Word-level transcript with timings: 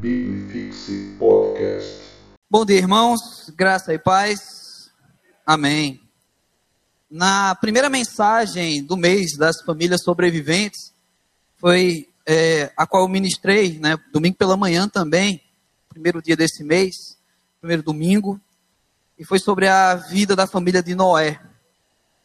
Bibifixe 0.00 1.16
Podcast. 1.18 2.00
Bom 2.48 2.64
dia, 2.64 2.76
irmãos. 2.78 3.50
Graça 3.56 3.92
e 3.92 3.98
paz. 3.98 4.92
Amém. 5.44 6.00
Na 7.10 7.56
primeira 7.56 7.90
mensagem 7.90 8.84
do 8.84 8.96
mês 8.96 9.36
das 9.36 9.60
famílias 9.60 10.04
sobreviventes, 10.04 10.94
foi 11.56 12.08
é, 12.24 12.72
a 12.76 12.86
qual 12.86 13.02
eu 13.02 13.08
ministrei, 13.08 13.80
né, 13.80 13.98
domingo 14.12 14.36
pela 14.36 14.56
manhã 14.56 14.88
também, 14.88 15.42
primeiro 15.88 16.22
dia 16.22 16.36
desse 16.36 16.62
mês, 16.62 17.18
primeiro 17.60 17.82
domingo, 17.82 18.40
e 19.18 19.24
foi 19.24 19.40
sobre 19.40 19.66
a 19.66 19.96
vida 19.96 20.36
da 20.36 20.46
família 20.46 20.80
de 20.80 20.94
Noé. 20.94 21.40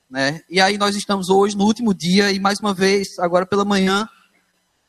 Né? 0.07 0.43
E 0.47 0.61
aí 0.61 0.77
nós 0.77 0.95
estamos 0.95 1.27
hoje 1.27 1.57
no 1.57 1.65
último 1.65 1.91
dia 1.91 2.31
e 2.31 2.39
mais 2.39 2.59
uma 2.59 2.73
vez, 2.73 3.17
agora 3.17 3.47
pela 3.47 3.65
manhã, 3.65 4.07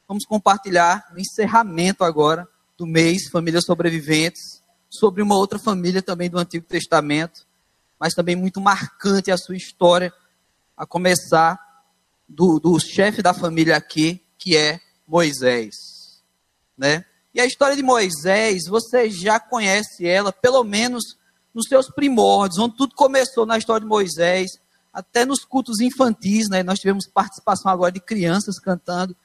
vamos 0.07 0.27
compartilhar 0.27 1.11
o 1.17 1.19
encerramento 1.19 2.05
agora 2.05 2.47
do 2.77 2.87
mês 2.87 3.29
Famílias 3.31 3.65
Sobreviventes, 3.65 4.63
sobre 4.91 5.23
uma 5.23 5.37
outra 5.37 5.59
família 5.59 6.03
também 6.03 6.31
do 6.31 6.39
Antigo 6.39 6.67
Testamento, 6.67 7.47
mas 7.99 8.15
também 8.15 8.37
muito 8.37 8.61
marcante 8.61 9.31
a 9.31 9.37
sua 9.37 9.57
história, 9.57 10.13
a 10.77 10.85
começar 10.87 11.59
do, 12.29 12.59
do 12.59 12.79
chefe 12.81 13.23
da 13.23 13.33
família 13.33 13.77
aqui, 13.77 14.21
que 14.39 14.57
é 14.57 14.81
Moisés. 15.07 15.75
Né? 16.77 17.05
E 17.33 17.41
a 17.41 17.47
história 17.47 17.77
de 17.77 17.83
Moisés, 17.83 18.67
você 18.69 19.11
já 19.11 19.39
conhece 19.39 20.07
ela, 20.07 20.33
pelo 20.33 20.63
menos 20.65 21.17
nos 21.53 21.67
seus 21.69 21.89
primórdios, 21.89 22.59
onde 22.59 22.77
tudo 22.77 22.95
começou 22.95 23.47
na 23.47 23.59
história 23.59 23.83
de 23.83 23.89
Moisés, 23.89 24.51
até 24.93 25.25
nos 25.25 25.45
cultos 25.45 25.81
infantis, 25.81 26.49
né? 26.49 26.63
nós 26.63 26.79
tivemos 26.79 27.07
participação 27.07 27.71
agora 27.71 27.93
de 27.93 28.01
crianças 28.01 28.59
cantando, 28.59 29.17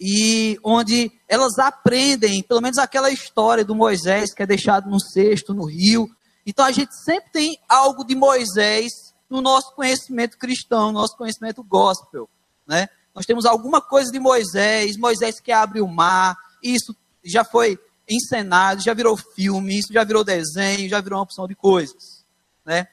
e 0.00 0.58
onde 0.64 1.12
elas 1.28 1.58
aprendem, 1.58 2.42
pelo 2.42 2.62
menos 2.62 2.78
aquela 2.78 3.10
história 3.10 3.62
do 3.62 3.74
Moisés 3.74 4.32
que 4.32 4.42
é 4.42 4.46
deixado 4.46 4.88
no 4.88 4.98
cesto, 4.98 5.52
no 5.52 5.66
rio. 5.66 6.08
Então 6.46 6.64
a 6.64 6.72
gente 6.72 6.94
sempre 7.04 7.30
tem 7.30 7.58
algo 7.68 8.02
de 8.02 8.14
Moisés 8.14 8.90
no 9.28 9.42
nosso 9.42 9.74
conhecimento 9.74 10.38
cristão, 10.38 10.86
no 10.86 11.00
nosso 11.00 11.16
conhecimento 11.16 11.62
gospel, 11.62 12.28
né? 12.66 12.88
Nós 13.14 13.26
temos 13.26 13.44
alguma 13.44 13.82
coisa 13.82 14.10
de 14.10 14.18
Moisés, 14.18 14.96
Moisés 14.96 15.38
que 15.38 15.52
abre 15.52 15.80
o 15.80 15.86
mar, 15.86 16.34
isso 16.62 16.96
já 17.22 17.44
foi 17.44 17.78
encenado, 18.08 18.82
já 18.82 18.94
virou 18.94 19.16
filme, 19.16 19.78
isso 19.78 19.92
já 19.92 20.02
virou 20.02 20.24
desenho, 20.24 20.88
já 20.88 21.00
virou 21.00 21.18
uma 21.18 21.24
opção 21.24 21.46
de 21.46 21.54
coisas, 21.54 22.24
né? 22.64 22.88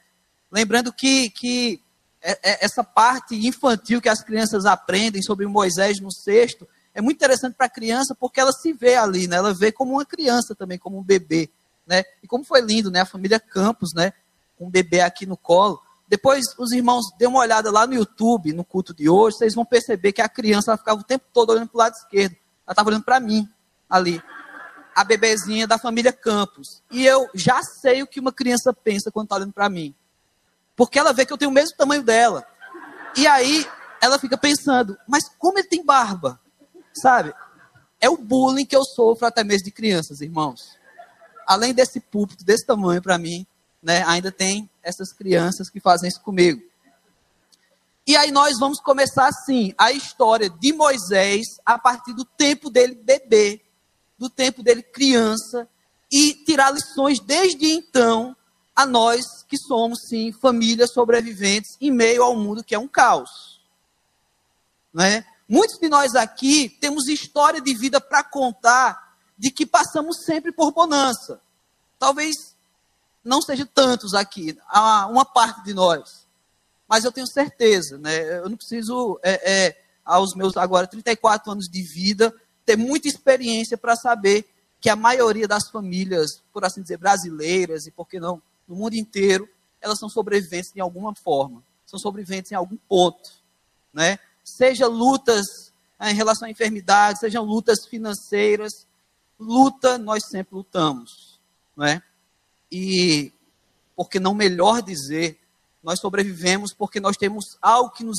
Lembrando 0.52 0.92
que, 0.92 1.30
que 1.30 1.80
é, 2.20 2.32
é, 2.32 2.64
essa 2.64 2.84
parte 2.84 3.34
infantil 3.34 4.00
que 4.00 4.08
as 4.08 4.22
crianças 4.22 4.66
aprendem 4.66 5.22
sobre 5.22 5.46
Moisés 5.46 6.00
no 6.00 6.12
cesto, 6.12 6.68
é 6.98 7.00
muito 7.00 7.14
interessante 7.14 7.54
para 7.54 7.66
a 7.66 7.70
criança 7.70 8.12
porque 8.18 8.40
ela 8.40 8.50
se 8.50 8.72
vê 8.72 8.96
ali, 8.96 9.28
né? 9.28 9.36
Ela 9.36 9.54
vê 9.54 9.70
como 9.70 9.92
uma 9.92 10.04
criança 10.04 10.52
também, 10.52 10.76
como 10.76 10.98
um 10.98 11.02
bebê, 11.02 11.48
né? 11.86 12.02
E 12.20 12.26
como 12.26 12.42
foi 12.42 12.60
lindo, 12.60 12.90
né? 12.90 13.02
A 13.02 13.06
família 13.06 13.38
Campos, 13.38 13.90
né? 13.94 14.12
Um 14.58 14.68
bebê 14.68 15.00
aqui 15.00 15.24
no 15.24 15.36
colo. 15.36 15.80
Depois 16.08 16.44
os 16.58 16.72
irmãos 16.72 17.04
dêem 17.16 17.30
uma 17.30 17.38
olhada 17.38 17.70
lá 17.70 17.86
no 17.86 17.94
YouTube, 17.94 18.52
no 18.52 18.64
culto 18.64 18.92
de 18.92 19.08
hoje, 19.08 19.36
vocês 19.36 19.54
vão 19.54 19.64
perceber 19.64 20.10
que 20.10 20.20
a 20.20 20.28
criança 20.28 20.76
ficava 20.76 21.00
o 21.00 21.04
tempo 21.04 21.24
todo 21.32 21.50
olhando 21.50 21.68
para 21.68 21.76
o 21.76 21.78
lado 21.78 21.94
esquerdo. 21.94 22.32
Ela 22.66 22.72
estava 22.72 22.88
olhando 22.88 23.04
para 23.04 23.20
mim 23.20 23.48
ali. 23.88 24.20
A 24.92 25.04
bebezinha 25.04 25.68
da 25.68 25.78
família 25.78 26.12
Campos. 26.12 26.82
E 26.90 27.06
eu 27.06 27.28
já 27.32 27.62
sei 27.62 28.02
o 28.02 28.08
que 28.08 28.18
uma 28.18 28.32
criança 28.32 28.72
pensa 28.72 29.12
quando 29.12 29.26
está 29.26 29.36
olhando 29.36 29.52
para 29.52 29.68
mim. 29.68 29.94
Porque 30.74 30.98
ela 30.98 31.12
vê 31.12 31.24
que 31.24 31.32
eu 31.32 31.38
tenho 31.38 31.52
o 31.52 31.54
mesmo 31.54 31.76
tamanho 31.76 32.02
dela. 32.02 32.44
E 33.16 33.24
aí 33.24 33.64
ela 34.02 34.18
fica 34.18 34.36
pensando, 34.36 34.98
mas 35.06 35.28
como 35.38 35.60
ele 35.60 35.68
tem 35.68 35.84
barba? 35.84 36.40
Sabe? 37.00 37.34
É 38.00 38.08
o 38.08 38.16
bullying 38.16 38.66
que 38.66 38.76
eu 38.76 38.84
sofro 38.84 39.26
até 39.26 39.42
mesmo 39.42 39.64
de 39.64 39.70
crianças, 39.70 40.20
irmãos. 40.20 40.76
Além 41.46 41.72
desse 41.72 42.00
púlpito 42.00 42.44
desse 42.44 42.66
tamanho 42.66 43.02
para 43.02 43.18
mim, 43.18 43.46
né, 43.82 44.04
ainda 44.06 44.30
tem 44.30 44.68
essas 44.82 45.12
crianças 45.12 45.70
que 45.70 45.80
fazem 45.80 46.08
isso 46.08 46.20
comigo. 46.20 46.62
E 48.06 48.16
aí 48.16 48.30
nós 48.30 48.58
vamos 48.58 48.80
começar 48.80 49.26
assim, 49.26 49.74
a 49.76 49.92
história 49.92 50.48
de 50.48 50.72
Moisés 50.72 51.60
a 51.64 51.78
partir 51.78 52.14
do 52.14 52.24
tempo 52.24 52.70
dele 52.70 52.94
bebê, 52.94 53.60
do 54.16 54.30
tempo 54.30 54.62
dele 54.62 54.82
criança 54.82 55.68
e 56.10 56.32
tirar 56.32 56.72
lições 56.72 57.20
desde 57.20 57.66
então 57.66 58.34
a 58.74 58.86
nós 58.86 59.42
que 59.46 59.58
somos 59.58 60.06
sim 60.08 60.32
famílias 60.32 60.92
sobreviventes 60.92 61.76
em 61.80 61.90
meio 61.90 62.22
ao 62.22 62.34
mundo 62.34 62.64
que 62.64 62.74
é 62.74 62.78
um 62.78 62.88
caos. 62.88 63.60
Né? 64.92 65.24
Muitos 65.48 65.78
de 65.78 65.88
nós 65.88 66.14
aqui 66.14 66.68
temos 66.68 67.08
história 67.08 67.60
de 67.60 67.74
vida 67.74 68.00
para 68.00 68.22
contar 68.22 69.16
de 69.36 69.50
que 69.50 69.64
passamos 69.64 70.24
sempre 70.24 70.52
por 70.52 70.72
bonança. 70.72 71.40
Talvez 71.98 72.54
não 73.24 73.40
seja 73.40 73.64
tantos 73.64 74.12
aqui, 74.12 74.58
uma 75.08 75.24
parte 75.24 75.62
de 75.64 75.72
nós. 75.72 76.26
Mas 76.86 77.04
eu 77.04 77.12
tenho 77.12 77.26
certeza, 77.26 77.96
né? 77.98 78.38
Eu 78.38 78.48
não 78.48 78.56
preciso, 78.56 79.18
é, 79.22 79.66
é, 79.66 79.84
aos 80.04 80.34
meus 80.34 80.56
agora 80.56 80.86
34 80.86 81.52
anos 81.52 81.66
de 81.66 81.82
vida, 81.82 82.34
ter 82.64 82.76
muita 82.76 83.08
experiência 83.08 83.76
para 83.76 83.96
saber 83.96 84.46
que 84.80 84.90
a 84.90 84.96
maioria 84.96 85.48
das 85.48 85.70
famílias, 85.70 86.42
por 86.52 86.64
assim 86.64 86.82
dizer, 86.82 86.98
brasileiras 86.98 87.86
e 87.86 87.90
por 87.90 88.06
que 88.06 88.20
não, 88.20 88.42
no 88.66 88.76
mundo 88.76 88.94
inteiro, 88.94 89.48
elas 89.80 89.98
são 89.98 90.08
sobreviventes 90.08 90.72
em 90.74 90.80
alguma 90.80 91.14
forma, 91.14 91.62
são 91.86 91.98
sobreviventes 91.98 92.52
em 92.52 92.54
algum 92.54 92.76
ponto, 92.76 93.30
né? 93.92 94.18
Seja 94.56 94.86
lutas 94.86 95.72
eh, 95.98 96.10
em 96.10 96.14
relação 96.14 96.48
à 96.48 96.50
enfermidade, 96.50 97.20
sejam 97.20 97.44
lutas 97.44 97.86
financeiras, 97.86 98.86
luta 99.38 99.98
nós 99.98 100.24
sempre 100.28 100.56
lutamos, 100.56 101.40
não 101.76 101.86
é? 101.86 102.02
E 102.70 103.32
porque 103.96 104.20
não 104.20 104.34
melhor 104.34 104.80
dizer, 104.82 105.38
nós 105.82 106.00
sobrevivemos 106.00 106.72
porque 106.72 107.00
nós 107.00 107.16
temos 107.16 107.56
algo 107.60 107.90
que 107.90 108.04
nos, 108.04 108.18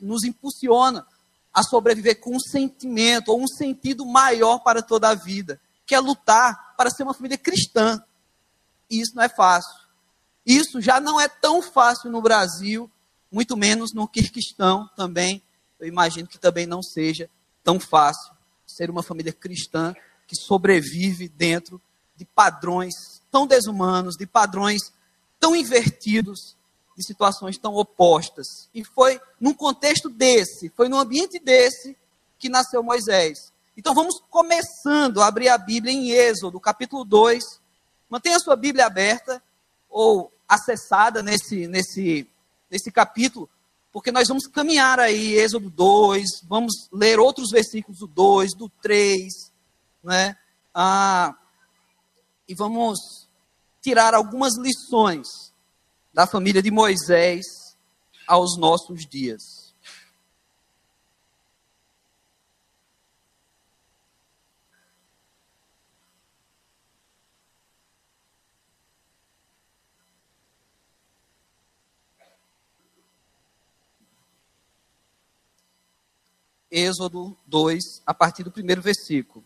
nos 0.00 0.24
impulsiona 0.24 1.06
a 1.52 1.62
sobreviver 1.62 2.20
com 2.20 2.36
um 2.36 2.40
sentimento 2.40 3.30
ou 3.30 3.42
um 3.42 3.48
sentido 3.48 4.06
maior 4.06 4.58
para 4.60 4.82
toda 4.82 5.08
a 5.08 5.14
vida, 5.14 5.60
que 5.86 5.94
é 5.94 6.00
lutar 6.00 6.74
para 6.76 6.90
ser 6.90 7.02
uma 7.02 7.14
família 7.14 7.38
cristã. 7.38 8.02
E 8.90 9.00
isso 9.00 9.14
não 9.16 9.22
é 9.22 9.28
fácil. 9.28 9.74
Isso 10.46 10.80
já 10.80 11.00
não 11.00 11.20
é 11.20 11.28
tão 11.28 11.60
fácil 11.60 12.10
no 12.10 12.22
Brasil, 12.22 12.90
muito 13.30 13.56
menos 13.56 13.92
no 13.92 14.08
Kirguistão 14.08 14.88
também, 14.96 15.42
eu 15.78 15.86
imagino 15.86 16.28
que 16.28 16.38
também 16.38 16.66
não 16.66 16.82
seja 16.82 17.30
tão 17.62 17.78
fácil 17.78 18.32
ser 18.66 18.90
uma 18.90 19.02
família 19.02 19.32
cristã 19.32 19.94
que 20.26 20.36
sobrevive 20.36 21.28
dentro 21.28 21.80
de 22.16 22.24
padrões 22.24 23.22
tão 23.30 23.46
desumanos, 23.46 24.16
de 24.16 24.26
padrões 24.26 24.92
tão 25.38 25.54
invertidos, 25.54 26.56
de 26.96 27.04
situações 27.04 27.56
tão 27.56 27.74
opostas. 27.74 28.68
E 28.74 28.84
foi 28.84 29.20
num 29.40 29.54
contexto 29.54 30.08
desse, 30.08 30.68
foi 30.70 30.88
num 30.88 30.98
ambiente 30.98 31.38
desse 31.38 31.96
que 32.38 32.48
nasceu 32.48 32.82
Moisés. 32.82 33.52
Então 33.76 33.94
vamos 33.94 34.20
começando 34.28 35.22
a 35.22 35.28
abrir 35.28 35.48
a 35.48 35.56
Bíblia 35.56 35.92
em 35.92 36.10
Êxodo, 36.10 36.58
capítulo 36.58 37.04
2. 37.04 37.60
Mantenha 38.10 38.36
a 38.36 38.40
sua 38.40 38.56
Bíblia 38.56 38.86
aberta 38.86 39.40
ou 39.88 40.32
acessada 40.48 41.22
nesse, 41.22 41.68
nesse, 41.68 42.28
nesse 42.70 42.90
capítulo, 42.90 43.48
porque 43.98 44.12
nós 44.12 44.28
vamos 44.28 44.46
caminhar 44.46 45.00
aí, 45.00 45.34
Êxodo 45.34 45.68
2, 45.68 46.44
vamos 46.44 46.88
ler 46.92 47.18
outros 47.18 47.50
versículos 47.50 47.98
do 47.98 48.06
2, 48.06 48.54
do 48.54 48.68
3, 48.80 49.52
né? 50.04 50.36
Ah, 50.72 51.36
e 52.48 52.54
vamos 52.54 53.28
tirar 53.82 54.14
algumas 54.14 54.56
lições 54.56 55.52
da 56.14 56.28
família 56.28 56.62
de 56.62 56.70
Moisés 56.70 57.76
aos 58.24 58.56
nossos 58.56 59.04
dias. 59.04 59.67
Êxodo 76.70 77.36
2, 77.46 78.02
a 78.04 78.12
partir 78.12 78.42
do 78.42 78.50
primeiro 78.50 78.82
versículo. 78.82 79.44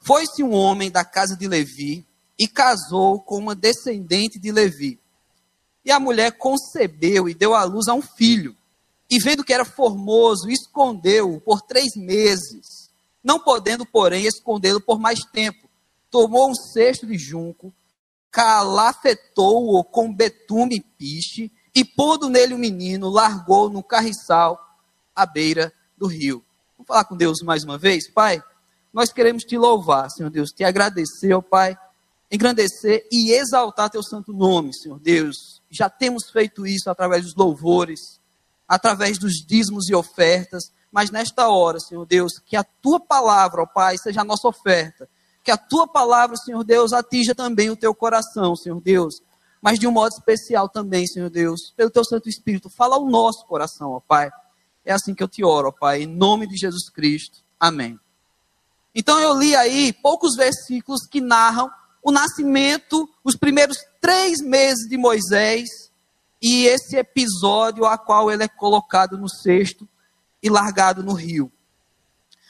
Foi-se 0.00 0.42
um 0.42 0.54
homem 0.54 0.90
da 0.90 1.04
casa 1.04 1.36
de 1.36 1.46
Levi 1.46 2.06
e 2.38 2.48
casou 2.48 3.20
com 3.20 3.36
uma 3.36 3.54
descendente 3.54 4.38
de 4.38 4.50
Levi. 4.50 4.98
E 5.84 5.90
a 5.90 6.00
mulher 6.00 6.32
concebeu 6.38 7.28
e 7.28 7.34
deu 7.34 7.54
à 7.54 7.64
luz 7.64 7.88
a 7.88 7.94
um 7.94 8.00
filho. 8.00 8.56
E 9.10 9.18
vendo 9.18 9.44
que 9.44 9.52
era 9.52 9.64
formoso, 9.64 10.48
escondeu-o 10.48 11.40
por 11.40 11.60
três 11.60 11.94
meses. 11.96 12.90
Não 13.22 13.38
podendo, 13.38 13.84
porém, 13.84 14.24
escondê-lo 14.24 14.80
por 14.80 14.98
mais 14.98 15.20
tempo, 15.32 15.68
tomou 16.10 16.50
um 16.50 16.54
cesto 16.54 17.06
de 17.06 17.18
junco, 17.18 17.74
calafetou-o 18.30 19.82
com 19.84 20.12
betume 20.12 20.76
e 20.76 20.80
piche, 20.80 21.52
e 21.74 21.84
pondo 21.84 22.30
nele 22.30 22.54
o 22.54 22.58
menino, 22.58 23.10
largou 23.10 23.68
no 23.68 23.82
carriçal 23.82 24.67
à 25.18 25.26
beira 25.26 25.72
do 25.96 26.06
rio. 26.06 26.44
Vamos 26.76 26.86
falar 26.86 27.04
com 27.04 27.16
Deus 27.16 27.40
mais 27.42 27.64
uma 27.64 27.76
vez? 27.76 28.08
Pai, 28.08 28.40
nós 28.92 29.12
queremos 29.12 29.42
te 29.42 29.58
louvar, 29.58 30.08
Senhor 30.10 30.30
Deus, 30.30 30.50
te 30.50 30.62
agradecer, 30.62 31.34
ó 31.34 31.42
Pai, 31.42 31.76
engrandecer 32.30 33.04
e 33.10 33.32
exaltar 33.32 33.90
teu 33.90 34.02
santo 34.02 34.32
nome, 34.32 34.72
Senhor 34.72 35.00
Deus. 35.00 35.60
Já 35.68 35.90
temos 35.90 36.30
feito 36.30 36.64
isso 36.64 36.88
através 36.88 37.24
dos 37.24 37.34
louvores, 37.34 38.20
através 38.66 39.18
dos 39.18 39.44
dízimos 39.44 39.88
e 39.88 39.94
ofertas, 39.94 40.72
mas 40.92 41.10
nesta 41.10 41.48
hora, 41.48 41.80
Senhor 41.80 42.06
Deus, 42.06 42.38
que 42.38 42.56
a 42.56 42.62
tua 42.62 43.00
palavra, 43.00 43.62
ó 43.62 43.66
Pai, 43.66 43.98
seja 43.98 44.20
a 44.20 44.24
nossa 44.24 44.46
oferta. 44.46 45.08
Que 45.42 45.50
a 45.50 45.56
tua 45.56 45.88
palavra, 45.88 46.36
Senhor 46.36 46.62
Deus, 46.62 46.92
atinja 46.92 47.34
também 47.34 47.70
o 47.70 47.76
teu 47.76 47.94
coração, 47.94 48.54
Senhor 48.54 48.80
Deus. 48.80 49.20
Mas 49.60 49.78
de 49.78 49.86
um 49.86 49.90
modo 49.90 50.12
especial 50.12 50.68
também, 50.68 51.06
Senhor 51.06 51.28
Deus, 51.28 51.72
pelo 51.76 51.90
teu 51.90 52.04
Santo 52.04 52.28
Espírito, 52.28 52.70
fala 52.70 52.96
ao 52.96 53.06
nosso 53.06 53.46
coração, 53.46 53.90
ó 53.92 54.00
Pai. 54.00 54.30
É 54.88 54.94
assim 54.94 55.14
que 55.14 55.22
eu 55.22 55.28
te 55.28 55.44
oro, 55.44 55.70
Pai, 55.70 56.04
em 56.04 56.06
nome 56.06 56.46
de 56.46 56.56
Jesus 56.56 56.88
Cristo. 56.88 57.40
Amém. 57.60 58.00
Então 58.94 59.20
eu 59.20 59.38
li 59.38 59.54
aí 59.54 59.92
poucos 59.92 60.34
versículos 60.34 61.06
que 61.06 61.20
narram 61.20 61.70
o 62.02 62.10
nascimento, 62.10 63.06
os 63.22 63.36
primeiros 63.36 63.76
três 64.00 64.40
meses 64.40 64.88
de 64.88 64.96
Moisés 64.96 65.68
e 66.40 66.64
esse 66.64 66.96
episódio 66.96 67.84
a 67.84 67.98
qual 67.98 68.30
ele 68.30 68.44
é 68.44 68.48
colocado 68.48 69.18
no 69.18 69.28
cesto 69.28 69.86
e 70.42 70.48
largado 70.48 71.02
no 71.02 71.12
rio. 71.12 71.52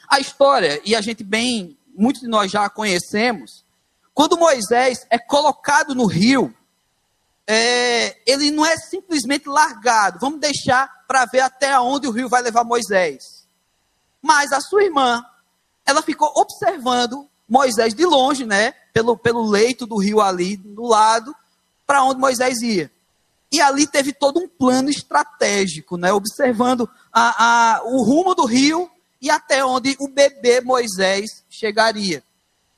A 0.07 0.21
história, 0.21 0.81
e 0.85 0.95
a 0.95 1.01
gente 1.01 1.25
bem, 1.25 1.77
muitos 1.93 2.21
de 2.21 2.29
nós 2.29 2.49
já 2.49 2.63
a 2.63 2.69
conhecemos, 2.69 3.65
quando 4.13 4.37
Moisés 4.37 5.05
é 5.09 5.19
colocado 5.19 5.93
no 5.93 6.05
rio, 6.05 6.55
é, 7.45 8.17
ele 8.25 8.49
não 8.49 8.65
é 8.65 8.77
simplesmente 8.77 9.49
largado, 9.49 10.19
vamos 10.21 10.39
deixar 10.39 10.98
para 11.09 11.25
ver 11.25 11.39
até 11.39 11.79
onde 11.79 12.07
o 12.07 12.11
rio 12.11 12.29
vai 12.29 12.39
levar 12.39 12.63
Moisés. 12.63 13.43
Mas 14.21 14.51
a 14.51 14.61
sua 14.61 14.83
irmã, 14.83 15.25
ela 15.83 16.03
ficou 16.03 16.31
observando 16.35 17.27
Moisés 17.47 17.95
de 17.95 18.05
longe, 18.05 18.45
né, 18.45 18.73
pelo, 18.93 19.17
pelo 19.17 19.49
leito 19.49 19.87
do 19.87 19.97
rio 19.97 20.21
ali, 20.21 20.55
do 20.55 20.83
lado, 20.83 21.35
para 21.87 22.03
onde 22.03 22.19
Moisés 22.19 22.61
ia. 22.61 22.91
E 23.51 23.59
ali 23.59 23.87
teve 23.87 24.13
todo 24.13 24.39
um 24.39 24.47
plano 24.47 24.87
estratégico, 24.91 25.97
né, 25.97 26.13
observando 26.13 26.87
a, 27.11 27.77
a, 27.77 27.83
o 27.85 28.03
rumo 28.03 28.35
do 28.35 28.45
rio 28.45 28.87
e 29.19 29.31
até 29.31 29.65
onde 29.65 29.97
o 29.99 30.07
bebê 30.07 30.61
Moisés 30.61 31.43
chegaria. 31.49 32.23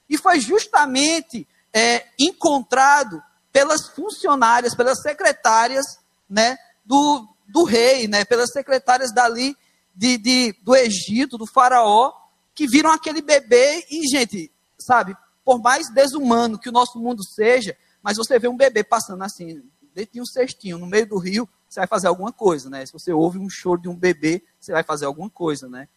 E 0.10 0.18
foi 0.18 0.40
justamente 0.40 1.46
é, 1.74 2.06
encontrado 2.18 3.22
pelas 3.52 3.90
funcionárias, 3.90 4.74
pelas 4.74 5.02
secretárias 5.02 6.00
né, 6.30 6.58
do, 6.86 7.28
do 7.52 7.64
rei, 7.64 8.08
né, 8.08 8.24
pelas 8.26 8.52
secretárias 8.52 9.14
dali 9.14 9.56
de, 9.96 10.18
de, 10.18 10.56
do 10.62 10.76
Egito, 10.76 11.38
do 11.38 11.46
faraó, 11.46 12.14
que 12.56 12.68
viram 12.68 12.92
aquele 12.92 13.22
bebê 13.22 13.86
e, 13.90 14.08
gente, 14.08 14.52
sabe, 14.78 15.16
por 15.44 15.62
mais 15.62 15.90
desumano 15.90 16.60
que 16.60 16.70
o 16.70 16.72
nosso 16.72 17.00
mundo 17.00 17.24
seja, 17.24 17.76
mas 18.02 18.18
você 18.18 18.40
vê 18.40 18.48
um 18.48 18.58
bebê 18.58 18.84
passando 18.84 19.24
assim, 19.24 19.64
dentro 19.94 20.14
de 20.14 20.22
um 20.22 20.26
cestinho, 20.26 20.78
no 20.78 20.88
meio 20.88 21.08
do 21.08 21.18
rio, 21.18 21.48
você 21.68 21.80
vai 21.80 21.88
fazer 21.88 22.08
alguma 22.08 22.32
coisa, 22.32 22.70
né? 22.70 22.86
Se 22.86 22.92
você 22.92 23.14
ouve 23.14 23.38
um 23.38 23.50
choro 23.50 23.82
de 23.82 23.88
um 23.88 23.96
bebê, 23.96 24.44
você 24.60 24.72
vai 24.72 24.84
fazer 24.84 25.06
alguma 25.06 25.30
coisa, 25.30 25.70
né? 25.70 25.88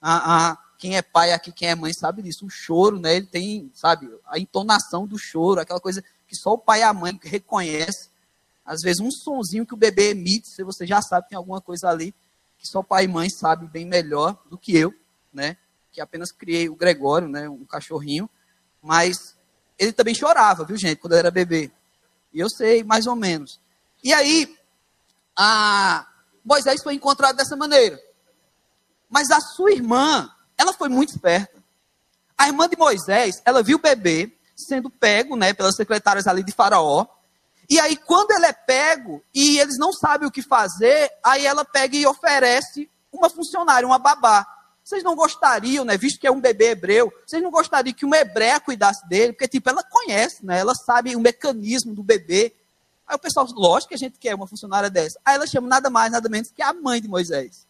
Ah, 0.00 0.50
ah, 0.50 0.58
quem 0.78 0.96
é 0.96 1.02
pai 1.02 1.32
aqui, 1.32 1.50
quem 1.50 1.68
é 1.68 1.74
mãe, 1.74 1.92
sabe 1.92 2.22
disso. 2.22 2.46
O 2.46 2.50
choro, 2.50 3.00
né? 3.00 3.16
Ele 3.16 3.26
tem, 3.26 3.70
sabe, 3.74 4.08
a 4.26 4.38
entonação 4.38 5.06
do 5.06 5.18
choro, 5.18 5.60
aquela 5.60 5.80
coisa 5.80 6.04
que 6.28 6.36
só 6.36 6.52
o 6.52 6.58
pai 6.58 6.80
e 6.80 6.82
a 6.82 6.92
mãe 6.92 7.18
reconhecem. 7.22 8.10
Às 8.64 8.80
vezes, 8.80 9.00
um 9.00 9.10
sonzinho 9.10 9.66
que 9.66 9.74
o 9.74 9.76
bebê 9.76 10.10
emite, 10.10 10.48
se 10.48 10.62
você 10.62 10.86
já 10.86 11.02
sabe 11.02 11.24
que 11.24 11.30
tem 11.30 11.36
alguma 11.36 11.60
coisa 11.60 11.88
ali, 11.88 12.14
que 12.58 12.66
só 12.66 12.82
pai 12.82 13.04
e 13.04 13.08
mãe 13.08 13.28
sabem 13.28 13.68
bem 13.68 13.84
melhor 13.84 14.40
do 14.48 14.56
que 14.56 14.76
eu, 14.76 14.92
né? 15.32 15.56
Que 15.92 16.00
apenas 16.00 16.32
criei 16.32 16.68
o 16.68 16.76
Gregório, 16.76 17.28
né? 17.28 17.48
Um 17.48 17.64
cachorrinho. 17.64 18.28
Mas 18.80 19.36
ele 19.78 19.92
também 19.92 20.14
chorava, 20.14 20.64
viu, 20.64 20.76
gente, 20.76 20.98
quando 20.98 21.14
era 21.14 21.30
bebê. 21.30 21.70
E 22.32 22.40
eu 22.40 22.48
sei, 22.48 22.82
mais 22.82 23.06
ou 23.06 23.14
menos. 23.14 23.60
E 24.02 24.12
aí, 24.12 24.56
a 25.36 26.06
Moisés 26.44 26.82
foi 26.82 26.94
encontrado 26.94 27.36
dessa 27.36 27.56
maneira. 27.56 28.00
Mas 29.08 29.30
a 29.30 29.40
sua 29.40 29.72
irmã, 29.72 30.30
ela 30.56 30.72
foi 30.72 30.88
muito 30.88 31.10
esperta. 31.10 31.62
A 32.36 32.48
irmã 32.48 32.68
de 32.68 32.76
Moisés, 32.76 33.40
ela 33.44 33.62
viu 33.62 33.78
o 33.78 33.80
bebê 33.80 34.36
sendo 34.56 34.90
pego, 34.90 35.36
né, 35.36 35.52
pelas 35.52 35.76
secretárias 35.76 36.26
ali 36.26 36.42
de 36.42 36.52
Faraó. 36.52 37.06
E 37.68 37.80
aí, 37.80 37.96
quando 37.96 38.32
ele 38.32 38.46
é 38.46 38.52
pego 38.52 39.22
e 39.34 39.58
eles 39.58 39.78
não 39.78 39.92
sabem 39.92 40.28
o 40.28 40.30
que 40.30 40.42
fazer, 40.42 41.10
aí 41.22 41.46
ela 41.46 41.64
pega 41.64 41.96
e 41.96 42.06
oferece 42.06 42.90
uma 43.12 43.30
funcionária, 43.30 43.86
uma 43.86 43.98
babá. 43.98 44.46
Vocês 44.82 45.02
não 45.02 45.16
gostariam, 45.16 45.84
né, 45.84 45.96
visto 45.96 46.20
que 46.20 46.26
é 46.26 46.30
um 46.30 46.40
bebê 46.40 46.70
hebreu, 46.72 47.10
vocês 47.26 47.42
não 47.42 47.50
gostariam 47.50 47.94
que 47.94 48.04
uma 48.04 48.18
hebreia 48.18 48.60
cuidasse 48.60 49.08
dele? 49.08 49.32
Porque, 49.32 49.48
tipo, 49.48 49.70
ela 49.70 49.82
conhece, 49.82 50.44
né, 50.44 50.58
ela 50.58 50.74
sabe 50.74 51.16
o 51.16 51.20
mecanismo 51.20 51.94
do 51.94 52.02
bebê. 52.02 52.54
Aí 53.06 53.16
o 53.16 53.18
pessoal, 53.18 53.46
lógico 53.52 53.90
que 53.90 53.94
a 53.94 53.98
gente 53.98 54.18
quer 54.18 54.34
uma 54.34 54.46
funcionária 54.46 54.90
dessa. 54.90 55.18
Aí 55.24 55.36
ela 55.36 55.46
chama 55.46 55.68
nada 55.68 55.88
mais, 55.88 56.12
nada 56.12 56.28
menos 56.28 56.50
que 56.50 56.62
a 56.62 56.72
mãe 56.72 57.00
de 57.00 57.08
Moisés 57.08 57.66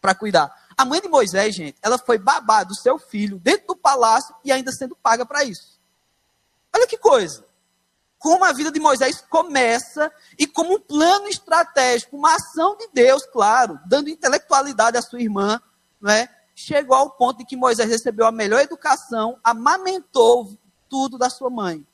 para 0.00 0.14
cuidar. 0.14 0.54
A 0.76 0.84
mãe 0.84 1.00
de 1.00 1.08
Moisés, 1.08 1.54
gente, 1.54 1.78
ela 1.80 1.96
foi 1.96 2.18
babá 2.18 2.62
do 2.62 2.74
seu 2.74 2.98
filho 2.98 3.38
dentro 3.38 3.68
do 3.68 3.76
palácio 3.76 4.34
e 4.44 4.52
ainda 4.52 4.70
sendo 4.72 4.94
paga 4.96 5.24
para 5.24 5.44
isso. 5.44 5.78
Olha 6.74 6.86
que 6.86 6.98
coisa. 6.98 7.44
Como 8.24 8.42
a 8.42 8.54
vida 8.54 8.72
de 8.72 8.80
Moisés 8.80 9.22
começa 9.28 10.10
e 10.38 10.46
como 10.46 10.76
um 10.76 10.80
plano 10.80 11.28
estratégico, 11.28 12.16
uma 12.16 12.34
ação 12.36 12.74
de 12.74 12.88
Deus, 12.90 13.26
claro, 13.26 13.78
dando 13.84 14.08
intelectualidade 14.08 14.96
à 14.96 15.02
sua 15.02 15.20
irmã, 15.20 15.60
não 16.00 16.10
é? 16.10 16.26
chegou 16.54 16.96
ao 16.96 17.10
ponto 17.10 17.40
de 17.40 17.44
que 17.44 17.54
Moisés 17.54 17.86
recebeu 17.86 18.26
a 18.26 18.32
melhor 18.32 18.62
educação, 18.62 19.38
amamentou 19.44 20.56
tudo 20.88 21.18
da 21.18 21.28
sua 21.28 21.50
mãe. 21.50 21.86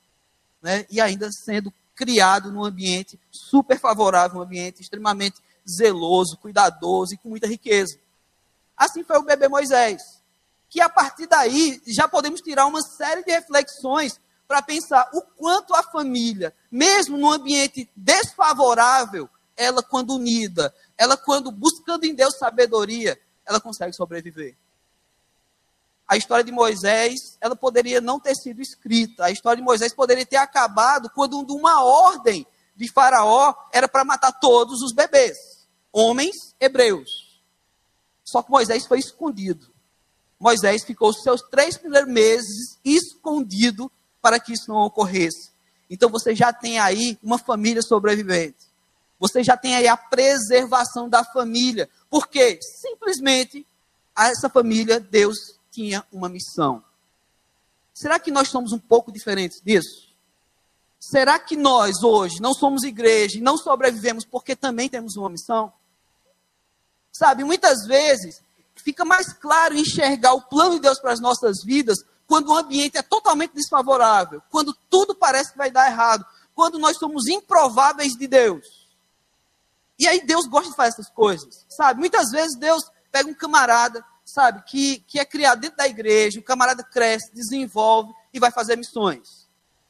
Né? 0.63 0.87
E 0.89 1.01
ainda 1.01 1.33
sendo 1.33 1.75
criado 1.97 2.53
num 2.53 2.65
ambiente 2.65 3.19
super 3.29 3.77
favorável, 3.77 4.39
um 4.39 4.43
ambiente 4.45 4.81
extremamente 4.83 5.43
zeloso, 5.69 6.37
cuidadoso 6.37 7.13
e 7.13 7.17
com 7.17 7.29
muita 7.29 7.49
riqueza. 7.49 7.99
Assim 8.77 9.03
foi 9.03 9.19
o 9.19 9.25
bebê 9.25 9.49
Moisés. 9.49 10.23
Que 10.69 10.81
a 10.81 10.89
partir 10.89 11.27
daí 11.27 11.83
já 11.89 12.07
podemos 12.07 12.41
tirar 12.41 12.67
uma 12.67 12.83
série 12.83 13.25
de 13.25 13.33
reflexões 13.33 14.21
para 14.51 14.63
pensar 14.63 15.09
o 15.15 15.23
quanto 15.23 15.73
a 15.77 15.83
família, 15.85 16.53
mesmo 16.69 17.17
num 17.17 17.31
ambiente 17.31 17.89
desfavorável, 17.95 19.31
ela 19.57 19.81
quando 19.81 20.17
unida, 20.17 20.75
ela 20.99 21.17
quando 21.17 21.53
buscando 21.53 22.05
em 22.05 22.17
Deus 22.17 22.37
sabedoria, 22.37 23.17
ela 23.47 23.61
consegue 23.61 23.93
sobreviver 23.95 24.57
a 26.11 26.17
história 26.17 26.43
de 26.43 26.51
Moisés, 26.51 27.39
ela 27.41 27.55
poderia 27.55 28.01
não 28.01 28.19
ter 28.19 28.35
sido 28.35 28.61
escrita. 28.61 29.27
A 29.27 29.31
história 29.31 29.59
de 29.59 29.63
Moisés 29.63 29.95
poderia 29.95 30.27
ter 30.27 30.39
acabado 30.39 31.09
quando 31.11 31.39
uma 31.55 31.85
ordem 31.85 32.45
de 32.75 32.91
Faraó 32.91 33.55
era 33.73 33.87
para 33.87 34.05
matar 34.05 34.33
todos 34.33 34.83
os 34.83 34.93
bebês, 34.93 35.69
homens 35.93 36.35
hebreus. 36.59 37.41
Só 38.25 38.43
que 38.43 38.51
Moisés 38.51 38.89
foi 38.89 38.99
escondido. 38.99 39.73
Moisés 40.37 40.83
ficou 40.83 41.11
os 41.11 41.23
seus 41.23 41.43
três 41.43 41.79
primeiros 41.79 42.13
meses 42.13 42.81
escondido 42.85 43.89
para 44.21 44.39
que 44.39 44.53
isso 44.53 44.69
não 44.69 44.79
ocorresse. 44.79 45.51
Então 45.89 46.09
você 46.09 46.35
já 46.35 46.53
tem 46.53 46.79
aí 46.79 47.19
uma 47.23 47.39
família 47.39 47.83
sobrevivente. 47.83 48.71
Você 49.19 49.43
já 49.43 49.57
tem 49.57 49.75
aí 49.77 49.87
a 49.89 49.97
preservação 49.97 51.09
da 51.09 51.25
família. 51.25 51.89
Porque 52.09 52.59
simplesmente 52.63 53.67
essa 54.17 54.49
família 54.49 55.01
Deus 55.01 55.59
tinha 55.71 56.05
uma 56.13 56.29
missão. 56.29 56.83
Será 57.93 58.19
que 58.19 58.31
nós 58.31 58.49
somos 58.49 58.73
um 58.73 58.79
pouco 58.79 59.13
diferentes 59.13 59.61
disso? 59.61 60.11
Será 60.99 61.39
que 61.39 61.57
nós 61.57 62.03
hoje 62.03 62.41
não 62.41 62.55
somos 62.55 62.83
igreja 62.83 63.39
e 63.39 63.41
não 63.41 63.57
sobrevivemos 63.57 64.25
porque 64.25 64.55
também 64.55 64.89
temos 64.89 65.17
uma 65.17 65.31
missão? 65.31 65.73
Sabe, 67.13 67.43
muitas 67.43 67.87
vezes 67.87 68.43
fica 68.77 69.05
mais 69.05 69.33
claro 69.33 69.75
enxergar 69.75 70.33
o 70.35 70.43
plano 70.43 70.77
de 70.77 70.81
Deus 70.81 70.99
para 70.99 71.13
as 71.13 71.21
nossas 71.21 71.63
vidas 71.65 71.99
quando 72.31 72.51
o 72.51 72.57
ambiente 72.57 72.97
é 72.97 73.03
totalmente 73.03 73.55
desfavorável, 73.55 74.41
quando 74.53 74.73
tudo 74.89 75.17
parece 75.17 75.51
que 75.51 75.59
vai 75.59 75.69
dar 75.69 75.91
errado, 75.91 76.25
quando 76.55 76.79
nós 76.79 76.97
somos 76.97 77.27
improváveis 77.27 78.13
de 78.13 78.29
Deus. 78.29 78.87
E 79.99 80.07
aí 80.07 80.25
Deus 80.25 80.47
gosta 80.47 80.71
de 80.71 80.77
fazer 80.77 80.91
essas 80.91 81.11
coisas, 81.11 81.67
sabe? 81.69 81.99
Muitas 81.99 82.31
vezes 82.31 82.57
Deus 82.57 82.85
pega 83.11 83.29
um 83.29 83.35
camarada 83.35 84.05
sabe, 84.25 84.63
que, 84.63 85.01
que 85.09 85.19
é 85.19 85.25
criado 85.25 85.61
dentro 85.61 85.77
da 85.77 85.89
igreja, 85.89 86.39
o 86.39 86.43
camarada 86.45 86.85
cresce, 86.85 87.35
desenvolve 87.35 88.13
e 88.33 88.39
vai 88.39 88.53
fazer 88.53 88.77
missões. 88.77 89.49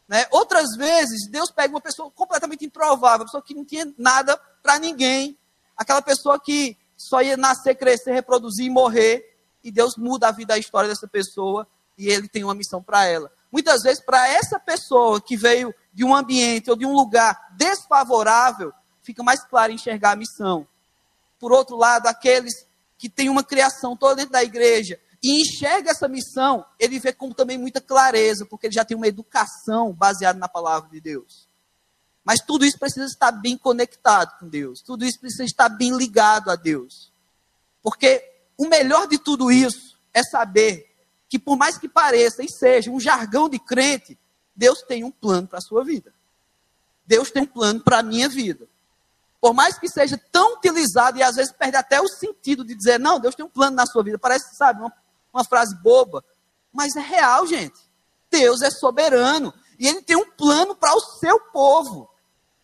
Né? 0.09 0.27
Outras 0.31 0.75
vezes, 0.79 1.29
Deus 1.29 1.51
pega 1.51 1.75
uma 1.75 1.81
pessoa 1.81 2.11
completamente 2.11 2.65
improvável, 2.65 3.19
uma 3.19 3.25
pessoa 3.27 3.43
que 3.43 3.55
não 3.55 3.67
tinha 3.67 3.93
nada 3.99 4.35
para 4.63 4.79
ninguém, 4.79 5.39
aquela 5.77 6.01
pessoa 6.01 6.41
que 6.41 6.75
só 6.97 7.21
ia 7.21 7.37
nascer, 7.37 7.75
crescer, 7.75 8.13
reproduzir 8.13 8.65
e 8.65 8.71
morrer, 8.71 9.27
e 9.63 9.71
Deus 9.71 9.99
muda 9.99 10.29
a 10.29 10.33
vida, 10.33 10.55
a 10.55 10.59
história 10.59 10.89
dessa 10.89 11.07
pessoa, 11.07 11.69
e 11.97 12.09
ele 12.09 12.29
tem 12.29 12.45
uma 12.45 12.55
missão 12.55 12.83
para 12.83 13.05
ela. 13.07 13.31
Muitas 13.51 13.83
vezes, 13.83 14.03
para 14.05 14.29
essa 14.29 14.59
pessoa 14.59 15.21
que 15.21 15.37
veio 15.37 15.75
de 15.93 16.05
um 16.05 16.15
ambiente 16.15 16.71
ou 16.71 16.77
de 16.77 16.87
um 16.87 16.93
lugar 16.93 17.49
desfavorável, 17.57 18.73
fica 19.03 19.23
mais 19.23 19.45
claro 19.45 19.73
enxergar 19.73 20.13
a 20.13 20.17
missão. 20.17 20.67
Por 21.39 21.53
outro 21.53 21.77
lado, 21.77 22.07
aqueles 22.07 22.67
que 22.97 23.09
tem 23.09 23.29
uma 23.29 23.43
criação 23.43 23.97
toda 23.97 24.17
dentro 24.17 24.33
da 24.33 24.45
igreja, 24.45 25.01
e 25.23 25.43
enxerga 25.43 25.91
essa 25.91 26.09
missão, 26.09 26.65
ele 26.79 26.99
vê 26.99 27.13
com 27.13 27.31
também 27.31 27.59
muita 27.59 27.81
clareza, 27.81 28.47
porque 28.47 28.67
ele 28.67 28.75
já 28.75 28.85
tem 28.85 28.97
uma 28.97 29.07
educação 29.07 29.93
baseada 29.93 30.39
na 30.39 30.49
palavra 30.49 30.89
de 30.89 31.01
Deus. 31.01 31.49
Mas 32.25 32.41
tudo 32.41 32.65
isso 32.65 32.79
precisa 32.79 33.07
estar 33.07 33.33
bem 33.33 33.57
conectado 33.57 34.39
com 34.39 34.49
Deus, 34.49 34.81
tudo 34.81 35.05
isso 35.05 35.19
precisa 35.21 35.45
estar 35.45 35.69
bem 35.69 35.95
ligado 35.97 36.51
a 36.51 36.57
Deus. 36.57 37.13
Porque 37.83 38.23
o 38.57 38.67
melhor 38.67 39.07
de 39.07 39.19
tudo 39.19 39.51
isso 39.51 39.99
é 40.13 40.23
saber 40.23 40.90
que, 41.31 41.39
por 41.39 41.57
mais 41.57 41.79
que 41.79 41.89
pareça 41.89 42.43
e 42.43 42.51
seja 42.51 42.91
um 42.91 42.99
jargão 42.99 43.49
de 43.49 43.61
crente, 43.61 44.19
Deus 44.55 44.83
tem 44.83 45.05
um 45.05 45.13
plano 45.13 45.47
para 45.47 45.59
a 45.59 45.63
sua 45.63 45.85
vida. 45.85 46.13
Deus 47.07 47.31
tem 47.31 47.45
um 47.45 47.47
plano 47.47 47.81
para 47.81 48.01
a 48.01 48.03
minha 48.03 48.29
vida. 48.29 48.67
Por 49.41 49.55
mais 49.55 49.79
que 49.79 49.89
seja 49.89 50.21
tão 50.33 50.57
utilizado 50.57 51.19
e 51.19 51.23
às 51.23 51.37
vezes 51.37 51.53
perde 51.53 51.77
até 51.77 52.01
o 52.01 52.09
sentido 52.09 52.65
de 52.65 52.75
dizer, 52.75 52.99
não, 52.99 53.21
Deus 53.21 53.37
tem 53.37 53.47
um 53.47 53.49
plano 53.49 53.77
na 53.77 53.87
sua 53.87 54.03
vida. 54.03 54.19
Parece, 54.19 54.57
sabe, 54.57 54.81
uma, 54.81 54.93
uma 55.33 55.45
frase 55.45 55.75
boba. 55.81 56.23
Mas 56.73 56.97
é 56.97 57.01
real, 57.01 57.47
gente. 57.47 57.79
Deus 58.29 58.61
é 58.61 58.71
soberano. 58.71 59.55
E 59.79 59.87
ele 59.87 60.03
tem 60.03 60.17
um 60.17 60.29
plano 60.33 60.75
para 60.75 60.95
o 60.95 61.01
seu 61.01 61.39
povo. 61.53 62.11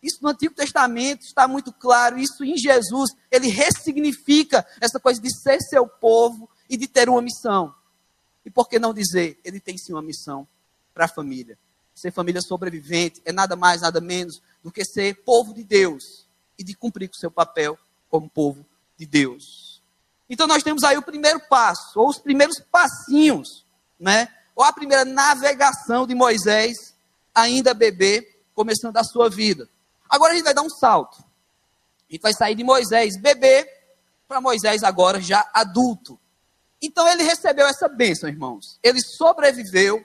Isso 0.02 0.18
no 0.20 0.28
Antigo 0.28 0.54
Testamento 0.54 1.22
está 1.22 1.46
muito 1.46 1.72
claro. 1.72 2.18
Isso 2.18 2.44
em 2.44 2.58
Jesus, 2.58 3.10
ele 3.30 3.46
ressignifica 3.46 4.66
essa 4.80 4.98
coisa 4.98 5.20
de 5.20 5.32
ser 5.40 5.60
seu 5.60 5.86
povo 5.86 6.50
e 6.68 6.76
de 6.76 6.88
ter 6.88 7.08
uma 7.08 7.22
missão. 7.22 7.72
E 8.46 8.50
por 8.50 8.68
que 8.68 8.78
não 8.78 8.94
dizer, 8.94 9.40
ele 9.44 9.58
tem 9.58 9.76
sim 9.76 9.92
uma 9.92 10.00
missão 10.00 10.46
para 10.94 11.06
a 11.06 11.08
família? 11.08 11.58
Ser 11.92 12.12
família 12.12 12.40
sobrevivente 12.40 13.20
é 13.24 13.32
nada 13.32 13.56
mais, 13.56 13.80
nada 13.80 14.00
menos 14.00 14.40
do 14.62 14.70
que 14.70 14.84
ser 14.84 15.16
povo 15.24 15.52
de 15.52 15.64
Deus 15.64 16.28
e 16.56 16.62
de 16.62 16.72
cumprir 16.76 17.08
com 17.08 17.16
o 17.16 17.18
seu 17.18 17.30
papel 17.30 17.76
como 18.08 18.30
povo 18.30 18.64
de 18.96 19.04
Deus. 19.04 19.82
Então 20.30 20.46
nós 20.46 20.62
temos 20.62 20.84
aí 20.84 20.96
o 20.96 21.02
primeiro 21.02 21.40
passo, 21.48 21.98
ou 21.98 22.08
os 22.08 22.18
primeiros 22.18 22.60
passinhos, 22.70 23.66
né? 23.98 24.28
Ou 24.54 24.62
a 24.62 24.72
primeira 24.72 25.04
navegação 25.04 26.06
de 26.06 26.14
Moisés, 26.14 26.94
ainda 27.34 27.74
bebê, 27.74 28.38
começando 28.54 28.96
a 28.96 29.04
sua 29.04 29.28
vida. 29.28 29.68
Agora 30.08 30.32
a 30.32 30.36
gente 30.36 30.44
vai 30.44 30.54
dar 30.54 30.62
um 30.62 30.70
salto. 30.70 31.18
A 32.08 32.12
gente 32.12 32.22
vai 32.22 32.32
sair 32.32 32.54
de 32.54 32.62
Moisés 32.62 33.20
bebê 33.20 33.68
para 34.28 34.40
Moisés 34.40 34.84
agora 34.84 35.20
já 35.20 35.50
adulto. 35.52 36.18
Então 36.80 37.08
ele 37.08 37.22
recebeu 37.22 37.66
essa 37.66 37.88
bênção, 37.88 38.28
irmãos. 38.28 38.78
Ele 38.82 39.00
sobreviveu 39.00 40.04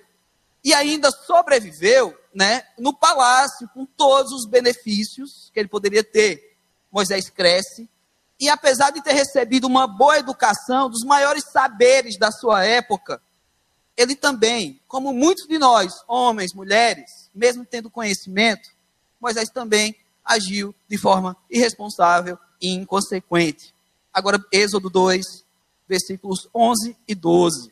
e 0.64 0.74
ainda 0.74 1.12
sobreviveu, 1.12 2.18
né, 2.34 2.64
no 2.78 2.94
palácio 2.94 3.68
com 3.74 3.86
todos 3.86 4.32
os 4.32 4.46
benefícios 4.46 5.50
que 5.54 5.60
ele 5.60 5.70
poderia 5.70 6.04
ter. 6.04 6.56
Moisés 6.92 7.30
cresce 7.30 7.90
e 8.42 8.50
apesar 8.50 8.90
de 8.90 9.04
ter 9.04 9.14
recebido 9.14 9.68
uma 9.68 9.86
boa 9.86 10.18
educação, 10.18 10.90
dos 10.90 11.06
maiores 11.06 11.44
saberes 11.44 12.18
da 12.18 12.32
sua 12.32 12.66
época, 12.66 13.22
ele 13.96 14.16
também, 14.16 14.82
como 14.88 15.14
muitos 15.14 15.48
de 15.48 15.60
nós, 15.60 16.04
homens, 16.08 16.52
mulheres, 16.52 17.30
mesmo 17.36 17.64
tendo 17.64 17.88
conhecimento, 17.88 18.68
Moisés 19.20 19.50
também 19.52 19.96
agiu 20.26 20.74
de 20.90 20.98
forma 20.98 21.38
irresponsável 21.52 22.36
e 22.60 22.70
inconsequente. 22.72 23.76
Agora, 24.12 24.44
Êxodo 24.52 24.90
2, 24.90 25.41
versículos 25.92 26.48
11 26.56 26.96
e 27.06 27.14
12. 27.14 27.70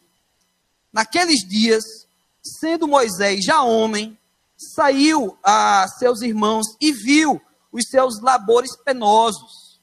Naqueles 0.92 1.40
dias, 1.48 2.06
sendo 2.44 2.86
Moisés 2.86 3.46
já 3.46 3.62
homem, 3.64 4.18
saiu 4.58 5.38
a 5.42 5.88
seus 5.88 6.22
irmãos 6.22 6.66
e 6.82 6.92
viu 6.92 7.42
os 7.72 7.86
seus 7.88 8.22
labores 8.22 8.76
penosos. 8.76 9.80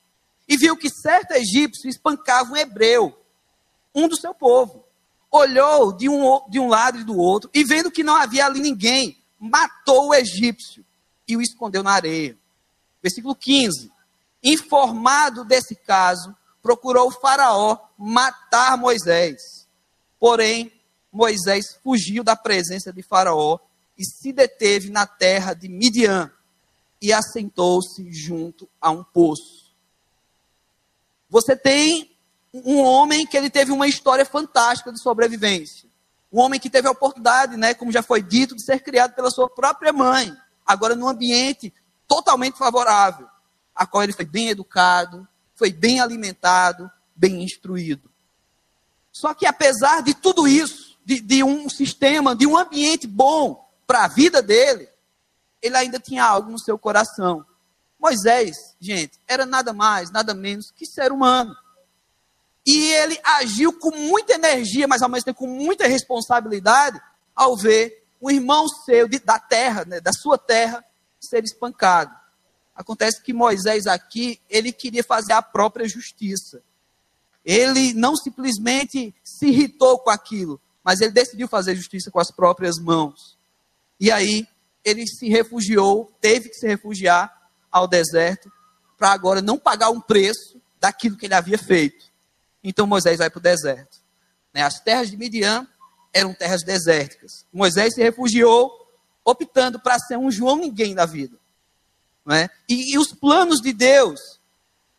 E 0.46 0.54
viu 0.58 0.76
que 0.76 0.90
certo 0.90 1.30
egípcio 1.32 1.88
espancava 1.88 2.52
um 2.52 2.56
hebreu, 2.56 3.18
um 3.94 4.06
do 4.06 4.20
seu 4.20 4.34
povo. 4.34 4.84
Olhou 5.30 5.92
de 5.92 6.06
um, 6.06 6.40
de 6.50 6.60
um 6.60 6.68
lado 6.68 6.98
e 7.00 7.04
do 7.04 7.16
outro, 7.16 7.48
e 7.54 7.64
vendo 7.64 7.90
que 7.90 8.04
não 8.04 8.16
havia 8.16 8.44
ali 8.44 8.60
ninguém, 8.60 9.16
matou 9.40 10.08
o 10.08 10.14
egípcio 10.14 10.84
e 11.26 11.38
o 11.38 11.40
escondeu 11.40 11.82
na 11.82 11.92
areia. 11.92 12.36
Versículo 13.02 13.34
15. 13.34 13.90
Informado 14.44 15.42
desse 15.42 15.74
caso, 15.74 16.36
procurou 16.66 17.06
o 17.06 17.12
Faraó 17.12 17.78
matar 17.96 18.76
Moisés. 18.76 19.68
Porém, 20.18 20.72
Moisés 21.12 21.78
fugiu 21.80 22.24
da 22.24 22.34
presença 22.34 22.92
de 22.92 23.04
Faraó 23.04 23.60
e 23.96 24.04
se 24.04 24.32
deteve 24.32 24.90
na 24.90 25.06
terra 25.06 25.54
de 25.54 25.68
Midian 25.68 26.28
e 27.00 27.12
assentou-se 27.12 28.10
junto 28.10 28.68
a 28.80 28.90
um 28.90 29.04
poço. 29.04 29.72
Você 31.30 31.54
tem 31.54 32.10
um 32.52 32.80
homem 32.80 33.24
que 33.24 33.36
ele 33.36 33.48
teve 33.48 33.70
uma 33.70 33.86
história 33.86 34.26
fantástica 34.26 34.90
de 34.90 35.00
sobrevivência. 35.00 35.88
Um 36.32 36.40
homem 36.40 36.58
que 36.58 36.68
teve 36.68 36.88
a 36.88 36.90
oportunidade, 36.90 37.56
né, 37.56 37.74
como 37.74 37.92
já 37.92 38.02
foi 38.02 38.20
dito, 38.20 38.56
de 38.56 38.64
ser 38.64 38.80
criado 38.80 39.14
pela 39.14 39.30
sua 39.30 39.48
própria 39.48 39.92
mãe 39.92 40.36
agora 40.66 40.96
num 40.96 41.06
ambiente 41.06 41.72
totalmente 42.08 42.58
favorável, 42.58 43.28
a 43.72 43.86
qual 43.86 44.02
ele 44.02 44.12
foi 44.12 44.24
bem 44.24 44.48
educado, 44.48 45.28
foi 45.56 45.72
bem 45.72 46.00
alimentado, 46.00 46.88
bem 47.14 47.42
instruído. 47.42 48.08
Só 49.10 49.34
que 49.34 49.46
apesar 49.46 50.02
de 50.02 50.14
tudo 50.14 50.46
isso, 50.46 50.96
de, 51.04 51.20
de 51.20 51.42
um 51.42 51.68
sistema, 51.68 52.36
de 52.36 52.46
um 52.46 52.56
ambiente 52.56 53.06
bom 53.06 53.66
para 53.86 54.04
a 54.04 54.08
vida 54.08 54.42
dele, 54.42 54.88
ele 55.62 55.76
ainda 55.76 55.98
tinha 55.98 56.24
algo 56.24 56.50
no 56.50 56.58
seu 56.58 56.78
coração. 56.78 57.44
Moisés, 57.98 58.76
gente, 58.78 59.18
era 59.26 59.46
nada 59.46 59.72
mais, 59.72 60.10
nada 60.10 60.34
menos 60.34 60.70
que 60.70 60.84
ser 60.84 61.10
humano. 61.10 61.56
E 62.64 62.92
ele 62.92 63.18
agiu 63.24 63.72
com 63.72 63.90
muita 63.96 64.34
energia, 64.34 64.86
mas 64.86 65.00
ao 65.00 65.08
mesmo 65.08 65.24
tempo 65.24 65.38
com 65.38 65.46
muita 65.46 65.86
responsabilidade, 65.86 67.00
ao 67.34 67.56
ver 67.56 68.04
um 68.20 68.30
irmão 68.30 68.68
seu 68.68 69.08
de, 69.08 69.18
da 69.18 69.38
terra, 69.38 69.84
né, 69.84 70.00
da 70.00 70.12
sua 70.12 70.36
terra, 70.36 70.84
ser 71.20 71.44
espancado. 71.44 72.14
Acontece 72.76 73.22
que 73.22 73.32
Moisés 73.32 73.86
aqui, 73.86 74.38
ele 74.50 74.70
queria 74.70 75.02
fazer 75.02 75.32
a 75.32 75.40
própria 75.40 75.88
justiça. 75.88 76.62
Ele 77.44 77.94
não 77.94 78.14
simplesmente 78.14 79.14
se 79.24 79.46
irritou 79.46 79.98
com 79.98 80.10
aquilo, 80.10 80.60
mas 80.84 81.00
ele 81.00 81.12
decidiu 81.12 81.48
fazer 81.48 81.74
justiça 81.74 82.10
com 82.10 82.20
as 82.20 82.30
próprias 82.30 82.76
mãos. 82.78 83.38
E 83.98 84.12
aí, 84.12 84.46
ele 84.84 85.06
se 85.06 85.28
refugiou, 85.28 86.12
teve 86.20 86.50
que 86.50 86.56
se 86.56 86.66
refugiar 86.66 87.50
ao 87.72 87.88
deserto, 87.88 88.52
para 88.96 89.10
agora 89.10 89.40
não 89.40 89.58
pagar 89.58 89.90
um 89.90 90.00
preço 90.00 90.60
daquilo 90.78 91.16
que 91.16 91.26
ele 91.26 91.34
havia 91.34 91.58
feito. 91.58 92.06
Então 92.62 92.86
Moisés 92.86 93.18
vai 93.18 93.30
para 93.30 93.38
o 93.38 93.42
deserto. 93.42 93.98
Né, 94.52 94.62
as 94.62 94.80
terras 94.80 95.10
de 95.10 95.16
Midian 95.16 95.66
eram 96.12 96.34
terras 96.34 96.62
desérticas. 96.62 97.44
Moisés 97.52 97.94
se 97.94 98.02
refugiou, 98.02 98.70
optando 99.24 99.78
para 99.80 99.98
ser 99.98 100.16
um 100.16 100.30
João 100.30 100.56
ninguém 100.56 100.94
da 100.94 101.04
vida. 101.04 101.36
É? 102.28 102.50
E, 102.68 102.94
e 102.94 102.98
os 102.98 103.12
planos 103.12 103.60
de 103.60 103.72
Deus, 103.72 104.40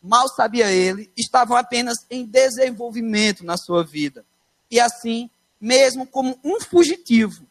mal 0.02 0.30
sabia 0.30 0.72
ele, 0.72 1.12
estavam 1.18 1.58
apenas 1.58 1.98
em 2.10 2.26
desenvolvimento 2.26 3.46
na 3.46 3.58
sua 3.58 3.84
vida. 3.84 4.26
E 4.72 4.80
assim, 4.80 5.30
mesmo 5.60 6.06
como 6.08 6.40
um 6.44 6.62
fugitivo, 6.62 7.46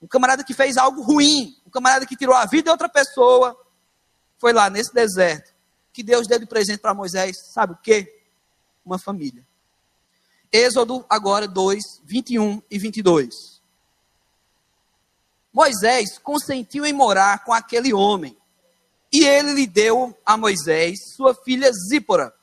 um 0.00 0.06
camarada 0.06 0.44
que 0.44 0.54
fez 0.54 0.76
algo 0.76 1.02
ruim, 1.02 1.56
um 1.66 1.70
camarada 1.70 2.06
que 2.06 2.16
tirou 2.16 2.34
a 2.34 2.46
vida 2.46 2.64
de 2.64 2.70
outra 2.70 2.88
pessoa, 2.88 3.58
foi 4.38 4.52
lá 4.52 4.70
nesse 4.70 4.94
deserto, 4.94 5.52
que 5.92 6.02
Deus 6.02 6.28
deu 6.28 6.38
de 6.38 6.46
presente 6.46 6.78
para 6.78 6.94
Moisés, 6.94 7.36
sabe 7.52 7.72
o 7.72 7.76
quê? 7.76 8.22
Uma 8.84 8.98
família. 8.98 9.44
Êxodo 10.52 11.04
agora 11.08 11.48
2, 11.48 12.02
21 12.04 12.62
e 12.70 12.78
22. 12.78 13.60
Moisés 15.52 16.18
consentiu 16.18 16.86
em 16.86 16.92
morar 16.92 17.44
com 17.44 17.52
aquele 17.52 17.92
homem, 17.92 18.36
e 19.12 19.24
ele 19.24 19.52
lhe 19.52 19.66
deu 19.66 20.16
a 20.24 20.36
Moisés 20.36 21.14
sua 21.16 21.34
filha 21.34 21.70
Zípora, 21.72 22.34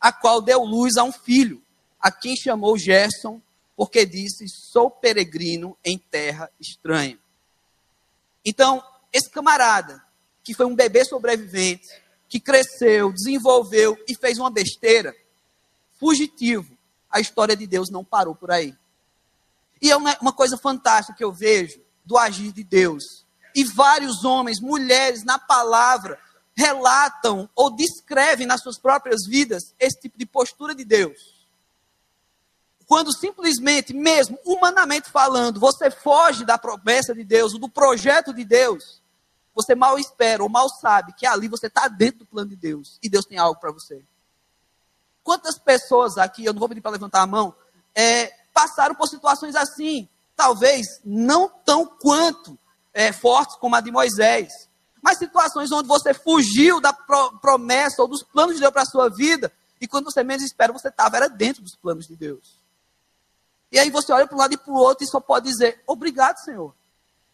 a 0.00 0.12
qual 0.12 0.40
deu 0.40 0.62
luz 0.62 0.96
a 0.96 1.04
um 1.04 1.12
filho, 1.12 1.62
a 2.00 2.10
quem 2.10 2.36
chamou 2.36 2.78
Gerson, 2.78 3.40
porque 3.76 4.04
disse: 4.04 4.46
Sou 4.48 4.90
peregrino 4.90 5.76
em 5.84 5.98
terra 5.98 6.50
estranha. 6.60 7.18
Então, 8.44 8.82
esse 9.12 9.28
camarada, 9.30 10.02
que 10.42 10.54
foi 10.54 10.66
um 10.66 10.74
bebê 10.74 11.04
sobrevivente, 11.04 11.88
que 12.28 12.38
cresceu, 12.38 13.12
desenvolveu 13.12 13.98
e 14.08 14.14
fez 14.14 14.38
uma 14.38 14.50
besteira, 14.50 15.14
fugitivo, 15.98 16.76
a 17.10 17.20
história 17.20 17.56
de 17.56 17.66
Deus 17.66 17.90
não 17.90 18.04
parou 18.04 18.34
por 18.34 18.50
aí. 18.50 18.74
E 19.82 19.90
é 19.90 19.96
uma, 19.96 20.16
uma 20.20 20.32
coisa 20.32 20.56
fantástica 20.56 21.16
que 21.16 21.24
eu 21.24 21.32
vejo 21.32 21.80
do 22.04 22.16
agir 22.16 22.52
de 22.52 22.62
Deus. 22.62 23.24
E 23.54 23.64
vários 23.64 24.24
homens, 24.24 24.60
mulheres, 24.60 25.24
na 25.24 25.38
palavra, 25.38 26.18
relatam 26.54 27.48
ou 27.54 27.74
descrevem 27.74 28.46
nas 28.46 28.62
suas 28.62 28.78
próprias 28.78 29.26
vidas 29.26 29.74
esse 29.78 30.00
tipo 30.00 30.18
de 30.18 30.26
postura 30.26 30.74
de 30.74 30.84
Deus. 30.84 31.40
Quando 32.86 33.16
simplesmente, 33.16 33.94
mesmo 33.94 34.38
humanamente 34.44 35.08
falando, 35.08 35.60
você 35.60 35.90
foge 35.90 36.44
da 36.44 36.58
promessa 36.58 37.14
de 37.14 37.24
Deus, 37.24 37.52
do 37.52 37.68
projeto 37.68 38.34
de 38.34 38.44
Deus, 38.44 39.00
você 39.54 39.74
mal 39.74 39.98
espera 39.98 40.42
ou 40.42 40.48
mal 40.48 40.68
sabe 40.68 41.12
que 41.12 41.26
ali 41.26 41.48
você 41.48 41.68
está 41.68 41.86
dentro 41.88 42.20
do 42.20 42.26
plano 42.26 42.50
de 42.50 42.56
Deus 42.56 42.98
e 43.02 43.08
Deus 43.08 43.24
tem 43.24 43.38
algo 43.38 43.60
para 43.60 43.70
você. 43.72 44.02
Quantas 45.22 45.58
pessoas 45.58 46.18
aqui, 46.18 46.44
eu 46.44 46.52
não 46.52 46.60
vou 46.60 46.68
pedir 46.68 46.80
para 46.80 46.90
levantar 46.90 47.22
a 47.22 47.26
mão, 47.26 47.54
é, 47.94 48.32
passaram 48.52 48.94
por 48.94 49.06
situações 49.06 49.54
assim, 49.54 50.08
talvez 50.34 51.00
não 51.04 51.48
tão 51.48 51.86
quanto 51.86 52.58
é, 52.92 53.12
fortes 53.12 53.56
como 53.56 53.76
a 53.76 53.80
de 53.80 53.90
Moisés, 53.90 54.68
mas 55.02 55.18
situações 55.18 55.70
onde 55.72 55.88
você 55.88 56.12
fugiu 56.12 56.80
da 56.80 56.92
pro, 56.92 57.38
promessa 57.38 58.02
ou 58.02 58.08
dos 58.08 58.22
planos 58.22 58.54
de 58.54 58.60
Deus 58.60 58.72
para 58.72 58.82
a 58.82 58.86
sua 58.86 59.08
vida, 59.08 59.52
e 59.80 59.88
quando 59.88 60.04
você 60.04 60.22
menos 60.22 60.44
espera, 60.44 60.72
você 60.72 60.88
estava 60.88 61.16
era 61.16 61.28
dentro 61.28 61.62
dos 61.62 61.74
planos 61.74 62.06
de 62.06 62.14
Deus. 62.14 62.60
E 63.72 63.78
aí 63.78 63.88
você 63.88 64.12
olha 64.12 64.26
para 64.26 64.36
um 64.36 64.40
lado 64.40 64.52
e 64.52 64.58
para 64.58 64.72
o 64.72 64.76
outro 64.76 65.04
e 65.04 65.08
só 65.08 65.20
pode 65.20 65.48
dizer: 65.48 65.82
Obrigado, 65.86 66.36
Senhor. 66.38 66.74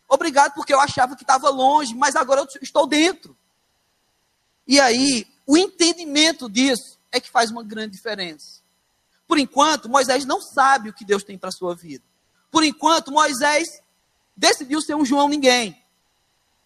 Obrigado 0.09 0.55
porque 0.55 0.73
eu 0.73 0.81
achava 0.81 1.17
que 1.17 1.25
estava 1.25 1.49
longe, 1.49 1.95
mas 1.95 2.15
agora 2.15 2.43
eu 2.43 2.49
estou 2.63 2.87
dentro. 2.87 3.37
E 4.67 4.79
aí, 4.79 5.27
o 5.47 5.57
entendimento 5.57 6.49
disso 6.49 6.99
é 7.11 7.21
que 7.21 7.31
faz 7.31 7.51
uma 7.51 7.63
grande 7.63 7.97
diferença. 7.97 8.61
Por 9.27 9.39
enquanto, 9.39 9.89
Moisés 9.89 10.25
não 10.25 10.41
sabe 10.41 10.91
o 10.91 10.93
que 10.93 11.05
Deus 11.05 11.25
tem 11.25 11.37
para 11.37 11.49
a 11.49 11.53
sua 11.53 11.75
vida. 11.75 12.05
Por 12.51 12.63
enquanto, 12.63 13.11
Moisés 13.11 13.67
decidiu 14.37 14.81
ser 14.81 14.95
um 14.95 15.05
João 15.05 15.29
ninguém. 15.29 15.81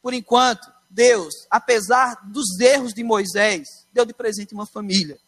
Por 0.03 0.13
enquanto, 0.13 0.71
Deus, 0.89 1.47
apesar 1.51 2.21
dos 2.25 2.59
erros 2.59 2.93
de 2.93 3.05
Moisés, 3.05 3.87
deu 3.93 4.05
de 4.05 4.13
presente 4.13 4.55
uma 4.55 4.67
família. 4.67 5.19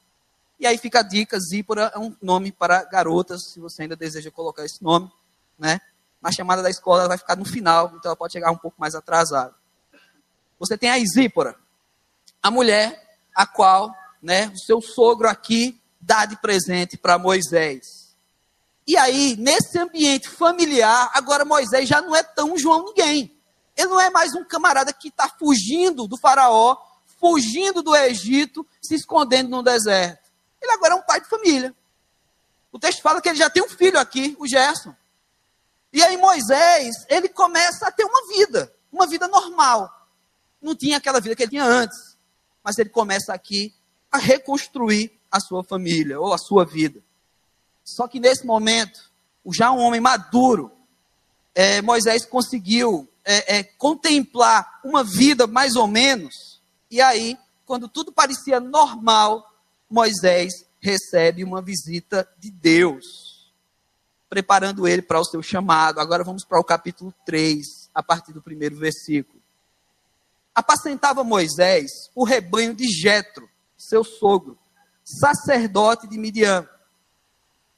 E 0.59 0.67
aí 0.67 0.79
fica 0.79 1.01
a 1.01 1.03
dica, 1.03 1.39
Zípora 1.39 1.93
é 1.95 1.99
um 1.99 2.17
nome 2.23 2.53
para 2.53 2.85
garotas, 2.85 3.51
se 3.53 3.61
você 3.61 3.83
ainda 3.83 3.97
deseja 3.97 4.31
colocar 4.31 4.65
esse 4.65 4.83
nome, 4.83 5.11
né? 5.59 5.81
Na 6.21 6.31
chamada 6.31 6.63
da 6.63 6.71
escola 6.71 7.01
ela 7.01 7.09
vai 7.09 7.19
ficar 7.19 7.37
no 7.37 7.45
final, 7.45 7.89
então 7.97 8.11
ela 8.11 8.17
pode 8.17 8.33
chegar 8.33 8.51
um 8.51 8.57
pouco 8.57 8.81
mais 8.81 8.95
atrasada. 8.95 9.55
Você 10.59 10.79
tem 10.79 10.91
a 10.91 10.99
Zípora, 11.05 11.57
a 12.41 12.51
mulher 12.51 13.19
a 13.35 13.47
qual, 13.47 13.95
né, 14.23 14.49
o 14.49 14.59
seu 14.59 14.81
sogro 14.81 15.29
aqui 15.29 15.81
dá 16.01 16.27
de 16.27 16.37
presente 16.37 16.97
para 16.97 17.19
Moisés. 17.19 18.02
E 18.87 18.97
aí, 18.97 19.37
nesse 19.37 19.79
ambiente 19.79 20.29
familiar, 20.29 21.11
agora 21.15 21.45
Moisés 21.45 21.89
já 21.89 22.01
não 22.01 22.15
é 22.17 22.23
tão 22.23 22.59
João 22.59 22.87
ninguém. 22.87 23.37
Ele 23.77 23.89
não 23.89 24.01
é 24.01 24.11
mais 24.11 24.35
um 24.35 24.45
camarada 24.45 24.93
que 24.93 25.09
está 25.09 25.29
fugindo 25.29 26.07
do 26.07 26.17
faraó, 26.17 26.77
fugindo 27.21 27.83
do 27.83 27.95
Egito, 27.95 28.67
se 28.81 28.95
escondendo 28.95 29.49
no 29.49 29.63
deserto. 29.63 30.31
Ele 30.61 30.73
agora 30.73 30.95
é 30.95 30.97
um 30.97 31.03
pai 31.03 31.21
de 31.21 31.29
família. 31.29 31.75
O 32.73 32.79
texto 32.79 33.03
fala 33.03 33.21
que 33.21 33.29
ele 33.29 33.39
já 33.39 33.49
tem 33.49 33.63
um 33.63 33.69
filho 33.69 33.99
aqui, 33.99 34.37
o 34.39 34.47
Gerson. 34.47 34.95
E 35.93 36.03
aí 36.03 36.17
Moisés, 36.17 37.07
ele 37.09 37.29
começa 37.29 37.87
a 37.87 37.93
ter 37.93 38.05
uma 38.05 38.27
vida, 38.29 38.75
uma 38.91 39.07
vida 39.07 39.29
normal. 39.29 39.91
Não 40.61 40.75
tinha 40.75 40.97
aquela 40.97 41.21
vida 41.21 41.37
que 41.37 41.43
ele 41.43 41.51
tinha 41.51 41.65
antes. 41.65 42.17
Mas 42.65 42.79
ele 42.79 42.89
começa 42.89 43.33
aqui 43.33 43.75
a 44.11 44.19
reconstruir 44.19 45.19
a 45.31 45.39
sua 45.39 45.63
família 45.63 46.21
ou 46.21 46.33
a 46.33 46.39
sua 46.39 46.65
vida. 46.65 47.03
Só 47.85 48.07
que 48.07 48.21
nesse 48.21 48.47
momento, 48.47 49.11
já 49.53 49.71
um 49.73 49.79
homem 49.79 50.01
maduro, 50.01 50.73
é, 51.55 51.83
Moisés 51.83 52.25
conseguiu 52.25 53.09
é, 53.25 53.59
é, 53.59 53.63
contemplar 53.63 54.81
uma 54.85 55.05
vida 55.05 55.47
mais 55.47 55.77
ou 55.77 55.87
menos. 55.87 56.61
E 56.91 57.01
aí, 57.01 57.39
quando 57.65 57.89
tudo 57.89 58.13
parecia 58.13 58.61
normal, 58.61 59.51
Moisés 59.89 60.67
recebe 60.81 61.45
uma 61.45 61.63
visita 61.63 62.29
de 62.39 62.51
Deus, 62.51 63.53
preparando 64.29 64.89
ele 64.89 65.03
para 65.03 65.21
o 65.21 65.25
seu 65.25 65.43
chamado. 65.43 66.01
Agora 66.01 66.25
vamos 66.25 66.45
para 66.45 66.59
o 66.59 66.65
capítulo 66.65 67.15
3, 67.25 67.91
a 67.95 68.03
partir 68.03 68.33
do 68.33 68.43
primeiro 68.43 68.77
versículo. 68.77 69.41
Apacentava 70.55 71.25
Moisés 71.25 72.11
o 72.15 72.25
rebanho 72.25 72.75
de 72.75 72.87
Jetro, 72.89 73.49
seu 73.77 74.05
sogro, 74.05 74.59
sacerdote 75.05 76.07
de 76.07 76.19
Midian. 76.19 76.69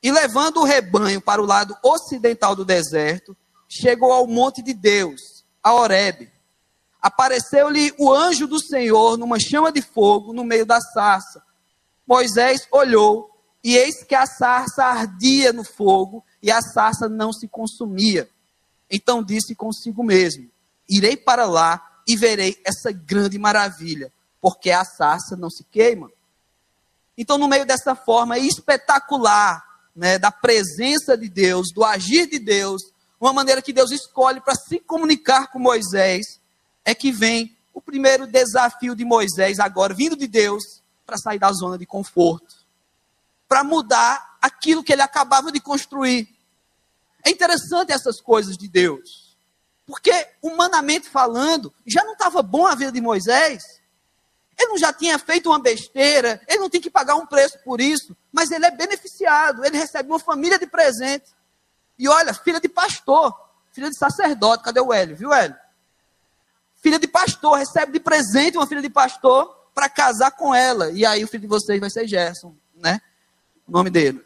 E 0.04 0.12
levando 0.12 0.58
o 0.58 0.64
rebanho 0.64 1.20
para 1.20 1.42
o 1.42 1.46
lado 1.46 1.76
ocidental 1.82 2.54
do 2.54 2.64
deserto, 2.64 3.37
chegou 3.68 4.12
ao 4.12 4.26
monte 4.26 4.62
de 4.62 4.73
Deus, 4.73 5.44
a 5.62 5.73
Horebe. 5.73 6.30
Apareceu-lhe 7.02 7.92
o 7.99 8.12
anjo 8.12 8.46
do 8.46 8.62
Senhor 8.62 9.17
numa 9.17 9.40
chama 9.40 9.73
de 9.73 9.82
fogo 9.82 10.32
no 10.32 10.45
meio 10.45 10.64
da 10.64 10.80
sarça 10.80 11.43
Moisés 12.06 12.69
olhou, 12.71 13.30
e 13.62 13.76
eis 13.76 14.04
que 14.04 14.14
a 14.14 14.26
sarça 14.26 14.84
ardia 14.84 15.52
no 15.52 15.64
fogo, 15.64 16.23
e 16.43 16.50
a 16.50 16.60
sarça 16.60 17.08
não 17.08 17.32
se 17.32 17.49
consumia. 17.49 18.28
Então 18.90 19.23
disse 19.23 19.54
consigo 19.54 20.04
mesmo: 20.04 20.50
Irei 20.88 21.17
para 21.17 21.47
lá 21.47 22.02
e 22.06 22.17
verei 22.17 22.60
essa 22.64 22.93
grande 22.93 23.38
maravilha, 23.38 24.12
porque 24.40 24.71
a 24.71 24.84
sarça 24.84 25.34
não 25.34 25.49
se 25.49 25.64
queima. 25.64 26.10
Então, 27.17 27.38
no 27.38 27.49
meio 27.49 27.64
dessa 27.64 27.95
forma 27.95 28.38
espetacular, 28.38 29.63
né, 29.95 30.19
da 30.19 30.30
presença 30.30 31.17
de 31.17 31.28
Deus, 31.28 31.69
do 31.73 31.85
agir 31.85 32.28
de 32.28 32.39
Deus, 32.39 32.83
uma 33.21 33.33
maneira 33.33 33.63
que 33.63 33.73
Deus 33.73 33.91
escolhe 33.91 34.41
para 34.41 34.54
se 34.54 34.80
comunicar 34.80 35.50
com 35.50 35.59
Moisés, 35.59 36.41
é 36.85 36.95
que 36.95 37.13
vem 37.13 37.57
o 37.73 37.80
primeiro 37.80 38.26
desafio 38.26 38.95
de 38.95 39.04
Moisés, 39.04 39.59
agora 39.59 39.95
vindo 39.95 40.17
de 40.17 40.26
Deus, 40.26 40.63
para 41.07 41.17
sair 41.19 41.39
da 41.39 41.52
zona 41.52 41.78
de 41.78 41.87
conforto, 41.87 42.54
para 43.49 43.65
mudar 43.65 44.37
aquilo 44.41 44.83
que 44.83 44.93
ele 44.93 45.02
acabava 45.02 45.50
de 45.50 45.61
construir. 45.61 46.28
É 47.25 47.30
interessante 47.30 47.93
essas 47.93 48.21
coisas 48.21 48.57
de 48.57 48.69
Deus, 48.69 49.37
porque 49.87 50.28
humanamente 50.43 51.09
falando, 51.09 51.73
já 51.87 52.04
não 52.04 52.13
estava 52.13 52.43
bom 52.43 52.67
a 52.67 52.75
vida 52.75 52.93
de 52.93 53.00
Moisés. 53.00 53.63
Ele 54.58 54.69
não 54.69 54.78
já 54.78 54.93
tinha 54.93 55.19
feito 55.19 55.49
uma 55.49 55.58
besteira, 55.58 56.40
ele 56.47 56.60
não 56.60 56.71
tem 56.71 56.80
que 56.80 56.90
pagar 56.90 57.17
um 57.17 57.26
preço 57.26 57.58
por 57.64 57.80
isso, 57.80 58.17
mas 58.32 58.50
ele 58.50 58.64
é 58.64 58.71
beneficiado, 58.71 59.64
ele 59.64 59.76
recebe 59.76 60.08
uma 60.08 60.19
família 60.19 60.58
de 60.58 60.67
presente. 60.67 61.32
E 61.99 62.08
olha, 62.08 62.32
filha 62.32 62.60
de 62.60 62.69
pastor, 62.69 63.34
filha 63.73 63.90
de 63.90 63.99
sacerdote, 63.99 64.62
cadê 64.62 64.80
o 64.80 64.93
Hélio, 64.93 65.17
viu, 65.17 65.32
Hélio? 65.32 65.56
Filha 66.80 66.99
de 66.99 67.08
pastor, 67.08 67.58
recebe 67.58 67.93
de 67.93 68.00
presente 68.00 68.56
uma 68.56 68.67
filha 68.67 68.82
de 68.82 68.90
pastor 68.90 69.54
para 69.75 69.88
casar 69.88 70.30
com 70.30 70.54
ela. 70.54 70.90
E 70.90 71.04
aí 71.04 71.25
o 71.25 71.28
filho 71.28 71.43
de 71.43 71.47
vocês 71.47 71.80
vai 71.80 71.90
ser 71.90 72.06
Gerson, 72.06 72.54
né? 72.75 73.00
O 73.67 73.73
nome 73.73 73.90
dele. 73.90 74.25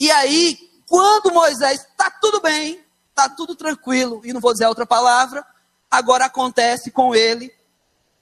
E 0.00 0.10
aí, 0.10 0.58
quando 0.88 1.32
Moisés 1.32 1.80
está 1.80 2.10
tudo 2.10 2.40
bem, 2.40 2.84
está 3.10 3.28
tudo 3.28 3.54
tranquilo, 3.54 4.20
e 4.24 4.32
não 4.32 4.40
vou 4.40 4.52
dizer 4.52 4.66
outra 4.66 4.86
palavra, 4.86 5.46
agora 5.90 6.26
acontece 6.26 6.90
com 6.90 7.14
ele 7.14 7.50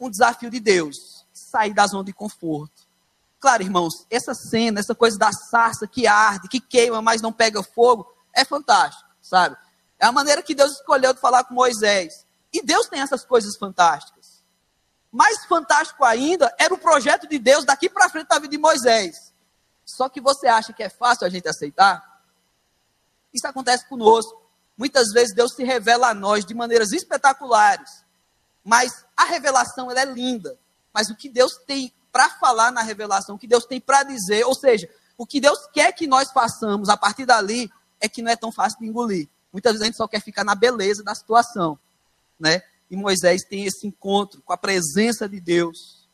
um 0.04 0.10
desafio 0.10 0.50
de 0.50 0.60
Deus, 0.60 1.24
sair 1.32 1.72
da 1.72 1.86
zona 1.86 2.04
de 2.04 2.12
conforto. 2.12 2.82
Claro, 3.40 3.62
irmãos, 3.62 4.06
essa 4.10 4.34
cena, 4.34 4.80
essa 4.80 4.94
coisa 4.94 5.18
da 5.18 5.32
sarça 5.32 5.86
que 5.86 6.06
arde, 6.06 6.48
que 6.48 6.60
queima, 6.60 7.02
mas 7.02 7.20
não 7.20 7.32
pega 7.32 7.62
fogo, 7.62 8.06
é 8.32 8.44
fantástico, 8.44 9.08
sabe? 9.20 9.56
É 9.98 10.06
a 10.06 10.12
maneira 10.12 10.42
que 10.42 10.54
Deus 10.54 10.72
escolheu 10.72 11.14
de 11.14 11.20
falar 11.20 11.44
com 11.44 11.54
Moisés. 11.54 12.26
E 12.52 12.62
Deus 12.62 12.86
tem 12.88 13.00
essas 13.00 13.24
coisas 13.24 13.56
fantásticas. 13.56 14.42
Mais 15.10 15.44
fantástico 15.46 16.04
ainda 16.04 16.54
era 16.58 16.74
o 16.74 16.78
projeto 16.78 17.28
de 17.28 17.38
Deus 17.38 17.64
daqui 17.64 17.88
para 17.88 18.08
frente 18.08 18.28
da 18.28 18.38
vida 18.38 18.48
de 18.48 18.58
Moisés. 18.58 19.32
Só 19.84 20.08
que 20.08 20.20
você 20.20 20.46
acha 20.46 20.72
que 20.72 20.82
é 20.82 20.88
fácil 20.88 21.26
a 21.26 21.30
gente 21.30 21.48
aceitar? 21.48 22.22
Isso 23.32 23.46
acontece 23.46 23.88
conosco. 23.88 24.42
Muitas 24.76 25.12
vezes 25.12 25.34
Deus 25.34 25.54
se 25.54 25.64
revela 25.64 26.08
a 26.08 26.14
nós 26.14 26.44
de 26.44 26.54
maneiras 26.54 26.92
espetaculares. 26.92 28.03
Mas 28.64 29.04
a 29.16 29.24
revelação 29.24 29.90
ela 29.90 30.00
é 30.00 30.04
linda. 30.04 30.58
Mas 30.92 31.10
o 31.10 31.16
que 31.16 31.28
Deus 31.28 31.56
tem 31.66 31.92
para 32.10 32.30
falar 32.30 32.70
na 32.70 32.82
revelação, 32.82 33.34
o 33.34 33.38
que 33.38 33.46
Deus 33.46 33.66
tem 33.66 33.80
para 33.80 34.04
dizer, 34.04 34.44
ou 34.44 34.54
seja, 34.54 34.88
o 35.18 35.26
que 35.26 35.40
Deus 35.40 35.58
quer 35.72 35.92
que 35.92 36.06
nós 36.06 36.30
façamos 36.30 36.88
a 36.88 36.96
partir 36.96 37.26
dali, 37.26 37.70
é 38.00 38.08
que 38.08 38.22
não 38.22 38.30
é 38.30 38.36
tão 38.36 38.52
fácil 38.52 38.78
de 38.78 38.86
engolir. 38.86 39.28
Muitas 39.52 39.72
vezes 39.72 39.82
a 39.82 39.86
gente 39.86 39.96
só 39.96 40.06
quer 40.06 40.20
ficar 40.20 40.44
na 40.44 40.54
beleza 40.54 41.02
da 41.02 41.14
situação, 41.14 41.78
né? 42.38 42.62
E 42.90 42.96
Moisés 42.96 43.42
tem 43.42 43.64
esse 43.64 43.86
encontro 43.86 44.42
com 44.42 44.52
a 44.52 44.56
presença 44.56 45.28
de 45.28 45.40
Deus. 45.40 46.08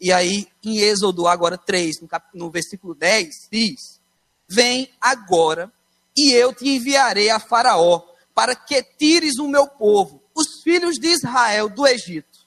E 0.00 0.12
aí, 0.12 0.48
em 0.64 0.78
Êxodo, 0.78 1.26
agora 1.26 1.56
3, 1.56 2.00
no, 2.02 2.08
cap... 2.08 2.26
no 2.34 2.50
versículo 2.50 2.94
10, 2.94 3.48
diz: 3.50 4.00
Vem 4.48 4.92
agora, 5.00 5.72
e 6.16 6.32
eu 6.32 6.52
te 6.52 6.68
enviarei 6.68 7.30
a 7.30 7.40
Faraó, 7.40 8.02
para 8.34 8.54
que 8.54 8.82
tires 8.82 9.38
o 9.38 9.48
meu 9.48 9.66
povo, 9.66 10.21
os 10.62 10.64
filhos 10.64 10.96
de 10.96 11.08
Israel, 11.08 11.68
do 11.68 11.86
Egito. 11.86 12.46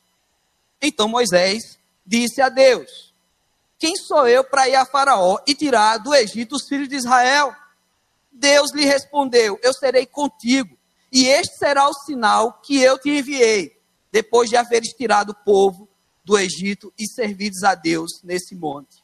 Então 0.82 1.08
Moisés 1.08 1.78
disse 2.06 2.42
a 2.42 2.48
Deus: 2.48 3.14
Quem 3.78 3.96
sou 3.98 4.28
eu 4.28 4.44
para 4.44 4.70
ir 4.70 4.76
a 4.76 4.86
Faraó 4.86 5.38
e 5.46 5.54
tirar 5.54 5.98
do 5.98 6.14
Egito 6.16 6.56
os 6.56 6.68
filhos 6.68 6.88
de 6.88 6.96
Israel? 6.96 7.54
Deus 8.32 8.72
lhe 8.74 8.86
respondeu: 8.86 9.60
Eu 9.62 9.74
serei 9.74 10.06
contigo 10.06 10.78
e 11.12 11.28
este 11.28 11.58
será 11.58 11.88
o 11.88 11.94
sinal 11.94 12.54
que 12.64 12.80
eu 12.80 12.98
te 12.98 13.10
enviei, 13.10 13.78
depois 14.12 14.50
de 14.50 14.56
haveres 14.56 14.94
tirado 14.94 15.32
o 15.32 15.36
povo 15.36 15.88
do 16.24 16.38
Egito 16.38 16.94
e 16.98 17.08
servidos 17.08 17.64
a 17.64 17.76
Deus 17.76 18.22
nesse 18.24 18.56
monte. 18.56 19.04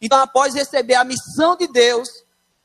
Então, 0.00 0.18
após 0.18 0.54
receber 0.54 0.94
a 0.94 1.04
missão 1.04 1.56
de 1.56 1.66
Deus, 1.66 2.08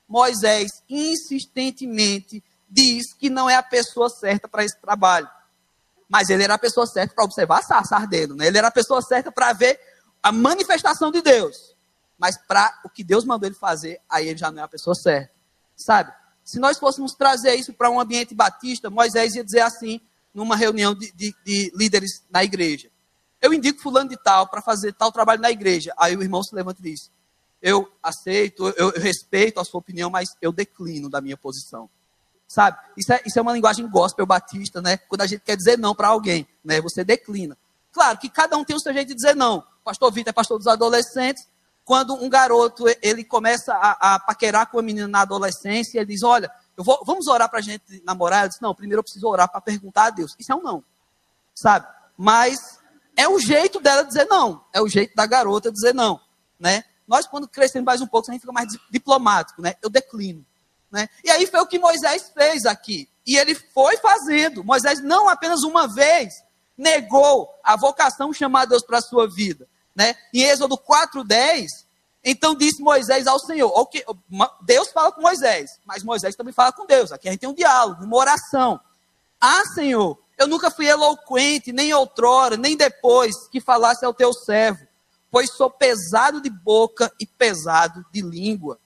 Moisés 0.07 0.83
insistentemente 0.89 2.43
diz 2.69 3.13
que 3.13 3.29
não 3.29 3.49
é 3.49 3.55
a 3.55 3.63
pessoa 3.63 4.09
certa 4.09 4.47
para 4.47 4.63
esse 4.63 4.77
trabalho. 4.79 5.29
Mas 6.09 6.29
ele 6.29 6.43
era 6.43 6.55
a 6.55 6.59
pessoa 6.59 6.87
certa 6.87 7.13
para 7.13 7.23
observar 7.23 7.59
a 7.59 7.63
sarça 7.63 7.95
ardendo. 7.95 8.35
Né? 8.35 8.47
Ele 8.47 8.57
era 8.57 8.67
a 8.67 8.71
pessoa 8.71 9.01
certa 9.01 9.31
para 9.31 9.53
ver 9.53 9.79
a 10.21 10.31
manifestação 10.31 11.11
de 11.11 11.21
Deus. 11.21 11.75
Mas 12.17 12.35
para 12.35 12.81
o 12.83 12.89
que 12.89 13.03
Deus 13.03 13.23
mandou 13.23 13.47
ele 13.47 13.55
fazer, 13.55 14.01
aí 14.09 14.27
ele 14.27 14.37
já 14.37 14.51
não 14.51 14.61
é 14.61 14.65
a 14.65 14.67
pessoa 14.67 14.95
certa. 14.95 15.31
Sabe? 15.75 16.11
Se 16.43 16.59
nós 16.59 16.79
fôssemos 16.79 17.13
trazer 17.13 17.53
isso 17.55 17.71
para 17.71 17.91
um 17.91 17.99
ambiente 17.99 18.33
batista, 18.33 18.89
Moisés 18.89 19.35
ia 19.35 19.43
dizer 19.43 19.61
assim, 19.61 20.01
numa 20.33 20.55
reunião 20.55 20.95
de, 20.95 21.11
de, 21.11 21.33
de 21.45 21.71
líderes 21.75 22.25
na 22.29 22.43
igreja: 22.43 22.89
Eu 23.39 23.53
indico 23.53 23.81
fulano 23.81 24.09
de 24.09 24.17
tal 24.17 24.47
para 24.47 24.61
fazer 24.61 24.93
tal 24.93 25.11
trabalho 25.11 25.41
na 25.41 25.51
igreja. 25.51 25.93
Aí 25.97 26.15
o 26.15 26.23
irmão 26.23 26.41
se 26.43 26.55
levanta 26.55 26.81
e 26.81 26.91
diz: 26.91 27.11
Eu 27.61 27.89
aceito, 28.01 28.67
eu, 28.77 28.91
eu 28.91 29.01
respeito 29.01 29.59
a 29.59 29.63
sua 29.63 29.79
opinião, 29.79 30.09
mas 30.09 30.35
eu 30.41 30.51
declino 30.51 31.09
da 31.09 31.21
minha 31.21 31.37
posição. 31.37 31.89
Sabe? 32.49 32.79
Isso 32.97 33.13
é, 33.13 33.21
isso 33.27 33.37
é 33.37 33.41
uma 33.43 33.53
linguagem 33.53 33.87
gospel 33.87 34.25
batista, 34.25 34.81
né? 34.81 34.97
Quando 34.97 35.21
a 35.21 35.27
gente 35.27 35.41
quer 35.41 35.55
dizer 35.55 35.77
não 35.77 35.93
para 35.93 36.07
alguém, 36.07 36.47
né? 36.65 36.81
Você 36.81 37.03
declina. 37.03 37.55
Claro 37.91 38.17
que 38.17 38.27
cada 38.27 38.57
um 38.57 38.65
tem 38.65 38.75
o 38.75 38.79
seu 38.79 38.91
jeito 38.91 39.09
de 39.09 39.13
dizer 39.13 39.35
não. 39.35 39.63
Pastor 39.83 40.11
Vitor 40.11 40.31
é 40.31 40.33
pastor 40.33 40.57
dos 40.57 40.65
adolescentes. 40.65 41.47
Quando 41.85 42.15
um 42.15 42.27
garoto 42.27 42.85
ele 43.03 43.23
começa 43.23 43.71
a, 43.75 44.15
a 44.15 44.19
paquerar 44.19 44.65
com 44.65 44.79
a 44.79 44.81
menina 44.81 45.07
na 45.07 45.21
adolescência, 45.21 45.99
ele 45.99 46.07
diz: 46.07 46.23
Olha, 46.23 46.51
vou, 46.75 46.99
vamos 47.05 47.27
orar 47.27 47.47
para 47.47 47.59
a 47.59 47.61
gente 47.61 48.01
namorar? 48.03 48.41
Ele 48.41 48.49
diz: 48.49 48.59
Não, 48.59 48.73
primeiro 48.73 48.99
eu 48.99 49.03
preciso 49.03 49.27
orar 49.27 49.47
para 49.47 49.61
perguntar 49.61 50.05
a 50.05 50.09
Deus. 50.09 50.35
Isso 50.39 50.51
é 50.51 50.55
um 50.55 50.63
não. 50.63 50.83
Sabe? 51.53 51.87
Mas 52.17 52.79
é 53.15 53.27
o 53.27 53.37
jeito 53.37 53.79
dela 53.79 54.01
dizer 54.01 54.25
não. 54.25 54.65
É 54.73 54.81
o 54.81 54.87
jeito 54.87 55.13
da 55.13 55.27
garota 55.27 55.71
dizer 55.71 55.93
não. 55.93 56.19
Né? 56.59 56.83
Nós, 57.07 57.27
quando 57.27 57.47
crescemos 57.47 57.85
mais 57.85 58.01
um 58.01 58.07
pouco, 58.07 58.31
a 58.31 58.33
gente 58.33 58.41
fica 58.41 58.53
mais 58.53 58.69
diplomático. 58.89 59.61
Né? 59.61 59.75
Eu 59.83 59.89
declino. 59.89 60.43
Né? 60.91 61.07
E 61.23 61.29
aí 61.29 61.45
foi 61.45 61.59
o 61.59 61.67
que 61.67 61.79
Moisés 61.79 62.31
fez 62.33 62.65
aqui. 62.65 63.07
E 63.25 63.37
ele 63.37 63.53
foi 63.53 63.97
fazendo. 63.97 64.63
Moisés 64.63 65.03
não 65.03 65.29
apenas 65.29 65.61
uma 65.63 65.87
vez 65.87 66.33
negou 66.77 67.53
a 67.63 67.75
vocação 67.75 68.31
chamada 68.33 68.69
Deus 68.69 68.83
para 68.83 68.99
a 68.99 69.01
sua 69.01 69.29
vida. 69.29 69.67
Né? 69.95 70.15
Em 70.33 70.43
Êxodo 70.43 70.77
4,10, 70.77 71.65
então 72.23 72.55
disse 72.55 72.81
Moisés 72.81 73.27
ao 73.27 73.37
Senhor. 73.39 73.69
Okay, 73.79 74.03
Deus 74.61 74.89
fala 74.91 75.11
com 75.11 75.21
Moisés, 75.21 75.79
mas 75.85 76.03
Moisés 76.03 76.35
também 76.35 76.53
fala 76.53 76.71
com 76.71 76.85
Deus. 76.85 77.11
Aqui 77.11 77.27
a 77.27 77.31
gente 77.31 77.41
tem 77.41 77.49
um 77.49 77.53
diálogo, 77.53 78.03
uma 78.03 78.17
oração. 78.17 78.79
Ah, 79.39 79.63
Senhor, 79.73 80.17
eu 80.37 80.47
nunca 80.47 80.71
fui 80.71 80.87
eloquente, 80.87 81.73
nem 81.73 81.93
outrora, 81.93 82.55
nem 82.55 82.77
depois 82.77 83.35
que 83.49 83.59
falasse 83.59 84.05
ao 84.05 84.13
teu 84.13 84.33
servo, 84.33 84.87
pois 85.29 85.51
sou 85.51 85.69
pesado 85.69 86.41
de 86.41 86.49
boca 86.49 87.11
e 87.19 87.25
pesado 87.25 88.05
de 88.11 88.21
língua. 88.21 88.79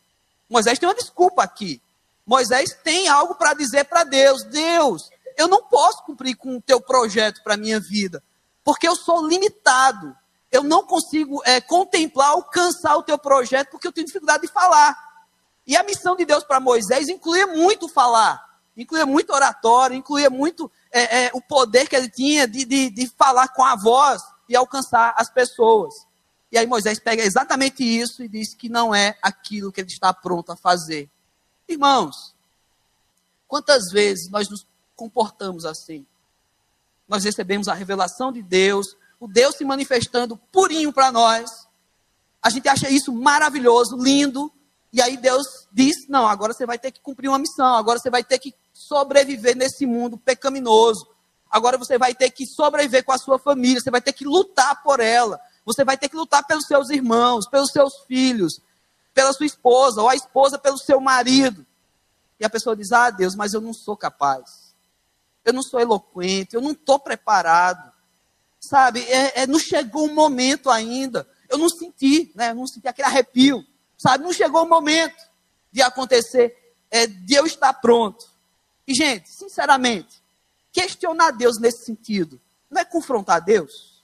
Moisés 0.50 0.80
tem 0.80 0.90
uma 0.90 0.96
desculpa 0.96 1.44
aqui. 1.44 1.82
Moisés 2.26 2.74
tem 2.84 3.08
algo 3.08 3.36
para 3.36 3.54
dizer 3.54 3.86
para 3.86 4.04
Deus: 4.04 4.44
Deus, 4.44 5.10
eu 5.38 5.48
não 5.48 5.64
posso 5.64 6.04
cumprir 6.04 6.36
com 6.36 6.58
o 6.58 6.62
teu 6.62 6.80
projeto 6.80 7.42
para 7.44 7.56
a 7.56 7.58
minha 7.58 7.80
vida, 7.80 8.24
porque 8.64 8.88
eu 8.88 8.96
sou 8.96 9.28
limitado. 9.28 10.16
Eu 10.52 10.62
não 10.64 10.86
consigo 10.86 11.42
é, 11.46 11.60
contemplar, 11.60 12.30
alcançar 12.30 12.96
o 12.96 13.02
teu 13.02 13.18
projeto, 13.18 13.72
porque 13.72 13.88
eu 13.88 13.92
tenho 13.92 14.06
dificuldade 14.06 14.46
de 14.46 14.54
falar. 14.54 14.96
E 15.66 15.76
a 15.76 15.82
missão 15.82 16.16
de 16.16 16.26
Deus 16.26 16.44
para 16.44 16.60
Moisés 16.60 17.10
incluía 17.10 17.48
muito 17.48 17.88
falar, 17.88 18.40
incluía 18.78 19.06
muito 19.06 19.34
oratório, 19.34 19.96
incluía 19.96 20.30
muito 20.30 20.72
é, 20.92 21.26
é, 21.26 21.32
o 21.34 21.42
poder 21.42 21.88
que 21.88 21.96
ele 21.96 22.10
tinha 22.10 22.48
de, 22.48 22.66
de, 22.66 22.92
de 22.92 23.08
falar 23.18 23.48
com 23.48 23.64
a 23.64 23.76
voz 23.76 24.22
e 24.48 24.56
alcançar 24.56 25.16
as 25.18 25.30
pessoas. 25.30 25.94
E 26.52 26.58
aí 26.58 26.68
Moisés 26.68 27.00
pega 27.00 27.24
exatamente 27.24 27.84
isso 27.84 28.24
e 28.24 28.28
diz 28.28 28.54
que 28.54 28.70
não 28.70 28.94
é 28.94 29.18
aquilo 29.24 29.72
que 29.72 29.82
ele 29.82 29.90
está 29.90 30.14
pronto 30.14 30.52
a 30.52 30.56
fazer. 30.56 31.10
Irmãos, 31.68 32.34
quantas 33.48 33.92
vezes 33.92 34.30
nós 34.30 34.50
nos 34.50 34.66
comportamos 34.96 35.66
assim? 35.66 36.06
Nós 37.08 37.24
recebemos 37.24 37.68
a 37.68 37.74
revelação 37.74 38.32
de 38.32 38.42
Deus, 38.42 38.96
o 39.20 39.28
Deus 39.28 39.56
se 39.56 39.66
manifestando 39.66 40.38
purinho 40.52 40.92
para 40.92 41.12
nós. 41.12 41.50
A 42.42 42.50
gente 42.50 42.68
acha 42.68 42.90
isso 42.90 43.14
maravilhoso, 43.14 43.98
lindo, 43.98 44.52
e 44.92 45.02
aí 45.02 45.18
Deus 45.18 45.68
diz: 45.72 46.08
não, 46.08 46.28
agora 46.28 46.54
você 46.54 46.66
vai 46.66 46.78
ter 46.78 46.92
que 46.92 47.02
cumprir 47.02 47.30
uma 47.30 47.40
missão, 47.40 47.76
agora 47.76 47.98
você 47.98 48.10
vai 48.10 48.24
ter 48.24 48.38
que 48.38 48.54
sobreviver 48.72 49.56
nesse 49.56 49.86
mundo 49.86 50.18
pecaminoso. 50.18 51.08
Agora 51.50 51.78
você 51.78 51.98
vai 51.98 52.16
ter 52.16 52.32
que 52.32 52.46
sobreviver 52.46 53.04
com 53.04 53.12
a 53.12 53.18
sua 53.18 53.40
família, 53.40 53.80
você 53.80 53.92
vai 53.92 54.02
ter 54.02 54.14
que 54.14 54.26
lutar 54.26 54.82
por 54.84 55.00
ela. 55.00 55.40
Você 55.66 55.84
vai 55.84 55.98
ter 55.98 56.10
que 56.10 56.16
lutar 56.16 56.46
pelos 56.46 56.66
seus 56.66 56.90
irmãos, 56.90 57.48
pelos 57.48 57.72
seus 57.72 58.04
filhos, 58.08 58.60
pela 59.14 59.34
sua 59.34 59.46
esposa, 59.46 60.02
ou 60.02 60.10
a 60.10 60.16
esposa 60.16 60.58
pelo 60.58 60.78
seu 60.78 61.00
marido. 61.00 61.66
E 62.40 62.46
a 62.46 62.50
pessoa 62.50 62.76
diz: 62.76 62.92
Ah, 62.92 63.10
Deus, 63.10 63.36
mas 63.36 63.54
eu 63.54 63.62
não 63.62 63.74
sou 63.74 63.96
capaz. 63.96 64.74
Eu 65.46 65.54
não 65.54 65.62
sou 65.62 65.80
eloquente, 65.80 66.56
eu 66.56 66.62
não 66.62 66.72
estou 66.72 67.00
preparado. 67.00 67.92
Sabe, 68.60 69.04
é, 69.04 69.42
é, 69.42 69.48
não 69.48 69.60
chegou 69.60 70.06
o 70.06 70.14
momento 70.14 70.70
ainda. 70.70 71.28
Eu 71.50 71.58
não 71.58 71.70
senti, 71.70 72.32
né? 72.34 72.52
Eu 72.52 72.56
não 72.56 72.66
senti 72.66 72.88
aquele 72.88 73.08
arrepio. 73.08 73.66
Sabe, 73.98 74.24
não 74.24 74.34
chegou 74.34 74.64
o 74.64 74.70
momento 74.70 75.22
de 75.72 75.82
acontecer, 75.82 76.76
é, 76.90 77.06
de 77.08 77.34
eu 77.34 77.46
estar 77.46 77.74
pronto. 77.74 78.26
E, 78.88 78.94
gente, 78.94 79.30
sinceramente, 79.30 80.22
questionar 80.72 81.32
Deus 81.32 81.60
nesse 81.60 81.86
sentido 81.86 82.40
não 82.70 82.82
é 82.82 82.86
confrontar 82.86 83.42
Deus? 83.42 84.02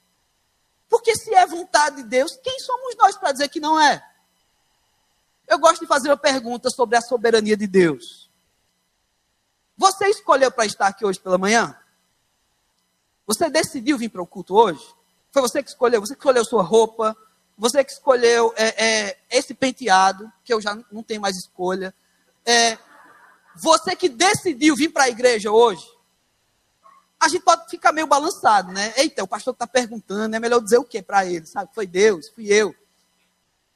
Porque 0.89 1.15
se 1.15 1.33
é 1.33 1.45
vontade 1.45 1.97
de 1.97 2.03
Deus, 2.03 2.37
quem 2.43 2.59
somos 2.59 2.95
nós 2.97 3.17
para 3.17 3.31
dizer 3.31 3.49
que 3.49 3.59
não 3.59 3.79
é? 3.79 4.03
Eu 5.49 5.57
gosto 5.57 5.81
de 5.81 5.87
fazer 5.87 6.09
uma 6.09 6.17
pergunta 6.17 6.69
sobre 6.69 6.95
a 6.95 7.01
soberania 7.01 7.57
de 7.57 7.65
Deus. 7.65 8.29
Você 9.75 10.07
escolheu 10.07 10.51
para 10.51 10.67
estar 10.67 10.85
aqui 10.85 11.03
hoje 11.03 11.19
pela 11.19 11.39
manhã? 11.39 11.75
Você 13.25 13.49
decidiu 13.49 13.97
vir 13.97 14.09
para 14.09 14.21
o 14.21 14.27
culto 14.27 14.55
hoje? 14.55 14.83
Foi 15.31 15.41
você 15.41 15.63
que 15.63 15.69
escolheu? 15.69 16.01
Você 16.01 16.13
que 16.13 16.19
escolheu 16.19 16.45
sua 16.45 16.61
roupa? 16.61 17.17
Você 17.57 17.83
que 17.83 17.91
escolheu 17.91 18.53
é, 18.55 18.85
é, 18.85 19.19
esse 19.31 19.55
penteado, 19.55 20.31
que 20.43 20.53
eu 20.53 20.61
já 20.61 20.77
não 20.91 21.01
tenho 21.01 21.19
mais 21.19 21.35
escolha? 21.35 21.95
É, 22.45 22.77
você 23.55 23.95
que 23.95 24.07
decidiu 24.07 24.75
vir 24.75 24.89
para 24.89 25.05
a 25.05 25.09
igreja 25.09 25.51
hoje? 25.51 25.85
A 27.19 27.27
gente 27.27 27.41
pode 27.41 27.67
ficar 27.69 27.91
meio 27.91 28.05
balançado, 28.05 28.71
né? 28.71 28.93
Eita, 28.95 29.23
o 29.23 29.27
pastor 29.27 29.53
está 29.53 29.65
perguntando, 29.65 30.35
é 30.35 30.39
melhor 30.39 30.61
dizer 30.61 30.77
o 30.77 30.85
que 30.85 31.01
para 31.01 31.25
ele? 31.25 31.47
Sabe? 31.47 31.71
Foi 31.73 31.87
Deus, 31.87 32.29
fui 32.29 32.53
eu. 32.53 32.73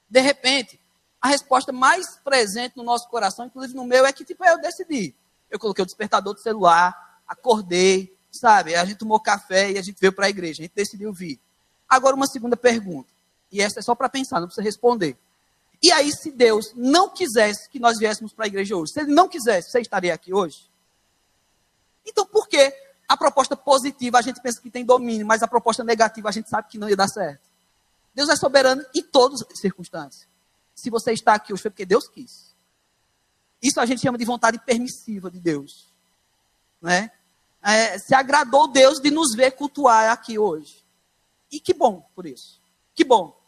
De 0.08 0.22
repente, 0.22 0.80
a 1.24 1.30
resposta 1.30 1.72
mais 1.72 2.18
presente 2.18 2.76
no 2.76 2.84
nosso 2.84 3.08
coração, 3.08 3.46
inclusive 3.46 3.74
no 3.74 3.86
meu, 3.86 4.06
é 4.06 4.12
que 4.12 4.26
tipo, 4.26 4.44
eu 4.44 4.60
decidi. 4.60 5.16
Eu 5.50 5.58
coloquei 5.58 5.82
o 5.82 5.86
despertador 5.86 6.34
do 6.34 6.42
celular, 6.42 7.22
acordei, 7.26 8.14
sabe? 8.30 8.76
A 8.76 8.84
gente 8.84 8.98
tomou 8.98 9.18
café 9.22 9.72
e 9.72 9.78
a 9.78 9.82
gente 9.82 9.98
veio 10.02 10.12
para 10.12 10.26
a 10.26 10.30
igreja, 10.30 10.62
a 10.62 10.64
gente 10.64 10.76
decidiu 10.76 11.14
vir. 11.14 11.40
Agora 11.88 12.14
uma 12.14 12.28
segunda 12.28 12.58
pergunta, 12.58 13.08
e 13.50 13.62
essa 13.62 13.80
é 13.80 13.82
só 13.82 13.96
para 13.96 14.10
pensar, 14.10 14.42
não 14.42 14.48
precisa 14.48 14.66
responder. 14.66 15.16
E 15.82 15.94
aí, 15.94 16.12
se 16.12 16.30
Deus 16.30 16.74
não 16.76 17.08
quisesse 17.08 17.70
que 17.70 17.80
nós 17.80 17.98
viéssemos 17.98 18.34
para 18.34 18.44
a 18.44 18.48
igreja 18.48 18.76
hoje, 18.76 18.92
se 18.92 19.00
Ele 19.00 19.14
não 19.14 19.30
quisesse, 19.30 19.72
você 19.72 19.80
estaria 19.80 20.14
aqui 20.14 20.34
hoje? 20.34 20.70
Então, 22.06 22.26
por 22.26 22.50
que 22.50 22.76
a 23.08 23.16
proposta 23.16 23.56
positiva 23.56 24.18
a 24.20 24.22
gente 24.22 24.42
pensa 24.42 24.60
que 24.62 24.70
tem 24.70 24.84
domínio, 24.84 25.26
mas 25.26 25.42
a 25.42 25.48
proposta 25.48 25.86
negativa 25.86 26.28
a 26.28 26.34
gente 26.34 26.50
sabe 26.50 26.68
que 26.68 26.78
não 26.78 26.90
ia 26.90 26.98
dar 26.98 27.08
certo? 27.08 27.40
Deus 28.14 28.28
é 28.28 28.36
soberano 28.36 28.84
em 28.94 29.04
todas 29.04 29.42
as 29.42 29.60
circunstâncias. 29.60 30.33
Se 30.76 30.90
você 30.90 31.12
está 31.14 31.34
aqui 31.36 31.54
hoje 31.54 31.62
foi 31.62 31.72
porque 31.72 31.86
Deus 31.86 32.08
quis. 32.08 32.54
Isso 33.62 33.80
a 33.80 33.86
gente 33.86 34.02
chama 34.02 34.18
de 34.18 34.26
vontade 34.26 34.60
permissiva 34.60 35.32
de 35.32 35.40
Deus. 35.40 35.90
Né? 36.82 37.12
É, 37.62 37.98
se 37.98 38.14
agradou 38.14 38.68
Deus 38.68 39.00
de 39.00 39.10
nos 39.10 39.34
ver 39.34 39.52
cultuar 39.52 40.12
aqui 40.12 40.38
hoje. 40.38 40.84
E 41.52 41.60
que 41.60 41.74
bom 41.74 42.10
por 42.14 42.26
isso. 42.26 42.62
Que 42.94 43.04
bom. 43.04 43.40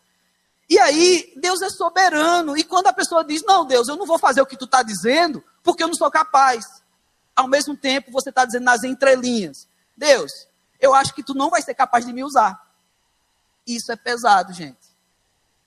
E 0.70 0.80
aí, 0.80 1.34
Deus 1.36 1.62
é 1.62 1.70
soberano. 1.70 2.58
E 2.58 2.64
quando 2.64 2.88
a 2.88 2.94
pessoa 2.94 3.24
diz, 3.24 3.44
não, 3.44 3.66
Deus, 3.66 3.88
eu 3.88 3.96
não 3.96 4.06
vou 4.06 4.18
fazer 4.18 4.42
o 4.42 4.46
que 4.46 4.58
tu 4.58 4.66
está 4.66 4.82
dizendo, 4.82 5.44
porque 5.62 5.84
eu 5.84 5.88
não 5.88 5.96
sou 5.96 6.10
capaz. 6.10 6.66
Ao 7.36 7.48
mesmo 7.48 7.76
tempo, 7.76 8.12
você 8.12 8.30
está 8.30 8.46
dizendo 8.46 8.64
nas 8.64 8.84
entrelinhas, 8.84 9.68
Deus, 9.96 10.32
eu 10.80 10.94
acho 10.94 11.14
que 11.14 11.22
tu 11.22 11.34
não 11.34 11.50
vai 11.50 11.62
ser 11.62 11.76
capaz 11.76 12.06
de 12.06 12.14
me 12.14 12.24
usar. 12.24 12.66
Isso 13.68 13.92
é 13.92 13.96
pesado, 13.96 14.54
gente. 14.54 14.85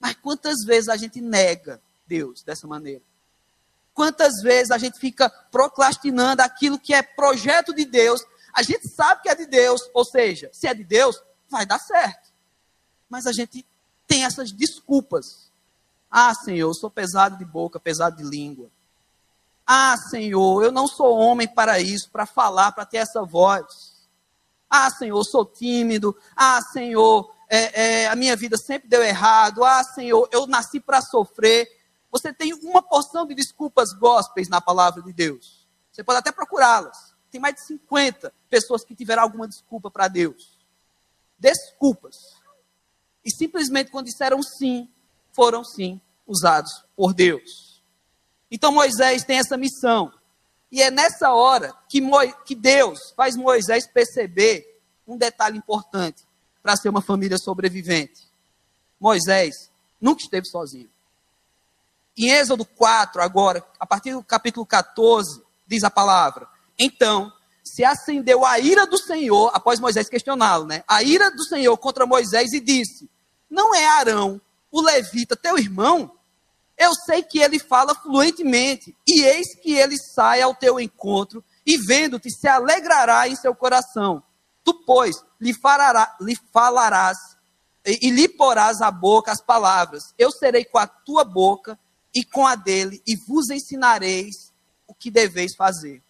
Mas 0.01 0.15
quantas 0.15 0.65
vezes 0.65 0.89
a 0.89 0.97
gente 0.97 1.21
nega 1.21 1.81
Deus 2.07 2.43
dessa 2.43 2.67
maneira? 2.67 3.03
Quantas 3.93 4.41
vezes 4.43 4.71
a 4.71 4.79
gente 4.79 4.99
fica 4.99 5.29
procrastinando 5.29 6.41
aquilo 6.41 6.79
que 6.79 6.95
é 6.95 7.03
projeto 7.03 7.75
de 7.75 7.85
Deus? 7.85 8.21
A 8.55 8.63
gente 8.63 8.89
sabe 8.89 9.23
que 9.23 9.29
é 9.29 9.35
de 9.35 9.47
Deus, 9.47 9.81
ou 9.93 10.05
seja, 10.05 10.49
se 10.53 10.69
é 10.69 10.75
de 10.75 10.85
Deus, 10.85 11.21
vai 11.51 11.67
dar 11.67 11.79
certo. 11.81 12.29
Mas 13.09 13.27
a 13.27 13.33
gente 13.33 13.67
tem 14.07 14.25
essas 14.25 14.53
desculpas. 14.53 15.51
Ah, 16.11 16.35
Senhor, 16.35 16.69
eu 16.69 16.75
sou 16.75 16.91
pesado 16.91 17.37
de 17.37 17.45
boca, 17.45 17.81
pesado 17.81 18.17
de 18.17 18.23
língua. 18.23 18.71
Ah, 19.67 19.97
Senhor, 19.97 20.65
eu 20.65 20.73
não 20.73 20.87
sou 20.87 21.19
homem 21.19 21.47
para 21.47 21.79
isso, 21.79 22.09
para 22.11 22.25
falar, 22.25 22.73
para 22.73 22.87
ter 22.87 22.99
essa 22.99 23.23
voz. 23.23 23.95
Ah, 24.71 24.91
Senhor, 24.91 25.19
eu 25.19 25.25
sou 25.25 25.45
tímido. 25.45 26.17
Ah, 26.35 26.63
Senhor, 26.73 27.35
é, 27.49 28.03
é, 28.03 28.09
a 28.09 28.15
minha 28.15 28.37
vida 28.37 28.57
sempre 28.59 28.89
deu 28.89 29.03
errado, 29.03 29.65
ah, 29.65 29.83
Senhor, 29.83 30.29
eu 30.31 30.47
nasci 30.47 30.79
para 30.79 31.01
sofrer. 31.01 31.67
Você 32.11 32.33
tem 32.33 32.53
uma 32.53 32.83
porção 32.83 33.27
de 33.27 33.35
desculpas 33.35 33.93
gospels 33.93 34.49
na 34.49 34.61
palavra 34.61 35.03
de 35.03 35.13
Deus. 35.13 35.67
Você 35.91 36.05
pode 36.05 36.19
até 36.19 36.31
procurá-las. 36.31 37.15
Tem 37.31 37.41
mais 37.41 37.55
de 37.55 37.67
50 37.67 38.33
pessoas 38.49 38.85
que 38.85 38.95
tiveram 38.95 39.23
alguma 39.23 39.49
desculpa 39.49 39.91
para 39.91 40.09
Deus. 40.09 40.59
Desculpas. 41.39 42.17
E 43.25 43.31
simplesmente 43.31 43.91
quando 43.91 44.07
disseram 44.07 44.43
sim, 44.43 44.89
foram 45.33 45.65
sim 45.65 46.01
usados 46.27 46.85
por 46.95 47.15
Deus. 47.15 47.83
Então 48.51 48.73
Moisés 48.73 49.25
tem 49.25 49.39
essa 49.39 49.57
missão. 49.57 50.13
E 50.71 50.83
é 50.83 50.91
nessa 50.91 51.33
hora 51.33 51.75
que, 51.89 52.01
Mo 52.01 52.19
que 52.45 52.55
Deus 52.55 53.13
faz 53.17 53.37
Moisés 53.37 53.87
perceber 53.87 54.83
um 55.07 55.17
detalhe 55.17 55.57
importante 55.57 56.28
para 56.69 56.77
ser 56.77 56.91
uma 56.91 57.01
família 57.01 57.39
sobrevivente. 57.39 58.29
Moisés 59.01 59.71
nunca 59.99 60.21
esteve 60.21 60.47
sozinho. 60.47 60.91
Em 62.15 62.29
Êxodo 62.29 62.63
4, 62.63 63.23
agora, 63.23 63.65
a 63.81 63.87
partir 63.87 64.13
do 64.13 64.23
capítulo 64.23 64.67
14, 64.67 65.43
diz 65.67 65.83
a 65.83 65.89
palavra: 65.89 66.47
Então 66.79 67.33
se 67.65 67.83
acendeu 67.87 68.45
a 68.45 68.59
ira 68.59 68.87
do 68.87 68.99
Senhor, 68.99 69.51
após 69.55 69.81
Moisés 69.81 70.11
questioná-lo, 70.11 70.67
né? 70.67 70.85
A 70.87 71.03
ira 71.03 71.31
do 71.31 71.43
Senhor 71.45 71.75
contra 71.79 72.05
Moisés 72.05 72.53
e 72.53 72.61
disse: 72.61 73.09
Não 73.49 73.75
é 73.75 73.87
Arão, 73.87 74.39
o 74.71 74.83
levita, 74.83 75.35
teu 75.35 75.57
irmão? 75.57 76.15
Eu 76.77 76.95
sei 76.95 77.23
que 77.23 77.39
ele 77.39 77.59
fala 77.59 77.95
fluentemente, 77.95 78.95
e 79.09 79.23
eis 79.23 79.55
que 79.63 79.73
ele 79.73 79.97
sai 79.97 80.43
ao 80.43 80.55
teu 80.55 80.79
encontro, 80.79 81.43
e 81.65 81.79
vendo-te 81.79 82.31
se 82.31 82.47
alegrará 82.47 83.27
em 83.27 83.37
seu 83.37 83.55
coração. 83.55 84.23
Tu, 84.69 84.75
pois, 84.85 85.25
lhe, 85.41 85.55
farará, 85.55 86.15
lhe 86.21 86.37
falarás 86.53 87.17
e, 87.87 88.09
e 88.09 88.11
lhe 88.11 88.29
porás 88.29 88.83
a 88.83 88.91
boca 88.91 89.33
as 89.33 89.41
palavras. 89.41 90.13
Eu 90.19 90.31
serei 90.31 90.63
com 90.63 90.77
a 90.77 90.87
tua 90.87 91.25
boca 91.25 91.79
e 92.15 92.23
com 92.23 92.47
a 92.47 92.55
dele, 92.55 93.03
e 93.07 93.17
vos 93.17 93.49
ensinareis 93.49 94.53
o 94.87 94.93
que 94.93 95.11
deveis 95.11 95.57
fazer. 95.57 96.03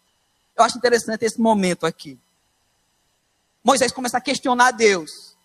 Eu 0.56 0.64
acho 0.64 0.76
interessante 0.76 1.24
esse 1.24 1.40
momento 1.40 1.86
aqui. 1.86 2.18
Moisés 3.62 3.92
começa 3.92 4.18
a 4.18 4.20
questionar 4.20 4.72
Deus. 4.72 5.36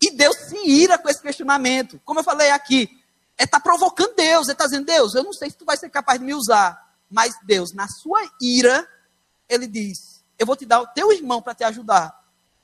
E 0.00 0.12
Deus 0.12 0.36
se 0.36 0.56
ira 0.64 0.96
com 0.96 1.08
esse 1.08 1.20
questionamento. 1.20 2.00
Como 2.04 2.20
eu 2.20 2.24
falei 2.24 2.50
aqui, 2.50 2.88
é 3.36 3.42
estar 3.42 3.58
tá 3.58 3.60
provocando 3.60 4.14
Deus, 4.14 4.48
é 4.48 4.52
estar 4.52 4.64
tá 4.64 4.70
dizendo, 4.70 4.86
Deus, 4.86 5.16
eu 5.16 5.24
não 5.24 5.32
sei 5.32 5.50
se 5.50 5.56
tu 5.56 5.64
vai 5.64 5.76
ser 5.76 5.90
capaz 5.90 6.20
de 6.20 6.26
me 6.26 6.34
usar. 6.34 6.94
Mas 7.10 7.34
Deus, 7.42 7.72
na 7.72 7.88
sua 7.88 8.22
ira, 8.40 8.88
ele 9.48 9.66
diz: 9.66 10.22
Eu 10.38 10.46
vou 10.46 10.54
te 10.54 10.64
dar 10.64 10.80
o 10.80 10.86
teu 10.86 11.10
irmão 11.10 11.42
para 11.42 11.56
te 11.56 11.64
ajudar. 11.64 12.21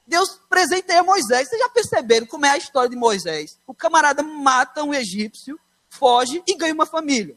Deus 0.08 0.40
presenteia 0.48 1.02
Moisés. 1.02 1.48
Vocês 1.48 1.60
já 1.60 1.68
perceberam 1.68 2.26
como 2.26 2.46
é 2.46 2.50
a 2.50 2.56
história 2.56 2.88
de 2.88 2.96
Moisés? 2.96 3.58
O 3.66 3.74
camarada 3.74 4.22
mata 4.22 4.82
um 4.82 4.94
egípcio, 4.94 5.60
foge 5.90 6.42
e 6.46 6.56
ganha 6.56 6.72
uma 6.72 6.86
família. 6.86 7.36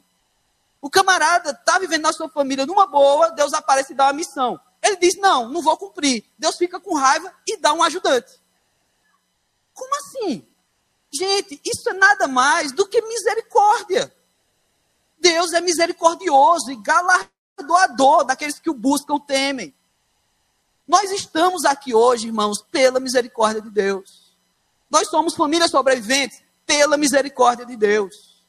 O 0.82 0.90
camarada 0.90 1.52
está 1.52 1.78
vivendo 1.78 2.04
na 2.04 2.14
sua 2.14 2.30
família 2.30 2.66
numa 2.66 2.88
boa, 2.88 3.30
Deus 3.32 3.54
aparece 3.54 3.92
e 3.92 3.96
dá 3.96 4.06
uma 4.06 4.14
missão. 4.14 4.60
Ele 4.82 4.96
diz: 4.96 5.18
Não, 5.18 5.50
não 5.50 5.62
vou 5.62 5.78
cumprir. 5.78 6.24
Deus 6.40 6.56
fica 6.56 6.80
com 6.80 6.96
raiva 6.96 7.32
e 7.46 7.58
dá 7.58 7.74
um 7.74 7.84
ajudante. 7.84 8.42
Como 9.74 9.94
assim? 9.98 10.48
Gente, 11.14 11.60
isso 11.66 11.90
é 11.90 11.94
nada 11.94 12.26
mais 12.26 12.72
do 12.72 12.88
que 12.88 13.02
misericórdia. 13.02 14.16
Deus 15.20 15.52
é 15.52 15.60
misericordioso 15.60 16.72
e 16.72 16.82
galardoador 16.82 18.24
daqueles 18.24 18.60
que 18.60 18.70
o 18.70 18.74
buscam, 18.74 19.20
temem. 19.20 19.76
Nós 20.92 21.10
estamos 21.10 21.64
aqui 21.64 21.96
hoje, 21.96 22.28
irmãos, 22.28 22.62
pela 22.70 23.00
misericórdia 23.00 23.62
de 23.62 23.70
Deus. 23.70 24.36
Nós 24.90 25.08
somos 25.08 25.36
famílias 25.36 25.72
sobreviventes 25.72 26.44
pela 26.66 26.98
misericórdia 26.98 27.66
de 27.66 27.78
Deus. 27.78 28.44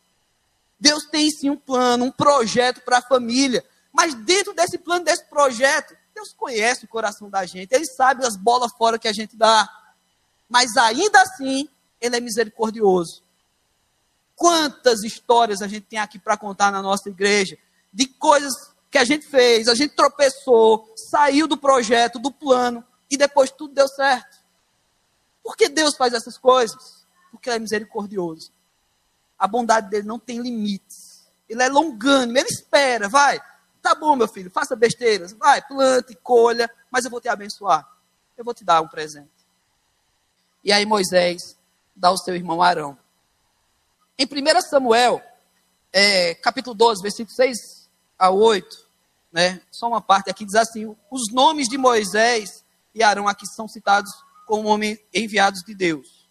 Deus 0.77 1.05
tem 1.05 1.31
sim 1.31 1.51
um 1.51 1.57
plano, 1.57 2.07
um 2.07 2.11
projeto 2.11 2.81
para 2.81 2.99
a 2.99 3.01
família. 3.01 3.65
Mas 3.93 4.13
dentro 4.15 4.53
desse 4.55 4.77
plano, 4.77 5.05
desse 5.05 5.25
projeto, 5.27 5.97
Deus 6.13 6.33
conhece 6.33 6.85
o 6.85 6.89
coração 6.89 7.31
da 7.31 7.47
gente. 7.47 7.73
Ele 7.73 7.87
sabe 7.87 8.27
as 8.27 8.37
bolas 8.37 8.73
fora 8.73 8.99
que 8.99 9.07
a 9.07 9.13
gente 9.13 9.37
dá. 9.37 9.69
Mas 10.49 10.77
ainda 10.77 11.23
assim, 11.23 11.69
ele 12.01 12.17
é 12.17 12.21
misericordioso. 12.21 13.23
Quantas 14.35 15.05
histórias 15.05 15.63
a 15.63 15.69
gente 15.69 15.87
tem 15.87 16.01
aqui 16.01 16.19
para 16.19 16.37
contar 16.37 16.73
na 16.73 16.83
nossa 16.83 17.09
igreja 17.09 17.57
de 17.93 18.09
coisas 18.09 18.72
que 18.93 18.99
a 18.99 19.05
gente 19.05 19.27
fez, 19.27 19.69
a 19.69 19.75
gente 19.75 19.95
tropeçou, 19.95 20.93
saiu 20.95 21.49
do 21.49 21.57
projeto, 21.57 22.19
do 22.19 22.31
plano 22.31 22.85
e 23.11 23.17
depois 23.17 23.51
tudo 23.51 23.73
deu 23.73 23.89
certo. 23.89 24.37
Por 25.43 25.57
que 25.57 25.71
Deus 25.71 25.97
faz 25.97 26.13
essas 26.13 26.37
coisas? 26.37 27.07
Porque 27.31 27.49
ele 27.49 27.57
é 27.57 27.59
misericordioso. 27.59 28.53
A 29.39 29.49
bondade 29.49 29.89
dele 29.89 30.07
não 30.07 30.19
tem 30.19 30.43
limites. 30.43 31.27
Ele 31.49 31.63
é 31.63 31.71
longânimo, 31.71 32.37
ele 32.37 32.49
espera, 32.49 33.09
vai. 33.09 33.41
Tá 33.81 33.95
bom, 33.95 34.15
meu 34.15 34.29
filho, 34.29 34.51
faça 34.51 34.77
besteiras, 34.77 35.33
vai, 35.33 35.63
plante, 35.67 36.15
colha, 36.23 36.71
mas 36.91 37.07
eu 37.07 37.11
vou 37.11 37.21
te 37.21 37.31
abençoar. 37.31 37.89
Eu 38.37 38.45
vou 38.45 38.53
te 38.53 38.63
dar 38.63 38.83
um 38.83 38.89
presente. 38.89 39.31
E 40.63 40.71
aí 40.71 40.85
Moisés 40.85 41.57
dá 41.97 42.09
ao 42.09 42.19
seu 42.19 42.37
irmão 42.37 42.63
Arão. 42.63 42.97
Em 44.19 44.27
1 44.27 44.61
Samuel, 44.61 45.23
é, 45.91 46.35
capítulo 46.35 46.75
12, 46.75 47.03
versículo 47.03 47.35
6 47.35 47.83
a 48.23 48.31
8, 48.31 48.82
né, 49.33 49.61
só 49.71 49.89
uma 49.89 50.01
parte 50.01 50.31
aqui 50.31 50.45
diz 50.45 50.55
assim: 50.55 50.95
os 51.11 51.33
nomes 51.33 51.69
de 51.69 51.79
Moisés 51.79 52.65
e 52.95 53.03
Arão 53.03 53.27
aqui 53.27 53.47
são 53.47 53.67
citados 53.67 54.11
como 54.47 54.69
homens 54.69 54.99
enviados 55.15 55.63
de 55.63 55.75
Deus. 55.75 56.29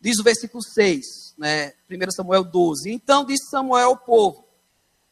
Diz 0.00 0.18
o 0.18 0.22
versículo 0.22 0.62
6, 0.62 1.34
né, 1.38 1.72
1 1.90 2.10
Samuel 2.10 2.44
12. 2.44 2.90
Então 2.92 3.24
disse 3.24 3.48
Samuel 3.50 3.88
ao 3.88 3.96
povo: 3.96 4.44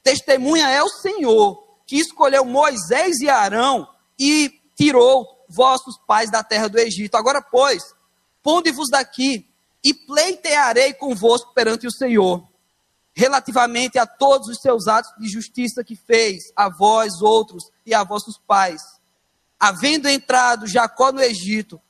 Testemunha 0.03 0.69
é 0.69 0.83
o 0.83 0.89
Senhor, 0.89 1.67
que 1.87 1.97
escolheu 1.97 2.45
Moisés 2.45 3.19
e 3.21 3.29
Arão 3.29 3.89
e 4.19 4.61
tirou 4.77 5.45
vossos 5.49 5.99
pais 6.07 6.31
da 6.31 6.45
terra 6.45 6.69
do 6.69 6.79
Egito. 6.79 7.17
Agora, 7.17 7.41
pois, 7.41 7.83
ponde-vos 8.43 8.89
daqui 8.91 9.49
e 9.83 9.95
pleitearei 9.95 10.93
convosco 10.93 11.55
perante 11.55 11.87
o 11.87 11.93
Senhor, 11.93 12.47
relativamente 13.17 13.99
a 13.99 14.07
todos 14.07 14.49
os 14.49 14.59
seus 14.61 14.87
atos 14.87 15.11
de 15.19 15.29
justiça 15.29 15.83
que 15.83 15.97
fez, 15.97 16.53
a 16.55 16.69
vós 16.69 17.23
outros 17.23 17.71
e 17.87 17.95
a 17.95 18.05
vossos 18.05 18.39
pais. 18.47 18.83
Havendo 19.59 20.09
entrado 20.09 20.67
Jacó 20.67 21.11
no 21.11 21.23
Egito, 21.23 21.81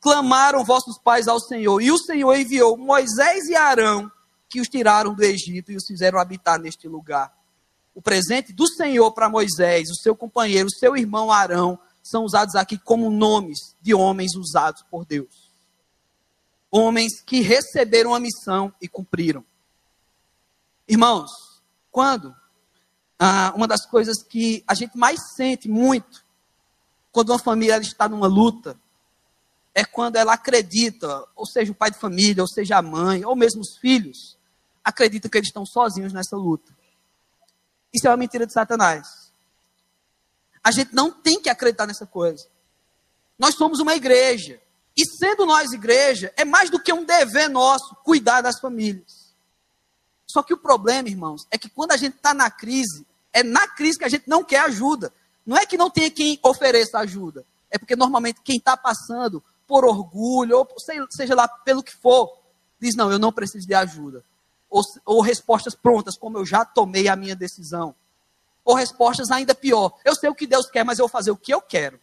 clamaram 0.00 0.64
vossos 0.64 0.98
pais 0.98 1.28
ao 1.28 1.38
Senhor, 1.38 1.82
e 1.82 1.92
o 1.92 1.98
Senhor 1.98 2.34
enviou 2.34 2.78
Moisés 2.78 3.46
e 3.48 3.54
Arão, 3.54 4.10
que 4.48 4.60
os 4.60 4.68
tiraram 4.68 5.14
do 5.14 5.22
Egito 5.22 5.70
e 5.70 5.76
os 5.76 5.86
fizeram 5.86 6.18
habitar 6.18 6.58
neste 6.58 6.88
lugar. 6.88 7.32
O 7.94 8.00
presente 8.00 8.52
do 8.52 8.66
Senhor 8.66 9.12
para 9.12 9.28
Moisés, 9.28 9.90
o 9.90 10.00
seu 10.02 10.16
companheiro, 10.16 10.68
o 10.68 10.74
seu 10.74 10.96
irmão 10.96 11.30
Arão, 11.30 11.78
são 12.02 12.24
usados 12.24 12.54
aqui 12.54 12.78
como 12.78 13.10
nomes 13.10 13.76
de 13.82 13.92
homens 13.92 14.34
usados 14.34 14.82
por 14.90 15.04
Deus 15.04 15.50
homens 16.70 17.20
que 17.20 17.40
receberam 17.40 18.14
a 18.14 18.20
missão 18.20 18.72
e 18.80 18.86
cumpriram. 18.86 19.44
Irmãos, 20.90 21.62
quando 21.88 22.34
ah, 23.16 23.52
uma 23.54 23.68
das 23.68 23.86
coisas 23.86 24.24
que 24.24 24.64
a 24.66 24.74
gente 24.74 24.98
mais 24.98 25.20
sente 25.36 25.68
muito 25.68 26.26
quando 27.12 27.30
uma 27.30 27.38
família 27.38 27.78
está 27.78 28.08
numa 28.08 28.26
luta 28.26 28.76
é 29.72 29.84
quando 29.84 30.16
ela 30.16 30.32
acredita, 30.32 31.24
ou 31.36 31.46
seja, 31.46 31.70
o 31.70 31.76
pai 31.76 31.92
de 31.92 31.98
família, 32.00 32.42
ou 32.42 32.48
seja, 32.48 32.76
a 32.76 32.82
mãe, 32.82 33.24
ou 33.24 33.36
mesmo 33.36 33.60
os 33.60 33.78
filhos, 33.78 34.36
acredita 34.82 35.28
que 35.28 35.38
eles 35.38 35.50
estão 35.50 35.64
sozinhos 35.64 36.12
nessa 36.12 36.36
luta. 36.36 36.76
Isso 37.94 38.08
é 38.08 38.10
uma 38.10 38.16
mentira 38.16 38.44
de 38.44 38.52
Satanás. 38.52 39.32
A 40.60 40.72
gente 40.72 40.92
não 40.92 41.12
tem 41.12 41.40
que 41.40 41.48
acreditar 41.48 41.86
nessa 41.86 42.04
coisa. 42.04 42.48
Nós 43.38 43.54
somos 43.54 43.78
uma 43.78 43.94
igreja. 43.94 44.60
E 44.96 45.06
sendo 45.06 45.46
nós 45.46 45.70
igreja, 45.70 46.34
é 46.36 46.44
mais 46.44 46.68
do 46.68 46.82
que 46.82 46.92
um 46.92 47.04
dever 47.04 47.48
nosso 47.48 47.94
cuidar 48.02 48.40
das 48.40 48.58
famílias. 48.58 49.19
Só 50.30 50.42
que 50.42 50.54
o 50.54 50.58
problema, 50.58 51.08
irmãos, 51.08 51.46
é 51.50 51.58
que 51.58 51.68
quando 51.68 51.92
a 51.92 51.96
gente 51.96 52.16
está 52.16 52.32
na 52.32 52.50
crise, 52.50 53.04
é 53.32 53.42
na 53.42 53.66
crise 53.66 53.98
que 53.98 54.04
a 54.04 54.08
gente 54.08 54.28
não 54.28 54.44
quer 54.44 54.60
ajuda. 54.60 55.12
Não 55.44 55.56
é 55.56 55.66
que 55.66 55.76
não 55.76 55.90
tenha 55.90 56.10
quem 56.10 56.38
ofereça 56.42 56.98
ajuda. 56.98 57.44
É 57.70 57.78
porque 57.78 57.96
normalmente 57.96 58.40
quem 58.42 58.56
está 58.56 58.76
passando 58.76 59.42
por 59.66 59.84
orgulho, 59.84 60.58
ou 60.58 60.68
seja 61.10 61.34
lá 61.34 61.48
pelo 61.48 61.82
que 61.82 61.94
for, 61.94 62.38
diz: 62.78 62.94
não, 62.94 63.10
eu 63.10 63.18
não 63.18 63.32
preciso 63.32 63.66
de 63.66 63.74
ajuda. 63.74 64.24
Ou, 64.68 64.82
ou 65.04 65.20
respostas 65.20 65.74
prontas, 65.74 66.16
como 66.16 66.38
eu 66.38 66.46
já 66.46 66.64
tomei 66.64 67.08
a 67.08 67.16
minha 67.16 67.34
decisão. 67.34 67.94
Ou 68.64 68.74
respostas 68.74 69.30
ainda 69.30 69.54
pior: 69.54 69.98
eu 70.04 70.14
sei 70.14 70.30
o 70.30 70.34
que 70.34 70.46
Deus 70.46 70.70
quer, 70.70 70.84
mas 70.84 70.98
eu 70.98 71.04
vou 71.04 71.08
fazer 71.08 71.32
o 71.32 71.36
que 71.36 71.52
eu 71.52 71.60
quero. 71.60 71.98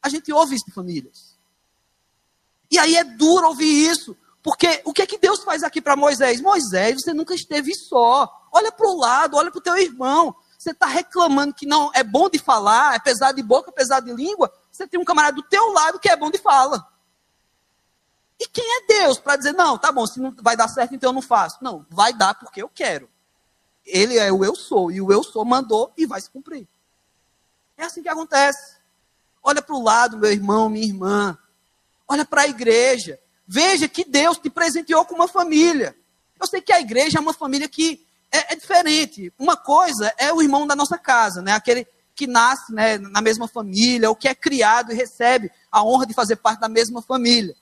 A 0.00 0.08
gente 0.08 0.32
ouve 0.32 0.54
isso 0.54 0.64
de 0.66 0.72
famílias. 0.72 1.36
E 2.70 2.78
aí 2.78 2.96
é 2.96 3.04
duro 3.04 3.48
ouvir 3.48 3.90
isso. 3.90 4.16
Porque 4.42 4.82
o 4.84 4.92
que 4.92 5.02
é 5.02 5.06
que 5.06 5.18
Deus 5.18 5.44
faz 5.44 5.62
aqui 5.62 5.80
para 5.80 5.94
Moisés? 5.94 6.40
Moisés, 6.40 6.96
você 7.00 7.14
nunca 7.14 7.34
esteve 7.34 7.74
só. 7.74 8.28
Olha 8.50 8.72
para 8.72 8.88
o 8.88 8.98
lado, 8.98 9.36
olha 9.36 9.50
para 9.50 9.58
o 9.58 9.62
teu 9.62 9.76
irmão. 9.78 10.34
Você 10.58 10.70
está 10.70 10.86
reclamando 10.86 11.54
que 11.54 11.66
não 11.66 11.90
é 11.94 12.02
bom 12.02 12.28
de 12.28 12.38
falar, 12.38 12.94
é 12.94 12.98
pesado 12.98 13.36
de 13.36 13.42
boca, 13.42 13.70
pesado 13.70 14.06
de 14.06 14.12
língua. 14.12 14.52
Você 14.70 14.86
tem 14.86 14.98
um 14.98 15.04
camarada 15.04 15.36
do 15.36 15.42
teu 15.42 15.72
lado 15.72 15.98
que 15.98 16.08
é 16.08 16.16
bom 16.16 16.30
de 16.30 16.38
fala. 16.38 16.86
E 18.38 18.48
quem 18.48 18.64
é 18.64 18.86
Deus 18.86 19.18
para 19.18 19.36
dizer, 19.36 19.52
não, 19.52 19.78
tá 19.78 19.92
bom, 19.92 20.04
se 20.04 20.18
não 20.18 20.34
vai 20.40 20.56
dar 20.56 20.68
certo, 20.68 20.94
então 20.94 21.10
eu 21.10 21.14
não 21.14 21.22
faço. 21.22 21.58
Não, 21.62 21.86
vai 21.88 22.12
dar 22.12 22.34
porque 22.34 22.60
eu 22.60 22.68
quero. 22.68 23.08
Ele 23.86 24.18
é 24.18 24.32
o 24.32 24.44
eu 24.44 24.56
sou, 24.56 24.90
e 24.90 25.00
o 25.00 25.12
eu 25.12 25.22
sou 25.22 25.44
mandou 25.44 25.92
e 25.96 26.06
vai 26.06 26.20
se 26.20 26.30
cumprir. 26.30 26.66
É 27.76 27.84
assim 27.84 28.02
que 28.02 28.08
acontece. 28.08 28.76
Olha 29.42 29.62
para 29.62 29.74
o 29.74 29.82
lado, 29.82 30.18
meu 30.18 30.30
irmão, 30.30 30.68
minha 30.68 30.86
irmã. 30.86 31.38
Olha 32.08 32.24
para 32.24 32.42
a 32.42 32.48
igreja. 32.48 33.18
Veja 33.46 33.88
que 33.88 34.04
Deus 34.04 34.38
te 34.38 34.48
presenteou 34.48 35.04
com 35.04 35.14
uma 35.14 35.28
família. 35.28 35.96
Eu 36.40 36.46
sei 36.46 36.60
que 36.60 36.72
a 36.72 36.80
igreja 36.80 37.18
é 37.18 37.20
uma 37.20 37.32
família 37.32 37.68
que 37.68 38.06
é, 38.30 38.52
é, 38.52 38.56
diferente. 38.56 39.32
Uma 39.38 39.56
coisa 39.56 40.12
é 40.16 40.32
o 40.32 40.42
irmão 40.42 40.66
da 40.66 40.74
nossa 40.74 40.96
casa, 40.96 41.42
né? 41.42 41.52
Aquele 41.52 41.86
que 42.14 42.26
nasce 42.26 42.72
né, 42.72 42.98
na 42.98 43.20
mesma 43.20 43.48
família, 43.48 44.08
ou 44.08 44.16
que 44.16 44.28
é 44.28 44.34
criado 44.34 44.92
e 44.92 44.94
recebe 44.94 45.50
a 45.70 45.82
honra 45.82 46.06
de 46.06 46.14
fazer 46.14 46.36
parte 46.36 46.60
da 46.60 46.68
mesma 46.68 47.02
família. 47.02 47.54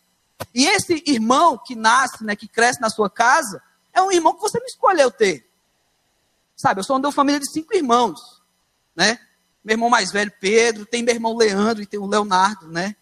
E 0.55 0.66
esse 0.66 1.03
irmão 1.07 1.59
que 1.59 1.77
nasce, 1.77 2.25
né, 2.25 2.35
que 2.35 2.49
cresce 2.49 2.81
na 2.81 2.90
sua 2.90 3.09
casa, 3.09 3.62
é 3.93 4.01
um 4.03 4.11
irmão 4.11 4.35
que 4.35 4.40
você 4.40 4.59
não 4.59 4.66
escolheu 4.66 5.11
ter. 5.11 5.49
Sabe, 6.57 6.81
eu 6.81 6.85
sou 6.85 6.99
de 6.99 7.07
uma 7.07 7.12
família 7.12 7.40
de 7.40 7.51
cinco 7.51 7.75
irmãos, 7.75 8.43
né? 8.95 9.19
Meu 9.64 9.75
irmão 9.75 9.90
mais 9.90 10.11
velho, 10.11 10.33
Pedro, 10.40 10.87
tem 10.87 11.03
meu 11.03 11.14
irmão 11.14 11.37
Leandro 11.37 11.83
e 11.83 11.87
tem 11.87 12.01
o 12.01 12.07
Leonardo, 12.07 12.69
né? 12.69 12.97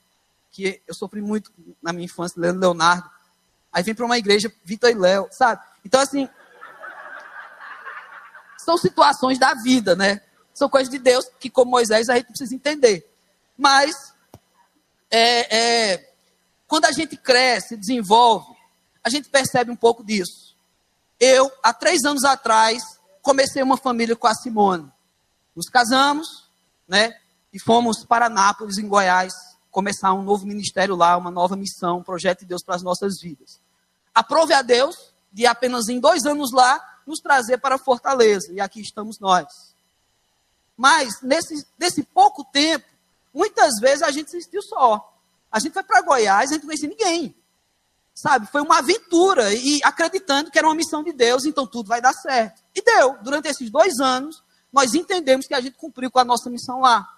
Que 0.58 0.82
eu 0.88 0.92
sofri 0.92 1.22
muito 1.22 1.52
na 1.80 1.92
minha 1.92 2.06
infância, 2.06 2.40
Leandro 2.40 2.62
Leonardo. 2.62 3.08
Aí 3.72 3.80
vem 3.84 3.94
para 3.94 4.04
uma 4.04 4.18
igreja, 4.18 4.52
Vitor 4.64 4.90
e 4.90 4.94
Léo, 4.94 5.28
sabe? 5.30 5.62
Então, 5.84 6.00
assim, 6.00 6.28
são 8.56 8.76
situações 8.76 9.38
da 9.38 9.54
vida, 9.54 9.94
né? 9.94 10.20
São 10.52 10.68
coisas 10.68 10.90
de 10.90 10.98
Deus 10.98 11.30
que, 11.38 11.48
como 11.48 11.70
Moisés, 11.70 12.08
a 12.08 12.16
gente 12.16 12.26
precisa 12.26 12.56
entender. 12.56 13.08
Mas, 13.56 14.12
é, 15.08 15.92
é, 15.92 16.12
quando 16.66 16.86
a 16.86 16.90
gente 16.90 17.16
cresce, 17.16 17.76
desenvolve, 17.76 18.52
a 19.04 19.08
gente 19.08 19.28
percebe 19.28 19.70
um 19.70 19.76
pouco 19.76 20.02
disso. 20.02 20.56
Eu, 21.20 21.52
há 21.62 21.72
três 21.72 22.02
anos 22.02 22.24
atrás, 22.24 22.82
comecei 23.22 23.62
uma 23.62 23.76
família 23.76 24.16
com 24.16 24.26
a 24.26 24.34
Simone. 24.34 24.90
Nos 25.54 25.68
casamos, 25.68 26.48
né? 26.88 27.16
E 27.52 27.60
fomos 27.60 28.04
para 28.04 28.28
Nápoles, 28.28 28.76
em 28.76 28.88
Goiás, 28.88 29.32
começar 29.70 30.12
um 30.12 30.22
novo 30.22 30.46
ministério 30.46 30.96
lá, 30.96 31.16
uma 31.16 31.30
nova 31.30 31.56
missão, 31.56 31.98
um 31.98 32.02
projeto 32.02 32.40
de 32.40 32.46
Deus 32.46 32.62
para 32.62 32.74
as 32.74 32.82
nossas 32.82 33.20
vidas. 33.20 33.60
Aprove 34.14 34.52
a 34.52 34.62
Deus 34.62 35.12
de 35.32 35.46
apenas 35.46 35.88
em 35.88 36.00
dois 36.00 36.24
anos 36.24 36.52
lá 36.52 36.82
nos 37.06 37.20
trazer 37.20 37.58
para 37.58 37.78
Fortaleza. 37.78 38.52
E 38.52 38.60
aqui 38.60 38.80
estamos 38.80 39.18
nós. 39.18 39.46
Mas, 40.76 41.20
nesse, 41.22 41.66
nesse 41.78 42.02
pouco 42.02 42.44
tempo, 42.44 42.86
muitas 43.34 43.80
vezes 43.80 44.02
a 44.02 44.10
gente 44.10 44.30
se 44.30 44.40
sentiu 44.40 44.62
só. 44.62 45.12
A 45.50 45.58
gente 45.58 45.72
foi 45.72 45.82
para 45.82 46.02
Goiás, 46.02 46.50
a 46.50 46.54
gente 46.54 46.62
não 46.62 46.68
conhecia 46.68 46.88
ninguém. 46.88 47.34
Sabe? 48.14 48.46
Foi 48.46 48.60
uma 48.60 48.78
aventura 48.78 49.52
e 49.54 49.80
acreditando 49.84 50.50
que 50.50 50.58
era 50.58 50.66
uma 50.66 50.74
missão 50.74 51.02
de 51.02 51.12
Deus, 51.12 51.44
então 51.44 51.66
tudo 51.66 51.88
vai 51.88 52.00
dar 52.00 52.12
certo. 52.12 52.62
E 52.74 52.82
deu. 52.82 53.16
Durante 53.22 53.48
esses 53.48 53.70
dois 53.70 53.98
anos, 54.00 54.42
nós 54.72 54.94
entendemos 54.94 55.46
que 55.46 55.54
a 55.54 55.60
gente 55.60 55.76
cumpriu 55.76 56.10
com 56.10 56.18
a 56.18 56.24
nossa 56.24 56.50
missão 56.50 56.80
lá. 56.80 57.08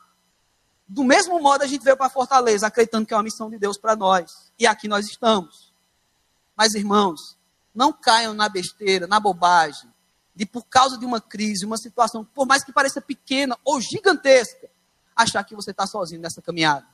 Do 0.93 1.05
mesmo 1.05 1.41
modo, 1.41 1.63
a 1.63 1.69
gente 1.69 1.85
veio 1.85 1.97
para 1.97 2.11
Fortaleza, 2.11 2.67
acreditando 2.67 3.07
que 3.07 3.15
é 3.15 3.17
uma 3.17 3.23
missão 3.23 3.49
de 3.49 3.57
Deus 3.57 3.79
para 3.79 3.95
nós. 3.95 4.53
E 4.59 4.67
aqui 4.67 4.89
nós 4.89 5.07
estamos. 5.07 5.73
Mas, 6.57 6.75
irmãos, 6.75 7.39
não 7.73 7.93
caiam 7.93 8.35
na 8.35 8.49
besteira, 8.49 9.07
na 9.07 9.21
bobagem, 9.21 9.89
de 10.35 10.45
por 10.45 10.65
causa 10.67 10.99
de 10.99 11.07
uma 11.07 11.21
crise, 11.21 11.65
uma 11.65 11.77
situação, 11.77 12.25
por 12.25 12.45
mais 12.45 12.65
que 12.65 12.73
pareça 12.73 13.01
pequena 13.01 13.57
ou 13.65 13.81
gigantesca, 13.81 14.69
achar 15.15 15.45
que 15.45 15.55
você 15.55 15.71
está 15.71 15.87
sozinho 15.87 16.21
nessa 16.21 16.43
caminhada. 16.43 16.85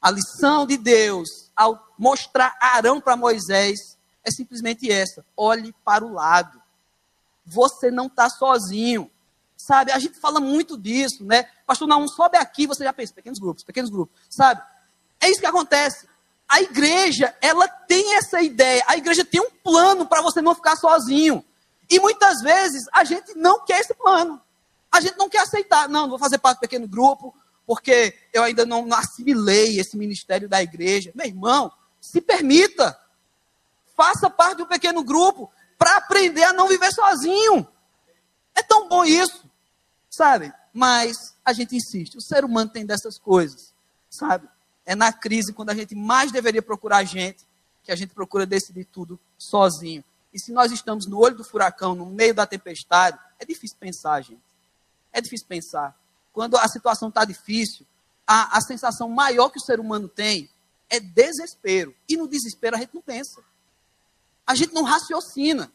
A 0.00 0.10
lição 0.10 0.66
de 0.66 0.78
Deus, 0.78 1.50
ao 1.54 1.92
mostrar 1.98 2.56
Arão 2.58 2.98
para 2.98 3.14
Moisés, 3.14 3.98
é 4.24 4.30
simplesmente 4.30 4.90
essa: 4.90 5.22
olhe 5.36 5.74
para 5.84 6.02
o 6.02 6.14
lado. 6.14 6.62
Você 7.44 7.90
não 7.90 8.06
está 8.06 8.30
sozinho. 8.30 9.10
Sabe, 9.66 9.90
a 9.90 9.98
gente 9.98 10.20
fala 10.20 10.38
muito 10.38 10.78
disso, 10.78 11.24
né? 11.24 11.48
Pastor, 11.66 11.88
não, 11.88 12.06
sobe 12.06 12.38
aqui, 12.38 12.68
você 12.68 12.84
já 12.84 12.92
pensa, 12.92 13.12
pequenos 13.12 13.40
grupos, 13.40 13.64
pequenos 13.64 13.90
grupos, 13.90 14.16
sabe? 14.30 14.62
É 15.20 15.28
isso 15.28 15.40
que 15.40 15.46
acontece. 15.46 16.06
A 16.48 16.60
igreja, 16.60 17.36
ela 17.40 17.66
tem 17.66 18.14
essa 18.14 18.40
ideia. 18.40 18.84
A 18.86 18.96
igreja 18.96 19.24
tem 19.24 19.40
um 19.40 19.50
plano 19.50 20.06
para 20.06 20.22
você 20.22 20.40
não 20.40 20.54
ficar 20.54 20.76
sozinho. 20.76 21.44
E 21.90 21.98
muitas 21.98 22.42
vezes 22.42 22.84
a 22.92 23.02
gente 23.02 23.34
não 23.34 23.64
quer 23.64 23.80
esse 23.80 23.92
plano. 23.92 24.40
A 24.88 25.00
gente 25.00 25.18
não 25.18 25.28
quer 25.28 25.40
aceitar. 25.40 25.88
Não, 25.88 26.02
não 26.02 26.10
vou 26.10 26.18
fazer 26.20 26.38
parte 26.38 26.58
do 26.58 26.60
pequeno 26.60 26.86
grupo, 26.86 27.34
porque 27.66 28.14
eu 28.32 28.44
ainda 28.44 28.64
não 28.64 28.86
assimilei 28.94 29.80
esse 29.80 29.96
ministério 29.96 30.48
da 30.48 30.62
igreja. 30.62 31.10
Meu 31.12 31.26
irmão, 31.26 31.72
se 32.00 32.20
permita. 32.20 32.96
Faça 33.96 34.30
parte 34.30 34.58
do 34.58 34.66
pequeno 34.66 35.02
grupo 35.02 35.50
para 35.76 35.96
aprender 35.96 36.44
a 36.44 36.52
não 36.52 36.68
viver 36.68 36.92
sozinho. 36.92 37.66
É 38.54 38.62
tão 38.62 38.88
bom 38.88 39.04
isso, 39.04 39.44
sabe? 40.16 40.52
Mas 40.72 41.36
a 41.44 41.52
gente 41.52 41.76
insiste. 41.76 42.16
O 42.16 42.20
ser 42.20 42.44
humano 42.44 42.70
tem 42.70 42.86
dessas 42.86 43.18
coisas, 43.18 43.74
sabe? 44.08 44.48
É 44.84 44.94
na 44.94 45.12
crise, 45.12 45.52
quando 45.52 45.70
a 45.70 45.74
gente 45.74 45.94
mais 45.94 46.32
deveria 46.32 46.62
procurar 46.62 46.98
a 46.98 47.04
gente, 47.04 47.44
que 47.82 47.92
a 47.92 47.96
gente 47.96 48.14
procura 48.14 48.46
decidir 48.46 48.84
tudo 48.84 49.18
sozinho. 49.38 50.02
E 50.32 50.40
se 50.40 50.52
nós 50.52 50.72
estamos 50.72 51.06
no 51.06 51.18
olho 51.18 51.36
do 51.36 51.44
furacão, 51.44 51.94
no 51.94 52.06
meio 52.06 52.34
da 52.34 52.46
tempestade, 52.46 53.18
é 53.38 53.44
difícil 53.44 53.76
pensar, 53.78 54.20
gente. 54.22 54.42
É 55.12 55.20
difícil 55.20 55.46
pensar. 55.46 55.96
Quando 56.32 56.56
a 56.56 56.68
situação 56.68 57.08
está 57.08 57.24
difícil, 57.24 57.86
a, 58.26 58.56
a 58.56 58.60
sensação 58.60 59.08
maior 59.08 59.50
que 59.50 59.58
o 59.58 59.62
ser 59.62 59.80
humano 59.80 60.08
tem 60.08 60.50
é 60.88 61.00
desespero. 61.00 61.94
E 62.08 62.16
no 62.16 62.28
desespero 62.28 62.76
a 62.76 62.78
gente 62.78 62.94
não 62.94 63.02
pensa. 63.02 63.42
A 64.46 64.54
gente 64.54 64.72
não 64.72 64.82
raciocina. 64.82 65.72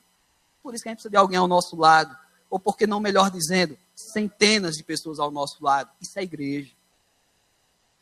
Por 0.61 0.73
isso 0.73 0.83
que 0.83 0.89
a 0.89 0.91
gente 0.91 0.97
precisa 0.97 1.11
de 1.11 1.17
alguém 1.17 1.37
ao 1.37 1.47
nosso 1.47 1.75
lado. 1.75 2.15
Ou 2.51 2.59
porque 2.59 2.85
não, 2.85 2.99
melhor 2.99 3.31
dizendo, 3.31 3.77
centenas 3.95 4.75
de 4.75 4.83
pessoas 4.83 5.19
ao 5.19 5.31
nosso 5.31 5.63
lado. 5.63 5.89
Isso 6.01 6.19
é 6.19 6.23
igreja. 6.23 6.69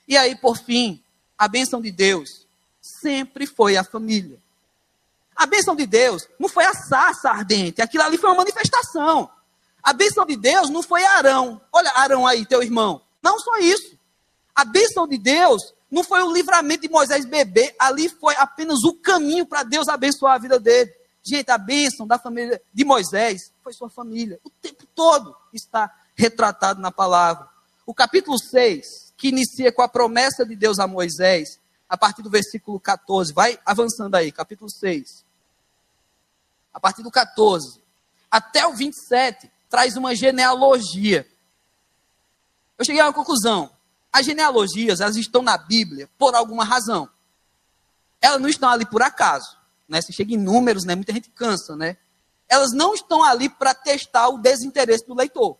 E 0.07 0.17
aí, 0.17 0.35
por 0.35 0.57
fim, 0.57 1.01
a 1.37 1.47
bênção 1.47 1.79
de 1.79 1.91
Deus 1.91 2.45
sempre 2.81 3.45
foi 3.45 3.77
a 3.77 3.83
família. 3.83 4.39
A 5.35 5.45
bênção 5.45 5.75
de 5.75 5.85
Deus 5.85 6.27
não 6.39 6.49
foi 6.49 6.65
a 6.65 6.73
sarça 6.73 7.29
ardente, 7.29 7.81
aquilo 7.81 8.03
ali 8.03 8.17
foi 8.17 8.29
uma 8.29 8.37
manifestação. 8.37 9.29
A 9.81 9.93
bênção 9.93 10.25
de 10.25 10.35
Deus 10.35 10.69
não 10.69 10.83
foi 10.83 11.05
Arão. 11.05 11.61
Olha, 11.71 11.91
Arão 11.91 12.27
aí, 12.27 12.45
teu 12.45 12.61
irmão. 12.61 13.01
Não 13.21 13.39
só 13.39 13.57
isso. 13.57 13.97
A 14.53 14.65
bênção 14.65 15.07
de 15.07 15.17
Deus 15.17 15.73
não 15.89 16.03
foi 16.03 16.21
o 16.21 16.33
livramento 16.33 16.81
de 16.81 16.89
Moisés 16.89 17.25
bebê, 17.25 17.73
ali 17.79 18.09
foi 18.09 18.35
apenas 18.35 18.83
o 18.83 18.93
caminho 18.93 19.45
para 19.45 19.63
Deus 19.63 19.87
abençoar 19.87 20.35
a 20.35 20.39
vida 20.39 20.59
dele. 20.59 20.91
Gente, 21.29 21.51
a 21.51 21.59
bênção 21.59 22.07
da 22.07 22.17
família 22.17 22.59
de 22.73 22.83
Moisés 22.83 23.53
foi 23.63 23.71
sua 23.71 23.87
família. 23.87 24.39
O 24.43 24.49
tempo 24.49 24.83
todo 24.95 25.35
está 25.53 25.95
retratado 26.15 26.81
na 26.81 26.91
palavra. 26.91 27.47
O 27.85 27.93
capítulo 27.93 28.39
6 28.39 29.13
que 29.15 29.27
inicia 29.27 29.71
com 29.71 29.83
a 29.83 29.87
promessa 29.87 30.43
de 30.43 30.55
Deus 30.55 30.79
a 30.79 30.87
Moisés, 30.87 31.59
a 31.87 31.95
partir 31.95 32.23
do 32.23 32.31
versículo 32.31 32.79
14. 32.79 33.31
Vai 33.31 33.59
avançando 33.63 34.15
aí, 34.15 34.31
capítulo 34.31 34.71
6. 34.71 35.23
A 36.73 36.79
partir 36.79 37.03
do 37.03 37.11
14 37.11 37.79
até 38.31 38.65
o 38.65 38.73
27, 38.73 39.51
traz 39.69 39.95
uma 39.97 40.15
genealogia. 40.15 41.27
Eu 42.75 42.85
cheguei 42.85 43.01
a 43.01 43.05
uma 43.05 43.13
conclusão. 43.13 43.69
As 44.11 44.25
genealogias, 44.25 44.99
elas 44.99 45.15
estão 45.15 45.43
na 45.43 45.59
Bíblia 45.59 46.09
por 46.17 46.33
alguma 46.33 46.65
razão. 46.65 47.07
Elas 48.19 48.41
não 48.41 48.49
estão 48.49 48.69
ali 48.69 48.85
por 48.85 49.03
acaso. 49.03 49.58
Né? 49.89 50.01
Se 50.01 50.13
chega 50.13 50.33
em 50.33 50.37
números, 50.37 50.85
né? 50.85 50.95
muita 50.95 51.11
gente 51.11 51.29
cansa, 51.31 51.75
né? 51.75 51.97
Elas 52.47 52.71
não 52.71 52.93
estão 52.93 53.23
ali 53.23 53.49
para 53.49 53.73
testar 53.73 54.29
o 54.29 54.37
desinteresse 54.37 55.05
do 55.05 55.15
leitor. 55.15 55.57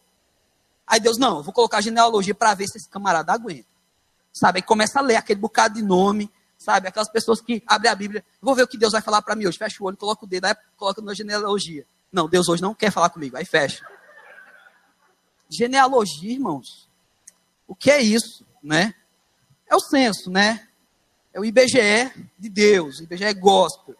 Aí 0.87 0.99
Deus, 0.99 1.17
não, 1.17 1.37
eu 1.37 1.43
vou 1.43 1.53
colocar 1.53 1.77
a 1.77 1.81
genealogia 1.81 2.33
para 2.33 2.53
ver 2.53 2.67
se 2.67 2.77
esse 2.77 2.89
camarada 2.89 3.33
aguenta. 3.33 3.67
Sabe? 4.31 4.59
Aí 4.59 4.63
começa 4.63 4.99
a 4.99 5.01
ler 5.01 5.15
aquele 5.15 5.39
bocado 5.39 5.75
de 5.75 5.83
nome, 5.83 6.31
sabe? 6.57 6.87
Aquelas 6.87 7.09
pessoas 7.09 7.41
que 7.41 7.63
abrem 7.67 7.91
a 7.91 7.95
Bíblia, 7.95 8.25
vou 8.41 8.55
ver 8.55 8.63
o 8.63 8.67
que 8.67 8.77
Deus 8.77 8.91
vai 8.91 9.01
falar 9.01 9.21
para 9.21 9.35
mim 9.35 9.45
hoje. 9.45 9.57
Fecha 9.57 9.83
o 9.83 9.85
olho, 9.85 9.97
coloca 9.97 10.25
o 10.25 10.27
dedo, 10.27 10.45
aí 10.45 10.55
coloca 10.77 11.01
na 11.01 11.13
genealogia. 11.13 11.85
Não, 12.11 12.27
Deus 12.27 12.47
hoje 12.49 12.61
não 12.61 12.73
quer 12.73 12.91
falar 12.91 13.09
comigo, 13.09 13.37
aí 13.37 13.45
fecha. 13.45 13.85
Genealogia, 15.47 16.31
irmãos. 16.31 16.89
O 17.67 17.75
que 17.75 17.91
é 17.91 18.01
isso, 18.01 18.45
né? 18.63 18.95
É 19.67 19.75
o 19.75 19.79
censo, 19.79 20.29
né? 20.31 20.67
É 21.31 21.39
o 21.39 21.45
IBGE 21.45 22.29
de 22.37 22.49
Deus, 22.49 22.99
IBGE 22.99 23.31
gospel. 23.35 23.95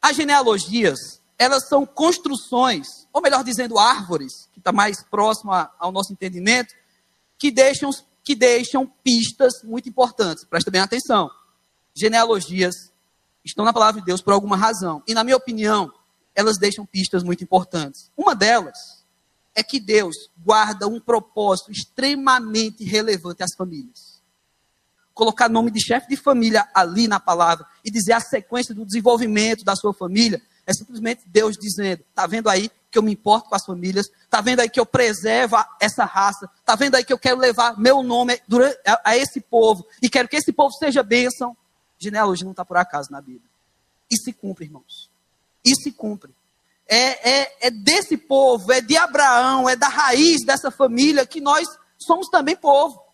As 0.00 0.16
genealogias, 0.16 1.20
elas 1.38 1.68
são 1.68 1.84
construções, 1.84 3.06
ou 3.12 3.20
melhor 3.20 3.44
dizendo, 3.44 3.78
árvores, 3.78 4.48
que 4.52 4.58
está 4.58 4.72
mais 4.72 5.02
próximo 5.02 5.52
ao 5.78 5.92
nosso 5.92 6.12
entendimento, 6.12 6.74
que 7.38 7.50
deixam, 7.50 7.90
que 8.22 8.34
deixam 8.34 8.86
pistas 9.02 9.62
muito 9.62 9.88
importantes. 9.88 10.44
Presta 10.44 10.70
bem 10.70 10.80
atenção. 10.80 11.30
Genealogias 11.94 12.92
estão 13.44 13.64
na 13.64 13.72
palavra 13.72 14.00
de 14.00 14.06
Deus 14.06 14.20
por 14.20 14.32
alguma 14.32 14.56
razão. 14.56 15.02
E, 15.06 15.14
na 15.14 15.24
minha 15.24 15.36
opinião, 15.36 15.92
elas 16.34 16.58
deixam 16.58 16.86
pistas 16.86 17.22
muito 17.22 17.42
importantes. 17.42 18.10
Uma 18.16 18.34
delas 18.34 19.04
é 19.54 19.62
que 19.62 19.80
Deus 19.80 20.16
guarda 20.38 20.86
um 20.86 21.00
propósito 21.00 21.72
extremamente 21.72 22.84
relevante 22.84 23.42
às 23.42 23.54
famílias. 23.56 24.19
Colocar 25.20 25.50
nome 25.50 25.70
de 25.70 25.84
chefe 25.84 26.08
de 26.08 26.16
família 26.16 26.66
ali 26.72 27.06
na 27.06 27.20
palavra 27.20 27.66
e 27.84 27.90
dizer 27.90 28.14
a 28.14 28.20
sequência 28.20 28.74
do 28.74 28.86
desenvolvimento 28.86 29.62
da 29.62 29.76
sua 29.76 29.92
família 29.92 30.40
é 30.66 30.72
simplesmente 30.72 31.24
Deus 31.26 31.58
dizendo: 31.58 32.02
está 32.08 32.26
vendo 32.26 32.48
aí 32.48 32.70
que 32.90 32.96
eu 32.96 33.02
me 33.02 33.12
importo 33.12 33.50
com 33.50 33.54
as 33.54 33.66
famílias? 33.66 34.06
Está 34.22 34.40
vendo 34.40 34.60
aí 34.60 34.70
que 34.70 34.80
eu 34.80 34.86
preservo 34.86 35.56
essa 35.78 36.06
raça? 36.06 36.48
Está 36.60 36.74
vendo 36.74 36.94
aí 36.94 37.04
que 37.04 37.12
eu 37.12 37.18
quero 37.18 37.38
levar 37.38 37.78
meu 37.78 38.02
nome 38.02 38.40
a, 39.04 39.14
esse 39.14 39.42
povo 39.42 39.86
e 40.00 40.08
quero 40.08 40.26
que 40.26 40.36
esse 40.36 40.54
povo 40.54 40.72
seja 40.72 41.02
bênção? 41.02 41.54
Genealogia 41.98 42.46
não 42.46 42.52
está 42.52 42.64
por 42.64 42.78
acaso 42.78 43.12
na 43.12 43.20
Bíblia. 43.20 43.50
E 44.10 44.16
se 44.16 44.32
cumpre, 44.32 44.64
irmãos. 44.64 45.10
E 45.62 45.74
se 45.74 45.92
cumpre. 45.92 46.34
é, 46.88 47.40
é, 47.42 47.66
é 47.66 47.70
desse 47.70 48.16
povo, 48.16 48.72
é 48.72 48.80
de 48.80 48.96
Abraão, 48.96 49.68
é 49.68 49.76
da 49.76 49.88
raiz 49.88 50.46
dessa 50.46 50.70
família 50.70 51.26
que 51.26 51.42
nós 51.42 51.68
somos 51.98 52.30
também 52.30 52.56
povo. 52.56 53.09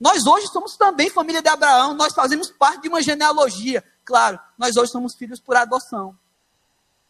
Nós 0.00 0.26
hoje 0.26 0.46
somos 0.46 0.76
também 0.76 1.10
família 1.10 1.42
de 1.42 1.48
Abraão, 1.48 1.94
nós 1.94 2.14
fazemos 2.14 2.50
parte 2.50 2.82
de 2.82 2.88
uma 2.88 3.02
genealogia. 3.02 3.84
Claro, 4.02 4.40
nós 4.56 4.76
hoje 4.76 4.90
somos 4.90 5.14
filhos 5.14 5.38
por 5.38 5.56
adoção. 5.56 6.16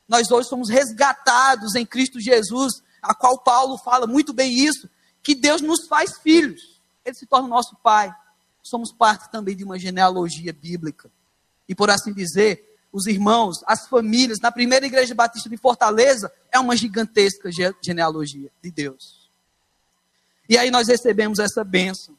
Nós 0.09 0.28
hoje 0.28 0.49
somos 0.49 0.68
resgatados 0.68 1.76
em 1.76 1.86
Cristo 1.86 2.18
Jesus, 2.18 2.82
a 3.01 3.14
qual 3.14 3.38
Paulo 3.38 3.78
fala 3.78 4.09
muito 4.09 4.32
bem 4.32 4.53
isso, 4.53 4.91
que 5.22 5.36
Deus 5.36 5.62
nos 5.62 5.86
faz 5.86 6.18
filhos. 6.18 6.80
Ele 7.05 7.14
se 7.14 7.26
torna 7.26 7.47
nosso 7.47 7.76
pai. 7.76 8.12
Somos 8.61 8.93
parte 8.93 9.30
também 9.30 9.57
de 9.57 9.62
uma 9.62 9.78
genealogia 9.78 10.53
bíblica. 10.53 11.09
E 11.68 11.74
por 11.76 11.91
assim 11.91 12.12
dizer, 12.12 12.76
os 12.93 13.07
irmãos, 13.07 13.62
as 13.66 13.86
famílias, 13.86 14.41
na 14.41 14.51
primeira 14.51 14.84
igreja 14.84 15.14
batista 15.14 15.49
de 15.49 15.57
Fortaleza, 15.57 16.30
é 16.51 16.59
uma 16.59 16.76
gigantesca 16.76 17.49
genealogia 17.80 18.51
de 18.61 18.70
Deus. 18.72 19.30
E 20.49 20.59
aí 20.59 20.72
nós 20.72 20.88
recebemos 20.88 21.38
essa 21.38 21.62
bênção. 21.62 22.18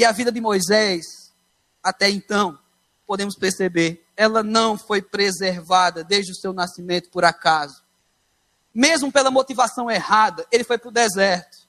E 0.00 0.04
a 0.06 0.12
vida 0.12 0.32
de 0.32 0.40
Moisés, 0.40 1.30
até 1.82 2.08
então, 2.08 2.58
podemos 3.06 3.36
perceber, 3.36 4.02
ela 4.16 4.42
não 4.42 4.78
foi 4.78 5.02
preservada 5.02 6.02
desde 6.02 6.32
o 6.32 6.34
seu 6.34 6.54
nascimento 6.54 7.10
por 7.10 7.22
acaso. 7.22 7.82
Mesmo 8.74 9.12
pela 9.12 9.30
motivação 9.30 9.90
errada, 9.90 10.46
ele 10.50 10.64
foi 10.64 10.78
para 10.78 10.88
o 10.88 10.90
deserto. 10.90 11.68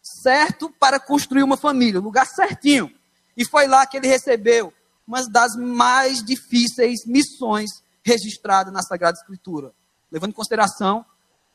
Certo 0.00 0.70
para 0.70 1.00
construir 1.00 1.42
uma 1.42 1.56
família, 1.56 1.98
lugar 1.98 2.28
certinho. 2.28 2.94
E 3.36 3.44
foi 3.44 3.66
lá 3.66 3.84
que 3.86 3.96
ele 3.96 4.06
recebeu 4.06 4.72
uma 5.04 5.28
das 5.28 5.56
mais 5.56 6.22
difíceis 6.22 7.04
missões 7.06 7.82
registradas 8.04 8.72
na 8.72 8.82
Sagrada 8.82 9.18
Escritura. 9.18 9.72
Levando 10.12 10.30
em 10.30 10.34
consideração 10.34 11.04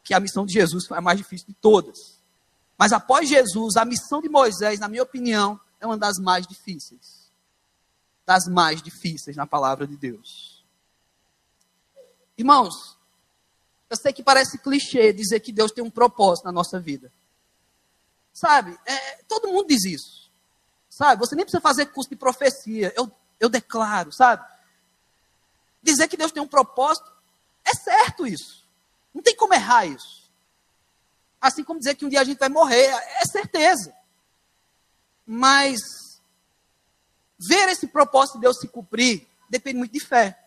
que 0.04 0.14
a 0.14 0.20
missão 0.20 0.46
de 0.46 0.52
Jesus 0.52 0.86
foi 0.86 0.98
a 0.98 1.02
mais 1.02 1.18
difícil 1.18 1.48
de 1.48 1.54
todas. 1.54 2.20
Mas 2.78 2.92
após 2.92 3.30
Jesus, 3.30 3.78
a 3.78 3.86
missão 3.86 4.22
de 4.22 4.28
Moisés, 4.28 4.82
na 4.82 4.90
minha 4.90 5.04
opinião, 5.04 5.58
é 5.84 5.86
uma 5.86 5.98
das 5.98 6.18
mais 6.18 6.48
difíceis. 6.48 7.30
Das 8.26 8.48
mais 8.48 8.82
difíceis 8.82 9.36
na 9.36 9.46
palavra 9.46 9.86
de 9.86 9.98
Deus. 9.98 10.64
Irmãos, 12.38 12.98
eu 13.90 13.98
sei 13.98 14.14
que 14.14 14.24
parece 14.24 14.58
clichê 14.58 15.12
dizer 15.12 15.42
que 15.42 15.52
Deus 15.52 15.72
tem 15.74 15.84
um 15.84 15.92
propósito 15.92 16.46
na 16.46 16.54
nossa 16.54 16.80
vida. 16.80 17.12
Sabe, 18.32 18.80
é, 18.86 19.18
todo 19.28 19.50
mundo 19.50 19.68
diz 19.68 19.84
isso. 19.84 20.32
Sabe, 20.90 21.20
você 21.20 21.36
nem 21.36 21.44
precisa 21.44 21.62
fazer 21.62 21.88
curso 21.88 22.10
de 22.10 22.16
profecia. 22.16 22.94
Eu, 22.96 23.12
eu 23.38 23.50
declaro, 23.50 24.12
sabe? 24.14 24.48
Dizer 25.82 26.08
que 26.08 26.16
Deus 26.16 26.32
tem 26.32 26.42
um 26.42 26.48
propósito, 26.48 27.12
é 27.66 27.76
certo 27.76 28.26
isso. 28.26 28.66
Não 29.14 29.22
tem 29.22 29.36
como 29.36 29.54
errar 29.54 29.86
isso. 29.86 30.32
Assim 31.42 31.62
como 31.62 31.80
dizer 31.80 31.96
que 31.96 32.06
um 32.06 32.10
dia 32.10 32.22
a 32.22 32.24
gente 32.24 32.40
vai 32.40 32.48
morrer, 32.48 32.86
é 32.86 33.26
certeza. 33.26 33.94
Mas 35.26 36.22
ver 37.38 37.70
esse 37.70 37.88
propósito 37.88 38.36
de 38.36 38.42
Deus 38.42 38.60
se 38.60 38.68
cumprir 38.68 39.28
depende 39.50 39.78
muito 39.78 39.92
de 39.92 40.00
fé. 40.00 40.40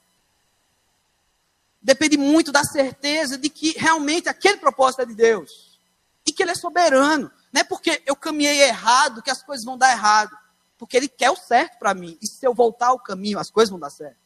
Depende 1.81 2.17
muito 2.17 2.51
da 2.51 2.65
certeza 2.65 3.39
de 3.39 3.49
que 3.49 3.73
realmente 3.79 4.29
aquele 4.29 4.57
propósito 4.59 5.03
é 5.03 5.07
de 5.07 5.15
Deus. 5.15 5.79
E 6.27 6.33
que 6.33 6.43
Ele 6.43 6.51
é 6.51 6.55
soberano. 6.55 7.31
Não 7.53 7.61
é 7.61 7.65
porque 7.65 8.03
eu 8.05 8.17
caminhei 8.17 8.63
errado 8.63 9.23
que 9.23 9.31
as 9.31 9.43
coisas 9.43 9.65
vão 9.65 9.79
dar 9.79 9.93
errado. 9.93 10.37
Porque 10.77 10.97
Ele 10.97 11.09
quer 11.09 11.31
o 11.31 11.37
certo 11.37 11.79
para 11.79 11.95
mim. 11.95 12.19
E 12.21 12.27
se 12.27 12.45
eu 12.45 12.53
voltar 12.53 12.89
ao 12.89 12.99
caminho, 12.99 13.39
as 13.39 13.51
coisas 13.51 13.71
vão 13.71 13.79
dar 13.79 13.91
certo. 13.91 14.19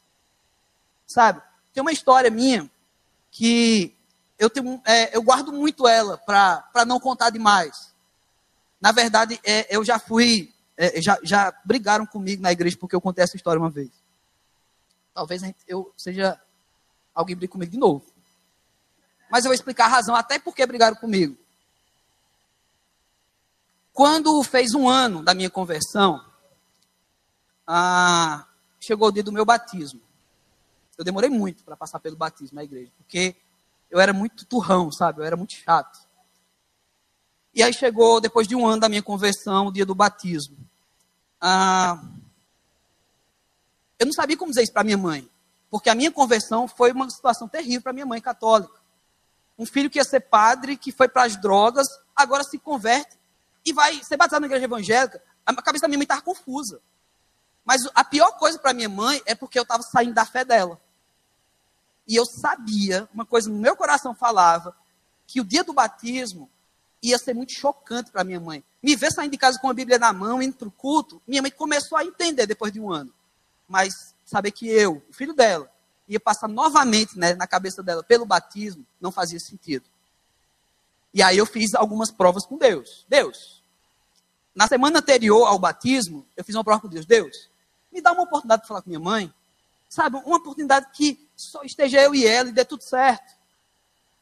Sabe? 1.05 1.41
Tem 1.71 1.81
uma 1.81 1.91
história 1.91 2.31
minha 2.31 2.69
que 3.29 3.95
eu, 4.39 4.49
tenho, 4.49 4.81
é, 4.83 5.15
eu 5.15 5.21
guardo 5.21 5.53
muito 5.53 5.87
ela 5.87 6.17
para 6.17 6.83
não 6.85 6.99
contar 6.99 7.29
demais. 7.29 7.90
Na 8.81 8.91
verdade, 8.91 9.39
é, 9.43 9.75
eu 9.75 9.85
já 9.85 9.99
fui, 9.99 10.51
é, 10.75 10.99
já, 10.99 11.19
já 11.21 11.53
brigaram 11.63 12.05
comigo 12.05 12.41
na 12.41 12.51
igreja 12.51 12.75
porque 12.77 12.95
eu 12.95 13.01
contei 13.01 13.23
essa 13.23 13.35
história 13.35 13.59
uma 13.59 13.69
vez. 13.69 13.91
Talvez 15.13 15.43
eu 15.67 15.93
seja 15.95 16.41
alguém 17.13 17.35
brigue 17.35 17.51
comigo 17.51 17.71
de 17.71 17.77
novo. 17.77 18.03
Mas 19.29 19.45
eu 19.45 19.49
vou 19.49 19.55
explicar 19.55 19.85
a 19.85 19.89
razão 19.89 20.15
até 20.15 20.39
porque 20.39 20.65
brigaram 20.65 20.95
comigo. 20.95 21.37
Quando 23.93 24.41
fez 24.43 24.73
um 24.73 24.89
ano 24.89 25.23
da 25.23 25.33
minha 25.33 25.49
conversão, 25.49 26.25
ah, 27.67 28.47
chegou 28.79 29.09
o 29.09 29.11
dia 29.11 29.23
do 29.23 29.31
meu 29.31 29.45
batismo. 29.45 30.01
Eu 30.97 31.05
demorei 31.05 31.29
muito 31.29 31.63
para 31.63 31.77
passar 31.77 31.99
pelo 31.99 32.15
batismo 32.15 32.55
na 32.55 32.63
igreja, 32.63 32.91
porque 32.97 33.35
eu 33.89 33.99
era 33.99 34.13
muito 34.13 34.45
turrão, 34.45 34.91
sabe? 34.91 35.19
Eu 35.19 35.25
era 35.25 35.35
muito 35.35 35.53
chato. 35.53 35.99
E 37.53 37.61
aí 37.61 37.73
chegou, 37.73 38.21
depois 38.21 38.47
de 38.47 38.55
um 38.55 38.65
ano 38.65 38.79
da 38.79 38.89
minha 38.89 39.03
conversão, 39.03 39.67
o 39.67 39.73
dia 39.73 39.85
do 39.85 39.93
batismo. 39.93 40.57
Ah, 41.39 42.01
eu 43.99 44.05
não 44.05 44.13
sabia 44.13 44.37
como 44.37 44.51
dizer 44.51 44.63
isso 44.63 44.73
para 44.73 44.83
minha 44.83 44.97
mãe, 44.97 45.29
porque 45.69 45.89
a 45.89 45.95
minha 45.95 46.11
conversão 46.11 46.67
foi 46.67 46.91
uma 46.91 47.09
situação 47.09 47.47
terrível 47.47 47.81
para 47.81 47.93
minha 47.93 48.05
mãe 48.05 48.21
católica. 48.21 48.73
Um 49.59 49.65
filho 49.65 49.89
que 49.89 49.99
ia 49.99 50.03
ser 50.03 50.21
padre, 50.21 50.77
que 50.77 50.91
foi 50.91 51.07
para 51.07 51.23
as 51.23 51.35
drogas, 51.35 51.87
agora 52.15 52.43
se 52.43 52.57
converte 52.57 53.17
e 53.65 53.73
vai 53.73 54.01
ser 54.03 54.17
batizado 54.17 54.41
na 54.41 54.47
igreja 54.47 54.65
evangélica. 54.65 55.21
A 55.45 55.53
cabeça 55.61 55.83
da 55.83 55.87
minha 55.87 55.97
mãe 55.97 56.05
estava 56.05 56.21
confusa. 56.21 56.81
Mas 57.65 57.81
a 57.93 58.03
pior 58.03 58.31
coisa 58.37 58.57
para 58.57 58.73
minha 58.73 58.89
mãe 58.89 59.21
é 59.25 59.35
porque 59.35 59.59
eu 59.59 59.63
estava 59.63 59.83
saindo 59.83 60.13
da 60.13 60.25
fé 60.25 60.43
dela. 60.43 60.81
E 62.07 62.15
eu 62.15 62.25
sabia, 62.25 63.07
uma 63.13 63.25
coisa 63.25 63.49
no 63.49 63.57
meu 63.57 63.75
coração 63.75 64.15
falava, 64.15 64.75
que 65.27 65.39
o 65.39 65.45
dia 65.45 65.63
do 65.63 65.73
batismo 65.73 66.49
ia 67.01 67.17
ser 67.17 67.33
muito 67.33 67.53
chocante 67.53 68.11
para 68.11 68.23
minha 68.23 68.39
mãe. 68.39 68.63
Me 68.81 68.95
ver 68.95 69.11
saindo 69.11 69.31
de 69.31 69.37
casa 69.37 69.59
com 69.59 69.69
a 69.69 69.73
Bíblia 69.73 69.97
na 69.97 70.13
mão, 70.13 70.41
indo 70.41 70.55
para 70.55 70.67
o 70.67 70.71
culto, 70.71 71.21
minha 71.27 71.41
mãe 71.41 71.51
começou 71.51 71.97
a 71.97 72.05
entender 72.05 72.45
depois 72.45 72.71
de 72.71 72.79
um 72.79 72.91
ano. 72.91 73.13
Mas 73.67 74.13
saber 74.25 74.51
que 74.51 74.67
eu, 74.67 75.01
o 75.09 75.13
filho 75.13 75.33
dela, 75.33 75.71
ia 76.07 76.19
passar 76.19 76.47
novamente 76.47 77.17
né, 77.17 77.33
na 77.33 77.47
cabeça 77.47 77.81
dela 77.81 78.03
pelo 78.03 78.25
batismo, 78.25 78.85
não 78.99 79.11
fazia 79.11 79.39
sentido. 79.39 79.85
E 81.13 81.21
aí 81.21 81.37
eu 81.37 81.45
fiz 81.45 81.73
algumas 81.73 82.11
provas 82.11 82.45
com 82.45 82.57
Deus. 82.57 83.05
Deus, 83.09 83.61
na 84.53 84.67
semana 84.67 84.99
anterior 84.99 85.45
ao 85.45 85.57
batismo, 85.59 86.25
eu 86.35 86.43
fiz 86.43 86.55
uma 86.55 86.63
prova 86.63 86.81
com 86.81 86.87
Deus. 86.87 87.05
Deus, 87.05 87.49
me 87.91 88.01
dá 88.01 88.11
uma 88.11 88.23
oportunidade 88.23 88.61
de 88.61 88.67
falar 88.67 88.81
com 88.81 88.89
minha 88.89 88.99
mãe. 88.99 89.33
Sabe, 89.89 90.17
uma 90.17 90.37
oportunidade 90.37 90.87
que 90.93 91.19
só 91.35 91.63
esteja 91.63 92.01
eu 92.01 92.15
e 92.15 92.25
ela 92.25 92.49
e 92.49 92.53
dê 92.53 92.63
tudo 92.63 92.83
certo. 92.83 93.33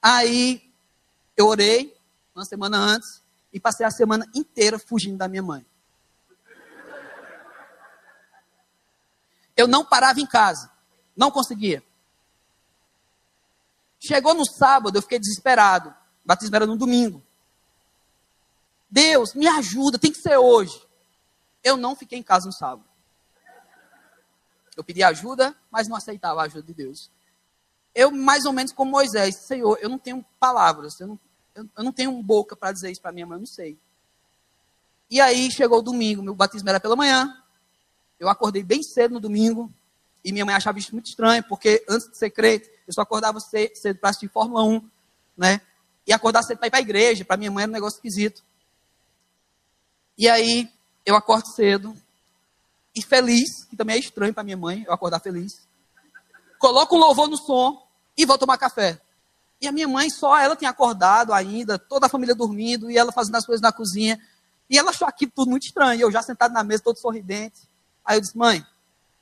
Aí 0.01 0.71
eu 1.37 1.47
orei, 1.47 1.95
uma 2.39 2.45
semana 2.45 2.77
antes, 2.77 3.23
e 3.51 3.59
passei 3.59 3.85
a 3.85 3.91
semana 3.91 4.25
inteira 4.33 4.79
fugindo 4.79 5.17
da 5.17 5.27
minha 5.27 5.43
mãe. 5.43 5.65
Eu 9.55 9.67
não 9.67 9.83
parava 9.83 10.19
em 10.19 10.25
casa, 10.25 10.71
não 11.15 11.29
conseguia. 11.29 11.83
Chegou 13.99 14.33
no 14.33 14.45
sábado, 14.45 14.97
eu 14.97 15.01
fiquei 15.01 15.19
desesperado. 15.19 15.93
Batismo 16.23 16.55
era 16.55 16.65
no 16.65 16.77
domingo. 16.77 17.21
Deus, 18.89 19.33
me 19.33 19.47
ajuda, 19.47 19.99
tem 19.99 20.11
que 20.11 20.21
ser 20.21 20.37
hoje. 20.37 20.81
Eu 21.61 21.75
não 21.75 21.95
fiquei 21.95 22.17
em 22.17 22.23
casa 22.23 22.45
no 22.45 22.53
sábado. 22.53 22.85
Eu 24.77 24.83
pedi 24.83 25.03
ajuda, 25.03 25.53
mas 25.69 25.89
não 25.89 25.97
aceitava 25.97 26.41
a 26.41 26.45
ajuda 26.45 26.63
de 26.63 26.73
Deus. 26.73 27.11
Eu, 27.93 28.11
mais 28.11 28.45
ou 28.45 28.53
menos 28.53 28.71
como 28.71 28.91
Moisés, 28.91 29.35
Senhor, 29.45 29.77
eu 29.81 29.89
não 29.89 29.99
tenho 29.99 30.23
palavras, 30.39 30.97
eu 31.01 31.07
não 31.07 31.19
eu, 31.55 31.65
eu 31.77 31.83
não 31.83 31.91
tenho 31.91 32.11
boca 32.23 32.55
para 32.55 32.71
dizer 32.71 32.91
isso 32.91 33.01
para 33.01 33.11
minha 33.11 33.25
mãe, 33.25 33.35
eu 33.35 33.39
não 33.39 33.45
sei. 33.45 33.77
E 35.09 35.19
aí 35.19 35.51
chegou 35.51 35.79
o 35.79 35.81
domingo, 35.81 36.21
meu 36.21 36.35
batismo 36.35 36.69
era 36.69 36.79
pela 36.79 36.95
manhã. 36.95 37.35
Eu 38.19 38.29
acordei 38.29 38.61
bem 38.61 38.83
cedo 38.83 39.13
no 39.13 39.19
domingo. 39.19 39.71
E 40.23 40.31
minha 40.31 40.45
mãe 40.45 40.53
achava 40.53 40.77
isso 40.77 40.91
muito 40.93 41.07
estranho, 41.07 41.43
porque 41.43 41.83
antes 41.89 42.09
de 42.09 42.17
ser 42.17 42.29
crente, 42.29 42.69
eu 42.85 42.93
só 42.93 43.01
acordava 43.01 43.39
cedo 43.39 43.97
para 43.99 44.09
assistir 44.09 44.27
Fórmula 44.27 44.63
1, 44.63 44.89
né? 45.37 45.61
E 46.05 46.11
acordar 46.11 46.43
cedo 46.43 46.57
para 46.57 46.67
ir 46.67 46.71
para 46.71 46.79
a 46.79 46.81
igreja. 46.81 47.23
Para 47.23 47.37
minha 47.37 47.49
mãe 47.49 47.63
era 47.63 47.71
um 47.71 47.73
negócio 47.73 47.97
esquisito. 47.97 48.43
E 50.17 50.27
aí, 50.27 50.69
eu 51.05 51.15
acordo 51.15 51.47
cedo. 51.47 51.95
E 52.93 53.01
feliz, 53.01 53.63
que 53.69 53.75
também 53.75 53.95
é 53.95 53.99
estranho 53.99 54.33
para 54.33 54.43
minha 54.43 54.57
mãe, 54.57 54.83
eu 54.85 54.93
acordar 54.93 55.19
feliz. 55.19 55.65
Coloco 56.57 56.95
um 56.95 56.99
louvor 56.99 57.29
no 57.29 57.37
som 57.37 57.81
e 58.17 58.25
vou 58.25 58.37
tomar 58.37 58.57
café. 58.57 58.99
E 59.61 59.67
a 59.67 59.71
minha 59.71 59.87
mãe 59.87 60.09
só, 60.09 60.37
ela 60.37 60.55
tinha 60.55 60.69
acordado 60.69 61.33
ainda, 61.33 61.77
toda 61.77 62.05
a 62.05 62.09
família 62.09 62.33
dormindo, 62.33 62.89
e 62.89 62.97
ela 62.97 63.11
fazendo 63.11 63.35
as 63.35 63.45
coisas 63.45 63.61
na 63.61 63.71
cozinha. 63.71 64.19
E 64.69 64.77
ela 64.77 64.91
achou 64.91 65.07
aquilo 65.07 65.31
tudo 65.35 65.49
muito 65.49 65.65
estranho. 65.65 66.01
Eu 66.01 66.11
já 66.11 66.21
sentado 66.21 66.53
na 66.53 66.63
mesa, 66.63 66.83
todo 66.83 66.97
sorridente. 66.97 67.67
Aí 68.05 68.17
eu 68.17 68.21
disse, 68.21 68.37
mãe, 68.37 68.65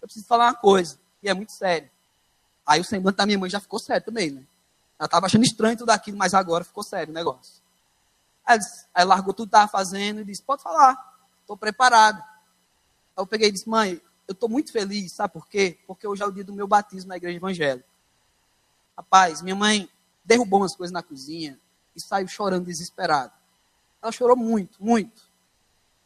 eu 0.02 0.08
preciso 0.08 0.28
falar 0.28 0.48
uma 0.48 0.54
coisa, 0.54 1.00
e 1.24 1.30
é 1.30 1.34
muito 1.34 1.52
sério. 1.52 1.90
Aí 2.66 2.82
o 2.82 2.84
semblante 2.84 3.18
da 3.18 3.26
minha 3.26 3.40
mãe 3.40 3.50
já 3.50 3.60
ficou 3.60 3.80
sério 3.80 4.06
também, 4.06 4.30
né? 4.30 4.44
Ela 5.00 5.06
estava 5.06 5.26
achando 5.26 5.44
estranho 5.44 5.78
tudo 5.78 5.90
aquilo, 5.90 6.18
mas 6.18 6.34
agora 6.34 6.64
ficou 6.64 6.84
sério 6.84 7.12
o 7.12 7.14
negócio. 7.14 7.62
Aí, 8.46 8.58
disse, 8.58 8.86
aí 8.94 9.06
largou 9.06 9.34
tudo 9.34 9.50
que 9.50 9.56
estava 9.56 9.70
fazendo 9.70 10.22
e 10.22 10.26
disse, 10.26 10.42
pode 10.42 10.62
falar, 10.62 10.98
estou 11.42 11.58
preparado. 11.58 12.18
Aí 12.20 13.22
eu 13.22 13.28
peguei 13.28 13.50
e 13.50 13.52
disse, 13.52 13.70
mãe, 13.70 14.02
eu 14.28 14.34
estou 14.34 14.50
muito 14.50 14.72
feliz, 14.72 15.14
sabe 15.14 15.34
por 15.34 15.48
quê? 15.48 15.78
Porque 15.88 16.08
hoje 16.08 16.24
é 16.24 16.26
o 16.26 16.32
dia 16.32 16.44
do 16.44 16.54
meu 16.54 16.68
batismo 16.68 17.10
na 17.10 17.18
igreja 17.18 17.38
evangélica. 17.38 17.88
Rapaz, 18.98 19.42
minha 19.42 19.56
mãe 19.56 19.90
derrubou 20.28 20.60
umas 20.60 20.76
coisas 20.76 20.92
na 20.92 21.02
cozinha 21.02 21.58
e 21.96 22.02
saiu 22.02 22.28
chorando 22.28 22.66
desesperada. 22.66 23.32
Ela 24.02 24.12
chorou 24.12 24.36
muito, 24.36 24.84
muito. 24.84 25.24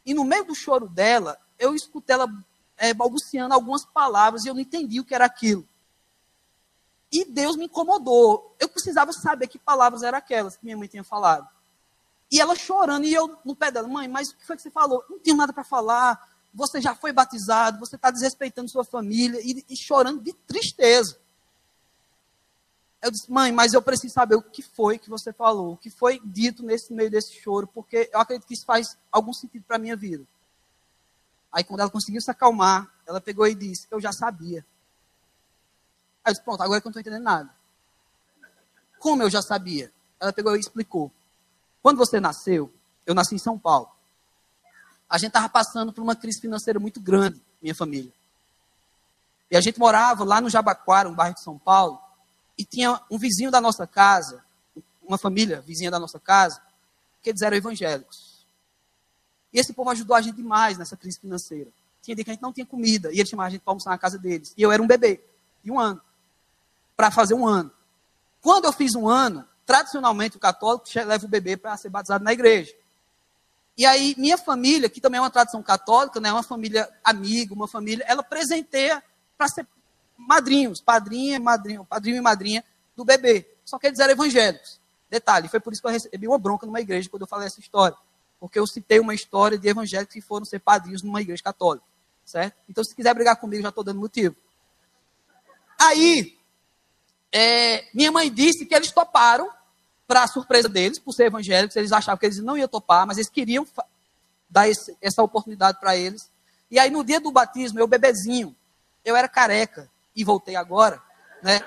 E 0.06 0.14
no 0.14 0.24
meio 0.24 0.44
do 0.44 0.54
choro 0.54 0.88
dela, 0.88 1.36
eu 1.58 1.74
escutei 1.74 2.14
ela 2.14 2.28
é, 2.76 2.94
balbuciando 2.94 3.52
algumas 3.52 3.84
palavras 3.84 4.44
e 4.44 4.48
eu 4.48 4.54
não 4.54 4.60
entendi 4.60 5.00
o 5.00 5.04
que 5.04 5.14
era 5.14 5.26
aquilo. 5.26 5.68
E 7.10 7.24
Deus 7.24 7.56
me 7.56 7.66
incomodou. 7.66 8.54
Eu 8.58 8.68
precisava 8.68 9.12
saber 9.12 9.48
que 9.48 9.58
palavras 9.58 10.02
eram 10.02 10.16
aquelas 10.16 10.56
que 10.56 10.64
minha 10.64 10.76
mãe 10.76 10.88
tinha 10.88 11.04
falado. 11.04 11.46
E 12.30 12.40
ela 12.40 12.54
chorando, 12.54 13.04
e 13.04 13.12
eu 13.12 13.36
no 13.44 13.54
pé 13.54 13.70
dela, 13.70 13.86
mãe, 13.86 14.08
mas 14.08 14.30
o 14.30 14.36
que 14.36 14.46
foi 14.46 14.56
que 14.56 14.62
você 14.62 14.70
falou? 14.70 15.04
Não 15.10 15.18
tenho 15.18 15.36
nada 15.36 15.52
para 15.52 15.64
falar. 15.64 16.30
Você 16.54 16.80
já 16.80 16.94
foi 16.94 17.12
batizado, 17.12 17.78
você 17.78 17.96
está 17.96 18.10
desrespeitando 18.10 18.70
sua 18.70 18.84
família 18.84 19.40
e, 19.42 19.64
e 19.68 19.76
chorando 19.76 20.22
de 20.22 20.32
tristeza. 20.32 21.18
Eu 23.02 23.10
disse, 23.10 23.28
mãe, 23.30 23.50
mas 23.50 23.74
eu 23.74 23.82
preciso 23.82 24.14
saber 24.14 24.36
o 24.36 24.42
que 24.42 24.62
foi 24.62 24.96
que 24.96 25.10
você 25.10 25.32
falou, 25.32 25.72
o 25.72 25.76
que 25.76 25.90
foi 25.90 26.20
dito 26.24 26.62
nesse 26.62 26.92
meio 26.92 27.10
desse 27.10 27.34
choro, 27.34 27.66
porque 27.66 28.08
eu 28.12 28.20
acredito 28.20 28.46
que 28.46 28.54
isso 28.54 28.64
faz 28.64 28.96
algum 29.10 29.32
sentido 29.32 29.64
para 29.66 29.74
a 29.74 29.78
minha 29.78 29.96
vida. 29.96 30.24
Aí, 31.52 31.64
quando 31.64 31.80
ela 31.80 31.90
conseguiu 31.90 32.20
se 32.20 32.30
acalmar, 32.30 32.88
ela 33.04 33.20
pegou 33.20 33.46
e 33.46 33.54
disse: 33.56 33.88
Eu 33.90 34.00
já 34.00 34.12
sabia. 34.12 34.64
Aí 36.24 36.30
eu 36.30 36.32
disse: 36.32 36.44
Pronto, 36.44 36.62
agora 36.62 36.80
que 36.80 36.86
eu 36.86 36.90
não 36.90 36.98
estou 36.98 37.00
entendendo 37.00 37.24
nada. 37.24 37.50
Como 39.00 39.22
eu 39.22 39.28
já 39.28 39.42
sabia? 39.42 39.92
Ela 40.20 40.32
pegou 40.32 40.56
e 40.56 40.60
explicou. 40.60 41.10
Quando 41.82 41.98
você 41.98 42.20
nasceu, 42.20 42.72
eu 43.04 43.14
nasci 43.14 43.34
em 43.34 43.38
São 43.38 43.58
Paulo. 43.58 43.90
A 45.10 45.18
gente 45.18 45.28
estava 45.28 45.48
passando 45.48 45.92
por 45.92 46.00
uma 46.00 46.14
crise 46.14 46.40
financeira 46.40 46.78
muito 46.78 47.00
grande, 47.00 47.42
minha 47.60 47.74
família. 47.74 48.12
E 49.50 49.56
a 49.56 49.60
gente 49.60 49.78
morava 49.78 50.24
lá 50.24 50.40
no 50.40 50.48
Jabaquara, 50.48 51.08
um 51.08 51.14
bairro 51.14 51.34
de 51.34 51.42
São 51.42 51.58
Paulo, 51.58 52.00
e 52.56 52.64
tinha 52.64 53.00
um 53.10 53.18
vizinho 53.18 53.50
da 53.50 53.60
nossa 53.60 53.86
casa, 53.86 54.44
uma 55.02 55.18
família 55.18 55.60
vizinha 55.60 55.90
da 55.90 55.98
nossa 55.98 56.18
casa, 56.18 56.60
que 57.22 57.30
eles 57.30 57.42
eram 57.42 57.56
evangélicos. 57.56 58.46
E 59.52 59.58
esse 59.58 59.72
povo 59.72 59.90
ajudou 59.90 60.16
a 60.16 60.20
gente 60.20 60.36
demais 60.36 60.78
nessa 60.78 60.96
crise 60.96 61.20
financeira. 61.20 61.70
Tinha 62.00 62.14
dia 62.14 62.24
que 62.24 62.30
a 62.30 62.34
gente 62.34 62.42
não 62.42 62.52
tinha 62.52 62.66
comida, 62.66 63.12
e 63.12 63.18
eles 63.18 63.28
chamavam 63.28 63.48
a 63.48 63.50
gente 63.50 63.62
para 63.62 63.70
almoçar 63.70 63.90
na 63.90 63.98
casa 63.98 64.18
deles. 64.18 64.52
E 64.56 64.62
eu 64.62 64.72
era 64.72 64.82
um 64.82 64.86
bebê, 64.86 65.20
de 65.62 65.70
um 65.70 65.78
ano, 65.78 66.00
para 66.96 67.10
fazer 67.10 67.34
um 67.34 67.46
ano. 67.46 67.70
Quando 68.40 68.64
eu 68.64 68.72
fiz 68.72 68.94
um 68.94 69.08
ano, 69.08 69.46
tradicionalmente 69.64 70.36
o 70.36 70.40
católico 70.40 70.86
leva 70.94 71.24
o 71.24 71.28
bebê 71.28 71.56
para 71.56 71.76
ser 71.76 71.88
batizado 71.88 72.24
na 72.24 72.32
igreja. 72.32 72.74
E 73.76 73.86
aí, 73.86 74.14
minha 74.18 74.36
família, 74.36 74.88
que 74.88 75.00
também 75.00 75.18
é 75.18 75.20
uma 75.20 75.30
tradição 75.30 75.62
católica, 75.62 76.20
né, 76.20 76.32
uma 76.32 76.42
família 76.42 76.90
amiga, 77.02 77.54
uma 77.54 77.68
família, 77.68 78.04
ela 78.06 78.22
presenteia 78.22 79.02
para 79.38 79.48
ser 79.48 79.66
madrinhos, 80.16 80.80
padrinha, 80.80 81.38
madrinho, 81.40 81.84
padrinho 81.84 82.16
e 82.16 82.20
madrinha 82.20 82.64
do 82.96 83.04
bebê. 83.04 83.48
Só 83.64 83.78
que 83.78 83.86
eles 83.86 83.98
eram 83.98 84.12
evangélicos. 84.12 84.80
Detalhe, 85.10 85.48
foi 85.48 85.60
por 85.60 85.72
isso 85.72 85.82
que 85.82 85.88
eu 85.88 85.92
recebi 85.92 86.26
uma 86.26 86.38
bronca 86.38 86.66
numa 86.66 86.80
igreja 86.80 87.08
quando 87.08 87.22
eu 87.22 87.28
falei 87.28 87.46
essa 87.46 87.60
história 87.60 87.96
porque 88.42 88.58
eu 88.58 88.66
citei 88.66 88.98
uma 88.98 89.14
história 89.14 89.56
de 89.56 89.68
evangélicos 89.68 90.12
que 90.12 90.20
foram 90.20 90.44
ser 90.44 90.58
padrinhos 90.58 91.00
numa 91.00 91.20
igreja 91.20 91.40
católica, 91.40 91.86
certo? 92.24 92.56
Então, 92.68 92.82
se 92.82 92.92
quiser 92.92 93.14
brigar 93.14 93.36
comigo, 93.36 93.62
já 93.62 93.68
estou 93.68 93.84
dando 93.84 94.00
motivo. 94.00 94.34
Aí, 95.80 96.36
é, 97.30 97.84
minha 97.94 98.10
mãe 98.10 98.28
disse 98.28 98.66
que 98.66 98.74
eles 98.74 98.90
toparam, 98.90 99.48
para 100.08 100.26
surpresa 100.26 100.68
deles, 100.68 100.98
por 100.98 101.12
ser 101.12 101.26
evangélicos, 101.26 101.76
eles 101.76 101.92
achavam 101.92 102.18
que 102.18 102.26
eles 102.26 102.38
não 102.38 102.56
iam 102.56 102.66
topar, 102.66 103.06
mas 103.06 103.16
eles 103.16 103.30
queriam 103.30 103.64
dar 104.50 104.68
esse, 104.68 104.96
essa 105.00 105.22
oportunidade 105.22 105.78
para 105.78 105.96
eles. 105.96 106.28
E 106.68 106.80
aí, 106.80 106.90
no 106.90 107.04
dia 107.04 107.20
do 107.20 107.30
batismo, 107.30 107.78
eu 107.78 107.86
bebezinho, 107.86 108.56
eu 109.04 109.14
era 109.14 109.28
careca, 109.28 109.88
e 110.14 110.24
voltei 110.24 110.56
agora, 110.56 111.00
né? 111.42 111.60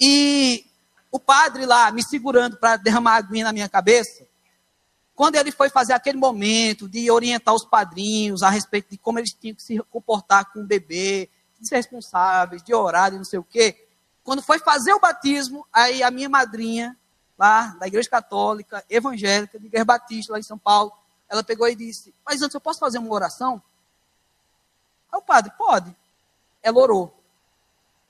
E 0.00 0.64
o 1.10 1.18
padre 1.18 1.66
lá 1.66 1.90
me 1.90 2.02
segurando 2.02 2.56
para 2.56 2.76
derramar 2.76 3.16
aguinha 3.16 3.44
na 3.44 3.52
minha 3.52 3.68
cabeça, 3.68 4.26
quando 5.14 5.36
ele 5.36 5.52
foi 5.52 5.68
fazer 5.68 5.92
aquele 5.92 6.18
momento 6.18 6.88
de 6.88 7.10
orientar 7.10 7.54
os 7.54 7.64
padrinhos 7.64 8.42
a 8.42 8.50
respeito 8.50 8.90
de 8.90 8.96
como 8.96 9.18
eles 9.18 9.32
tinham 9.32 9.54
que 9.54 9.62
se 9.62 9.78
comportar 9.90 10.52
com 10.52 10.60
o 10.60 10.66
bebê, 10.66 11.28
de 11.60 11.68
ser 11.68 11.76
responsáveis, 11.76 12.62
de 12.62 12.74
orar 12.74 13.12
e 13.12 13.18
não 13.18 13.24
sei 13.24 13.38
o 13.38 13.44
quê, 13.44 13.86
quando 14.24 14.42
foi 14.42 14.58
fazer 14.58 14.92
o 14.92 15.00
batismo, 15.00 15.66
aí 15.72 16.02
a 16.02 16.10
minha 16.10 16.28
madrinha, 16.28 16.96
lá 17.38 17.76
da 17.78 17.86
Igreja 17.86 18.08
Católica, 18.08 18.84
evangélica, 18.88 19.58
de 19.58 19.66
Igreja 19.66 19.84
Batista, 19.84 20.32
lá 20.32 20.38
em 20.38 20.44
São 20.44 20.58
Paulo, 20.58 20.92
ela 21.28 21.42
pegou 21.42 21.68
e 21.68 21.74
disse: 21.74 22.14
Mas 22.24 22.40
antes 22.40 22.54
eu 22.54 22.60
posso 22.60 22.78
fazer 22.78 22.98
uma 22.98 23.12
oração? 23.12 23.62
Aí 25.12 25.18
o 25.18 25.22
padre, 25.22 25.52
pode. 25.56 25.94
Ela 26.62 26.78
orou. 26.78 27.21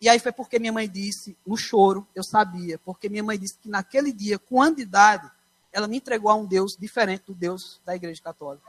E 0.02 0.08
aí 0.08 0.18
foi 0.18 0.32
porque 0.32 0.58
minha 0.58 0.72
mãe 0.72 0.88
disse, 0.88 1.38
no 1.46 1.56
choro, 1.56 2.04
eu 2.12 2.24
sabia, 2.24 2.76
porque 2.80 3.08
minha 3.08 3.22
mãe 3.22 3.38
disse 3.38 3.56
que 3.56 3.68
naquele 3.68 4.12
dia, 4.12 4.36
com 4.36 4.60
ano 4.60 4.74
de 4.74 4.82
idade, 4.82 5.30
ela 5.72 5.86
me 5.86 5.98
entregou 5.98 6.28
a 6.28 6.34
um 6.34 6.44
Deus 6.44 6.76
diferente 6.76 7.22
do 7.26 7.34
Deus 7.34 7.80
da 7.84 7.94
Igreja 7.94 8.20
Católica. 8.20 8.66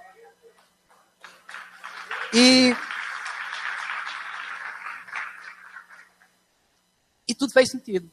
E, 2.31 2.75
e 7.27 7.33
tudo 7.33 7.51
fez 7.51 7.71
sentido. 7.71 8.11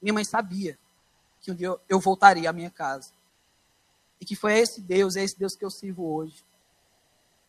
Minha 0.00 0.14
mãe 0.14 0.24
sabia 0.24 0.78
que 1.40 1.50
um 1.50 1.54
dia 1.54 1.74
eu 1.88 1.98
voltaria 1.98 2.48
à 2.48 2.52
minha 2.52 2.70
casa. 2.70 3.10
E 4.20 4.24
que 4.24 4.36
foi 4.36 4.56
esse 4.56 4.80
Deus, 4.80 5.16
é 5.16 5.24
esse 5.24 5.36
Deus 5.36 5.56
que 5.56 5.64
eu 5.64 5.70
sirvo 5.70 6.14
hoje. 6.14 6.44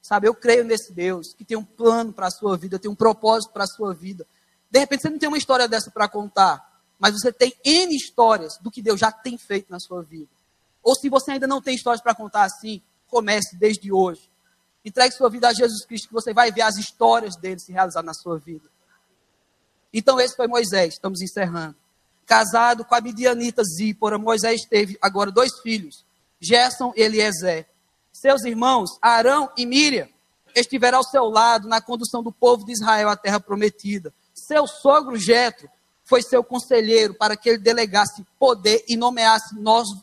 Sabe, 0.01 0.27
eu 0.27 0.33
creio 0.33 0.63
nesse 0.63 0.91
Deus 0.91 1.35
que 1.35 1.45
tem 1.45 1.55
um 1.55 1.63
plano 1.63 2.11
para 2.11 2.25
a 2.25 2.31
sua 2.31 2.57
vida, 2.57 2.79
tem 2.79 2.89
um 2.89 2.95
propósito 2.95 3.51
para 3.51 3.65
a 3.65 3.67
sua 3.67 3.93
vida. 3.93 4.25
De 4.70 4.80
repente 4.80 5.01
você 5.01 5.09
não 5.09 5.20
tem 5.20 5.30
uma 5.30 5.38
história 5.38 5.68
dessa 5.68 5.89
para 5.89 6.07
contar, 6.07 6.82
mas 6.99 7.13
você 7.13 7.32
tem 7.32 7.55
N 7.63 7.95
histórias 7.95 8.57
do 8.57 8.72
que 8.72 8.82
Deus 8.82 8.99
já 8.99 9.11
tem 9.11 9.38
feito 9.38 9.72
na 9.72 9.80
sua 9.80 10.01
vida. 10.03 10.30
Ou 10.84 10.95
se 10.95 11.09
você 11.09 11.32
ainda 11.32 11.47
não 11.47 11.61
tem 11.61 11.76
histórias 11.76 12.01
para 12.01 12.15
contar 12.15 12.43
assim, 12.43 12.82
comece 13.07 13.57
desde 13.57 13.91
hoje. 13.91 14.30
Entregue 14.84 15.13
sua 15.13 15.30
vida 15.30 15.49
a 15.49 15.53
Jesus 15.53 15.86
Cristo, 15.86 16.07
que 16.07 16.13
você 16.13 16.34
vai 16.34 16.51
ver 16.51 16.61
as 16.61 16.78
histórias 16.78 17.36
dele 17.36 17.59
se 17.59 17.72
realizar 17.72 18.01
na 18.03 18.13
sua 18.13 18.39
vida. 18.39 18.70
Então, 19.93 20.20
esse 20.20 20.36
foi 20.36 20.47
Moisés, 20.47 20.93
estamos 20.93 21.22
encerrando. 21.22 21.76
Casado 22.26 22.86
com 22.86 22.95
a 22.95 23.01
midianita 23.01 23.63
Zípora, 23.63 24.18
Moisés 24.18 24.61
teve 24.65 24.97
agora 25.01 25.32
dois 25.32 25.59
filhos, 25.61 26.05
Gerson 26.39 26.93
e 26.95 27.01
Eliezer. 27.01 27.68
Seus 28.11 28.43
irmãos, 28.43 28.97
Arão 29.01 29.49
e 29.57 29.65
Miriam, 29.65 30.07
estiveram 30.55 30.99
ao 30.99 31.03
seu 31.03 31.26
lado 31.26 31.68
na 31.68 31.82
condução 31.82 32.24
do 32.24 32.32
povo 32.32 32.65
de 32.65 32.72
Israel 32.72 33.09
à 33.09 33.15
terra 33.15 33.39
prometida. 33.39 34.13
Seu 34.38 34.67
sogro 34.67 35.17
Jetro 35.17 35.67
foi 36.05 36.21
seu 36.21 36.43
conselheiro 36.43 37.15
para 37.15 37.35
que 37.35 37.49
ele 37.49 37.57
delegasse 37.57 38.23
poder 38.39 38.85
e 38.88 38.95
nomeasse 38.95 39.55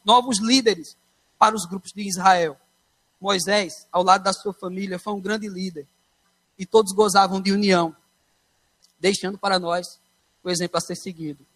novos 0.04 0.40
líderes 0.40 0.96
para 1.38 1.54
os 1.54 1.64
grupos 1.64 1.92
de 1.92 2.02
Israel. 2.02 2.58
Moisés, 3.20 3.86
ao 3.92 4.02
lado 4.02 4.24
da 4.24 4.32
sua 4.32 4.52
família, 4.52 4.98
foi 4.98 5.14
um 5.14 5.20
grande 5.20 5.48
líder 5.48 5.86
e 6.58 6.66
todos 6.66 6.92
gozavam 6.92 7.40
de 7.40 7.52
união, 7.52 7.96
deixando 8.98 9.38
para 9.38 9.58
nós 9.58 9.98
o 10.42 10.50
exemplo 10.50 10.76
a 10.76 10.80
ser 10.80 10.96
seguido. 10.96 11.46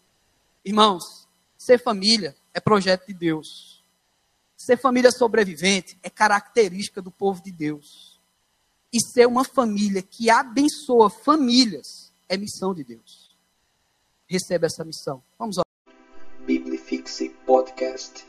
Irmãos, 0.64 1.26
ser 1.58 1.78
família 1.78 2.34
é 2.54 2.60
projeto 2.60 3.08
de 3.08 3.12
Deus. 3.12 3.82
Ser 4.56 4.76
família 4.76 5.10
sobrevivente 5.10 5.98
é 6.02 6.08
característica 6.08 7.02
do 7.02 7.10
povo 7.10 7.42
de 7.42 7.50
Deus. 7.50 8.18
E 8.92 9.00
ser 9.00 9.26
uma 9.26 9.44
família 9.44 10.00
que 10.00 10.30
abençoa 10.30 11.10
famílias 11.10 12.07
é 12.28 12.36
missão 12.36 12.74
de 12.74 12.84
Deus 12.84 13.28
recebe 14.28 14.66
essa 14.66 14.84
missão. 14.84 15.22
Vamos 15.38 15.56
lá. 15.56 15.62
Biblifixe 16.46 17.30
Podcast. 17.46 18.26